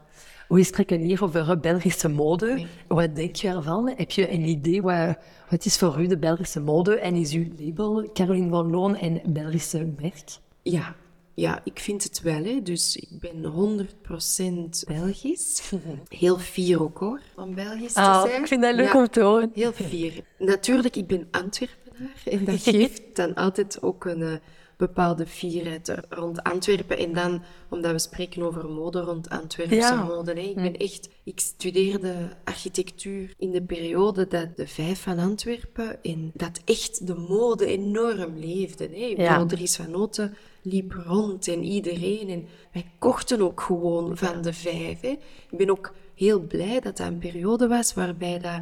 We 0.49 0.65
spreken 0.65 1.01
hier 1.01 1.25
over 1.25 1.61
Belgische 1.61 2.09
mode. 2.09 2.67
Wat 2.89 3.17
denk 3.17 3.37
je 3.37 3.49
ervan? 3.49 3.93
Heb 3.97 4.11
je 4.11 4.33
een 4.33 4.45
idee 4.45 4.83
wat, 4.83 5.17
wat 5.51 5.65
is 5.65 5.79
voor 5.79 6.01
u 6.01 6.07
de 6.07 6.19
Belgische 6.19 6.61
mode 6.61 6.99
en 6.99 7.15
is 7.15 7.33
uw 7.33 7.47
label 7.59 8.11
Caroline 8.13 8.49
van 8.49 8.71
Loon 8.71 8.97
en 8.97 9.21
Belgische 9.33 9.93
merk? 10.01 10.25
Ja, 10.63 10.95
ja, 11.41 11.61
ik 11.65 11.79
vind 11.79 12.03
het 12.03 12.21
wel. 12.23 12.45
Hè. 12.45 12.63
Dus 12.63 12.97
ik 12.97 13.09
ben 13.21 13.43
100% 13.43 14.87
Belgisch. 14.87 15.73
Heel 16.09 16.39
fier 16.39 16.83
ook 16.83 16.99
hoor, 16.99 17.21
om 17.37 17.55
Belgisch 17.55 17.93
te 17.93 18.01
oh, 18.01 18.23
zijn. 18.23 18.41
Ik 18.41 18.47
vind 18.47 18.63
dat 18.63 18.75
leuk 18.75 18.95
om 18.95 19.09
te 19.09 19.21
horen. 19.21 19.51
Heel 19.55 19.73
fier. 19.73 20.25
Natuurlijk, 20.39 20.97
ik 20.97 21.07
ben 21.07 21.29
Antwerpenaar. 21.31 22.23
En 22.25 22.45
dat 22.45 22.63
geeft 22.75 23.17
dan 23.17 23.35
altijd 23.35 23.83
ook 23.83 24.05
een 24.05 24.21
uh, 24.21 24.33
bepaalde 24.81 25.27
fierheid 25.27 25.95
rond 26.09 26.43
Antwerpen. 26.43 26.99
En 26.99 27.13
dan, 27.15 27.43
omdat 27.69 27.93
we 27.93 27.99
spreken 27.99 28.43
over 28.43 28.69
mode 28.69 29.01
rond 29.01 29.29
Antwerpse 29.29 30.05
mode. 30.07 30.33
Hè. 30.33 30.41
Ik 30.41 30.55
ben 30.55 30.77
echt... 30.77 31.09
Ik 31.25 31.41
studeerde 31.41 32.15
architectuur 32.45 33.35
in 33.39 33.51
de 33.51 33.63
periode 33.63 34.27
dat 34.29 34.57
de 34.57 34.67
vijf 34.67 35.03
van 35.03 35.19
Antwerpen... 35.19 36.03
En 36.03 36.31
dat 36.35 36.61
echt 36.65 37.07
de 37.07 37.15
mode 37.15 37.67
enorm 37.67 38.37
leefde. 38.37 38.89
Hè. 38.93 39.23
Ja. 39.23 39.47
Dries 39.47 39.77
van 39.77 39.91
Noten 39.91 40.35
liep 40.63 40.93
rond 41.07 41.49
en 41.49 41.65
iedereen. 41.65 42.29
En 42.29 42.47
wij 42.73 42.91
kochten 42.99 43.41
ook 43.41 43.61
gewoon 43.61 44.17
van 44.17 44.43
de 44.43 44.53
vijf. 44.53 45.01
Hè. 45.01 45.19
Ik 45.51 45.59
ben 45.59 45.71
ook 45.71 45.95
heel 46.15 46.41
blij 46.41 46.81
dat 46.81 46.97
dat 46.97 47.07
een 47.07 47.19
periode 47.19 47.69
was 47.69 47.95
waarbij 47.95 48.39
dat, 48.39 48.61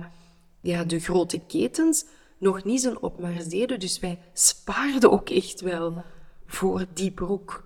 ja, 0.61 0.85
de 0.85 0.99
grote 0.99 1.41
ketens 1.47 2.05
nog 2.39 2.65
niet 2.65 2.81
zo'n 2.81 3.01
opmars 3.01 3.45
deden. 3.47 3.81
Dus 3.81 3.99
wij 4.01 4.19
spaarden 4.33 5.11
ook 5.11 5.31
echt 5.31 5.61
wel 5.61 6.03
voor 6.47 6.85
die 6.93 7.11
broek. 7.11 7.65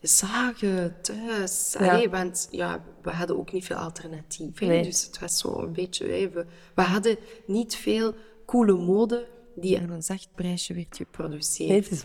Zagen 0.00 0.94
thuis. 1.02 1.76
Ja. 1.78 1.92
Allee, 1.92 2.10
want 2.10 2.48
ja, 2.50 2.84
we 3.02 3.10
hadden 3.10 3.38
ook 3.38 3.52
niet 3.52 3.64
veel 3.64 3.76
alternatief. 3.76 4.60
Nee. 4.60 4.82
Dus 4.82 5.06
het 5.06 5.18
was 5.18 5.38
zo 5.38 5.58
een 5.58 5.72
beetje... 5.72 6.06
we, 6.30 6.44
we 6.74 6.82
hadden 6.82 7.16
niet 7.46 7.76
veel 7.76 8.14
coole 8.46 8.72
mode 8.72 9.26
die 9.54 9.78
aan 9.80 9.90
een 9.90 10.02
zacht 10.02 10.28
prijsje 10.34 10.74
werd 10.74 10.96
geproduceerd. 10.96 11.68
Nee, 11.68 11.80
het 11.80 11.90
is- 11.90 12.04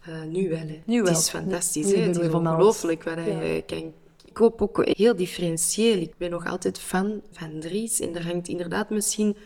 Eh, 0.00 0.22
nu 0.22 0.48
wel, 0.48 0.58
hè. 0.58 0.82
Nu 0.86 1.02
wel. 1.02 1.12
Het 1.12 1.20
is 1.20 1.30
fantastisch, 1.30 1.92
hè. 1.92 1.98
Het 2.00 2.18
is 2.18 2.28
ongelooflijk 2.32 3.02
wat 3.02 3.14
Ja. 3.14 3.40
je 3.40 3.62
kan... 3.66 3.92
Ik 4.24 4.32
koop 4.40 4.62
ook 4.62 4.86
heel 4.86 5.16
differentieel. 5.16 5.96
Ik 5.98 6.14
ben 6.16 6.30
nog 6.30 6.46
altijd 6.46 6.78
fan 6.78 7.20
van 7.32 7.60
Dries. 7.60 8.00
En 8.00 8.16
er 8.16 8.26
hangt 8.26 8.48
inderdaad 8.48 8.90
misschien 8.90 9.36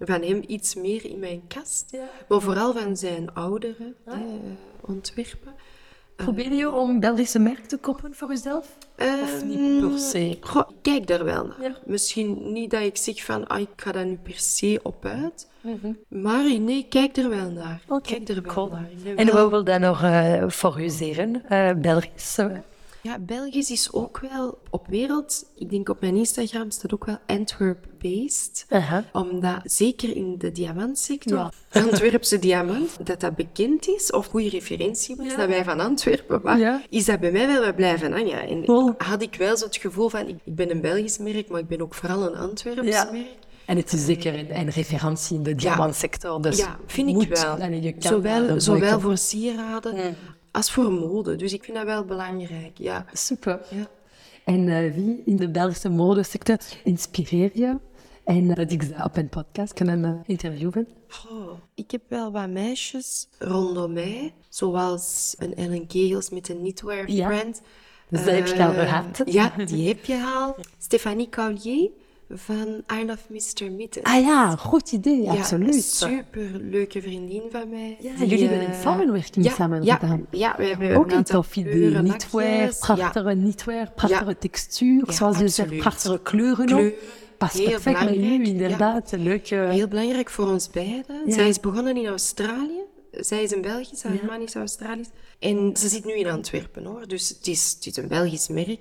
van 0.00 0.22
hem 0.22 0.42
iets 0.46 0.74
meer 0.74 1.04
in 1.04 1.18
mijn 1.18 1.42
kast. 1.48 1.96
Maar 2.28 2.40
vooral 2.40 2.72
van 2.72 2.96
zijn 2.96 3.34
oudere 3.34 3.94
Ah. 4.06 4.14
hè, 4.14 4.20
ontwerpen. 4.80 5.54
Probeer 6.16 6.52
je 6.52 6.70
om 6.72 7.00
Belgische 7.00 7.38
merk 7.38 7.64
te 7.66 7.76
kopen 7.76 8.14
voor 8.14 8.28
jezelf? 8.28 8.76
Of 8.98 9.44
niet 9.44 9.80
per 9.80 9.98
se? 9.98 10.36
Goh, 10.40 10.68
ik 10.68 10.76
kijk 10.82 11.06
daar 11.06 11.24
wel 11.24 11.44
naar. 11.46 11.62
Ja. 11.62 11.76
Misschien 11.84 12.52
niet 12.52 12.70
dat 12.70 12.82
ik 12.82 12.96
zeg 12.96 13.24
van, 13.24 13.46
ah, 13.46 13.60
ik 13.60 13.68
ga 13.76 13.92
daar 13.92 14.06
nu 14.06 14.18
per 14.22 14.36
se 14.38 14.80
op 14.82 15.04
uit. 15.04 15.48
Mhm. 15.60 15.92
Maar 16.08 16.60
nee, 16.60 16.86
kijk 16.88 17.16
er 17.16 17.28
wel 17.28 17.50
naar. 17.50 17.82
Kijk 18.02 18.28
er 18.28 18.42
wel 18.42 18.52
cool. 18.54 18.68
naar. 18.68 18.88
En 19.16 19.32
wat 19.32 19.50
wil 19.50 19.64
dat 19.64 19.80
nog 19.80 20.02
eh 20.02 20.48
favoriseren? 20.48 21.42
Eh 21.48 21.72
Belgisch? 21.74 22.38
Ja, 23.08 23.18
Belgisch 23.18 23.70
is 23.70 23.92
ook 23.92 24.20
wel 24.30 24.58
op 24.70 24.86
wereld. 24.86 25.44
Ik 25.56 25.70
denk 25.70 25.88
op 25.88 26.00
mijn 26.00 26.16
Instagram 26.16 26.70
staat 26.70 26.94
ook 26.94 27.04
wel 27.04 27.18
Antwerp-based. 27.26 28.66
Omdat 29.12 29.60
zeker 29.64 30.16
in 30.16 30.34
de 30.38 30.52
diamantsector, 30.52 31.38
Ja. 31.38 31.52
Antwerpse 31.82 32.38
diamant, 32.38 33.06
dat 33.06 33.20
dat 33.20 33.36
bekend 33.36 33.88
is 33.88 34.10
of 34.12 34.26
goede 34.26 34.48
referentie 34.48 35.16
was, 35.16 35.36
dat 35.36 35.48
wij 35.48 35.64
van 35.64 35.80
Antwerpen 35.80 36.40
waren, 36.42 36.60
Ja. 36.60 36.82
is 36.90 37.04
dat 37.04 37.20
bij 37.20 37.32
mij 37.32 37.46
wel 37.46 37.64
wat 37.64 37.76
blijven 37.76 38.12
hangen. 38.12 38.48
En 38.48 38.64
Cool. 38.64 38.94
had 38.98 39.22
ik 39.22 39.34
wel 39.34 39.56
zo 39.56 39.64
het 39.64 39.76
gevoel 39.76 40.08
van, 40.08 40.28
ik, 40.28 40.36
ben 40.44 40.70
een 40.70 40.80
Belgisch 40.80 41.18
merk, 41.18 41.48
maar 41.48 41.60
ik 41.60 41.68
ben 41.68 41.80
ook 41.82 41.94
vooral 41.94 42.22
een 42.22 42.36
Antwerps 42.36 42.88
Ja. 42.88 43.08
merk. 43.12 43.26
En 43.66 43.76
het 43.76 43.92
is 43.92 44.04
zeker 44.04 44.38
een, 44.38 44.56
een 44.58 44.70
referentie 44.70 45.36
in 45.36 45.42
de 45.42 45.54
diamantsector. 45.54 46.42
Dus 46.42 46.58
ja, 46.58 46.78
vind 46.86 47.08
ik 47.22 47.28
wel. 47.28 47.56
Zowel, 47.98 48.60
zowel 48.60 49.00
voor 49.00 49.16
sieraden 49.16 50.16
als 50.58 50.70
voor 50.70 50.92
mode. 50.92 51.36
Dus 51.36 51.52
ik 51.52 51.64
vind 51.64 51.76
dat 51.76 51.86
wel 51.86 52.04
belangrijk, 52.04 52.78
ja. 52.78 53.04
Super. 53.12 53.60
ja. 53.70 53.86
En 54.44 54.68
eh, 54.68 54.94
wie 54.94 55.22
in 55.24 55.36
de 55.36 55.50
Belgische 55.50 55.88
modesector 55.88 56.58
inspireer 56.84 57.50
je? 57.54 57.76
En 58.24 58.50
eh, 58.50 58.56
dat 58.56 58.70
ik 58.72 58.82
ze 58.82 58.94
op 59.04 59.16
een 59.16 59.28
podcast 59.28 59.72
kunnen 59.72 60.04
eh, 60.04 60.12
interviewen? 60.26 60.88
Oh, 61.30 61.50
ik 61.74 61.90
heb 61.90 62.02
wel 62.08 62.32
wat 62.32 62.48
meisjes 62.48 63.28
rondom 63.38 63.92
mij, 63.92 64.34
zoals 64.48 65.34
een 65.38 65.54
Ellen 65.54 65.86
Kegels 65.86 66.30
met 66.30 66.48
een 66.48 66.58
knitwear 66.58 67.10
Ja. 67.10 67.28
brand. 67.28 67.60
Dus 68.10 68.24
dat 68.24 68.34
heb 68.34 68.46
je 68.46 68.64
al 68.64 68.72
Eh, 68.72 68.78
gehad. 68.78 69.22
Ja, 69.24 69.52
die 69.66 69.88
heb 69.88 70.04
je 70.04 70.32
al. 70.36 70.56
Stefanie 70.78 71.28
Collier 71.28 71.90
van 72.30 72.82
I 73.00 73.06
Love 73.06 73.22
Mr. 73.28 73.72
Mitten. 73.72 74.02
Ah 74.02 74.20
ja, 74.24 74.56
goed 74.56 74.92
idee, 74.92 75.22
Ja, 75.22 75.32
absoluut. 75.32 75.84
super 75.84 76.50
leuke 76.60 77.02
vriendin 77.02 77.42
van 77.50 77.68
mij. 77.68 77.96
Ja, 78.00 78.14
Die, 78.16 78.26
jullie 78.26 78.48
hebben 78.48 78.66
eh, 78.68 78.74
een 78.74 78.80
samenwerking 78.82 79.44
ja, 79.44 79.52
samen 79.52 79.84
ja, 79.84 79.94
gedaan. 79.94 80.26
Ja, 80.30 80.54
we 80.56 80.64
hebben 80.64 80.96
Ook 80.96 81.10
een 81.10 81.24
tof 81.24 81.56
idee. 81.56 81.92
Knitwear, 81.92 82.58
lakjes. 82.58 82.78
prachtige 82.78 83.30
knitwear, 83.30 83.90
prachtige 83.94 84.38
textuur, 84.38 85.04
zoals 85.08 85.38
je 85.38 85.48
zegt, 85.48 85.76
prachtige 85.76 86.20
kleuren 86.22 86.66
Kleur. 86.66 86.92
Past 87.38 87.58
heel 87.58 87.68
perfect 87.68 87.98
belangrijk, 87.98 88.40
u, 88.40 88.44
inderdaad. 88.44 89.10
Heel 89.10 89.88
belangrijk 89.88 90.30
voor 90.30 90.46
ons 90.46 90.70
beiden. 90.70 91.32
Zij 91.32 91.48
is 91.48 91.60
begonnen 91.60 91.96
in 91.96 92.06
Australië. 92.06 92.82
Zij 93.10 93.42
is 93.42 93.50
een 93.50 93.60
Belgisch, 93.62 94.02
haar 94.02 94.20
man 94.26 94.40
is 94.40 94.54
Australisch. 94.54 95.08
En 95.38 95.76
ze 95.76 95.88
zit 95.88 96.04
nu 96.04 96.12
in 96.12 96.28
Antwerpen, 96.28 96.84
hoor. 96.84 97.06
Dus 97.08 97.28
het 97.28 97.46
is, 97.46 97.74
het 97.76 97.86
is 97.86 97.96
een 97.96 98.08
Belgisch 98.08 98.48
merk. 98.48 98.78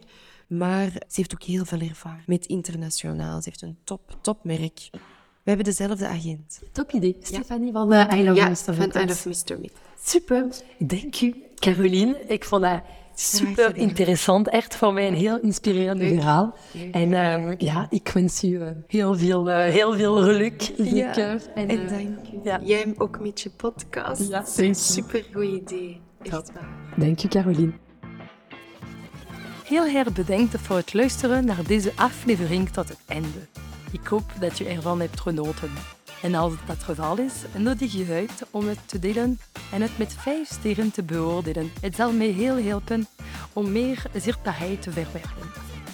Maar 0.47 0.89
ze 0.91 1.13
heeft 1.13 1.33
ook 1.33 1.43
heel 1.43 1.65
veel 1.65 1.79
ervaring 1.79 2.25
met 2.25 2.45
internationaal. 2.45 3.41
Ze 3.41 3.49
heeft 3.49 3.61
een 3.61 3.77
top, 3.83 4.17
topmerk. 4.21 4.89
We 4.91 5.53
hebben 5.53 5.65
dezelfde 5.65 6.07
agent. 6.07 6.61
Top 6.71 6.91
idee. 6.91 7.17
Stefanie 7.21 7.71
van 7.71 7.93
uh, 7.93 8.07
I 8.13 8.23
Love 8.23 8.39
Ja, 8.39 8.49
Mr. 8.49 8.55
van. 8.55 8.91
I 9.01 9.05
Love 9.05 9.29
Mr. 9.29 9.59
Mid. 9.59 9.71
Super. 10.03 10.45
Dank 10.77 11.21
u, 11.21 11.35
Caroline. 11.55 12.19
Ik 12.27 12.43
vond 12.43 12.61
dat 12.61 12.81
super 13.19 13.75
interessant. 13.75 14.49
Echt 14.49 14.75
voor 14.75 14.93
mij 14.93 15.07
een 15.07 15.13
heel 15.13 15.39
inspirerend 15.39 16.01
verhaal. 16.01 16.55
En 16.91 17.13
ehm, 17.13 17.55
ja, 17.57 17.87
ik 17.89 18.09
wens 18.13 18.43
u 18.43 18.61
eh, 18.61 18.69
heel 18.87 19.15
veel, 19.17 19.49
eh, 19.49 19.71
heel 19.71 19.93
veel 19.93 20.15
geluk. 20.15 20.71
Zeker. 20.77 21.41
En, 21.55 21.69
eh, 21.69 21.89
dank 21.89 22.19
u. 22.33 22.39
ja. 22.43 22.59
Jij 22.63 22.93
ook 22.97 23.19
met 23.19 23.41
je 23.41 23.49
podcast. 23.49 24.29
Ja. 24.29 24.73
Super 24.73 25.25
goed 25.33 25.43
idee. 25.43 26.01
Echt 26.21 26.51
waar. 26.53 26.93
Dank 26.97 27.23
u, 27.23 27.27
Caroline. 27.27 27.73
Heel 29.67 29.85
erg 29.85 30.13
bedankt 30.13 30.57
voor 30.61 30.75
het 30.75 30.93
luisteren 30.93 31.45
naar 31.45 31.63
deze 31.63 31.91
aflevering 31.95 32.69
tot 32.69 32.89
het 32.89 32.99
einde. 33.05 33.47
Ik 33.91 34.07
hoop 34.07 34.31
dat 34.39 34.57
je 34.57 34.65
ervan 34.65 34.99
hebt 34.99 35.19
genoten. 35.19 35.71
En 36.21 36.35
als 36.35 36.53
dat 36.65 36.75
het 36.75 36.83
geval 36.83 37.17
is, 37.17 37.33
nodig 37.57 37.93
je 37.93 38.05
uit 38.13 38.47
om 38.51 38.67
het 38.67 38.79
te 38.85 38.99
delen 38.99 39.39
en 39.71 39.81
het 39.81 39.97
met 39.97 40.13
vijf 40.13 40.47
sterren 40.47 40.91
te 40.91 41.03
beoordelen. 41.03 41.71
Het 41.81 41.95
zal 41.95 42.11
mij 42.11 42.27
heel 42.27 42.63
helpen 42.63 43.07
om 43.53 43.71
meer 43.71 44.01
zichtbaarheid 44.15 44.81
te 44.81 44.91
verwerven. 44.91 45.51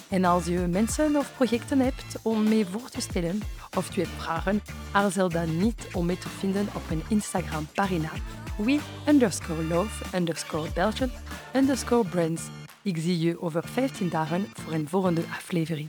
En 0.08 0.24
als 0.24 0.44
je 0.44 0.58
mensen 0.58 1.16
of 1.16 1.32
projecten 1.36 1.78
hebt 1.78 2.16
om 2.22 2.48
mee 2.48 2.66
voor 2.66 2.88
te 2.88 3.00
stellen 3.00 3.40
of 3.76 3.94
je 3.94 4.00
hebt 4.00 4.22
vragen, 4.22 4.62
aarzel 4.92 5.28
dan 5.28 5.56
niet 5.58 5.88
om 5.92 6.06
mee 6.06 6.18
te 6.18 6.28
vinden 6.28 6.68
op 6.74 6.82
mijn 6.88 7.02
Instagram-pagina 7.08 8.10
we 8.56 8.78
underscore 9.06 9.64
love 9.64 10.16
underscore 10.16 10.68
underscore 11.54 12.08
brands. 12.08 12.42
Ik 12.84 12.96
zie 12.96 13.18
je 13.18 13.40
over 13.40 13.68
15 13.68 14.08
dagen 14.08 14.46
voor 14.52 14.72
een 14.72 14.88
volgende 14.88 15.20
aflevering. 15.20 15.88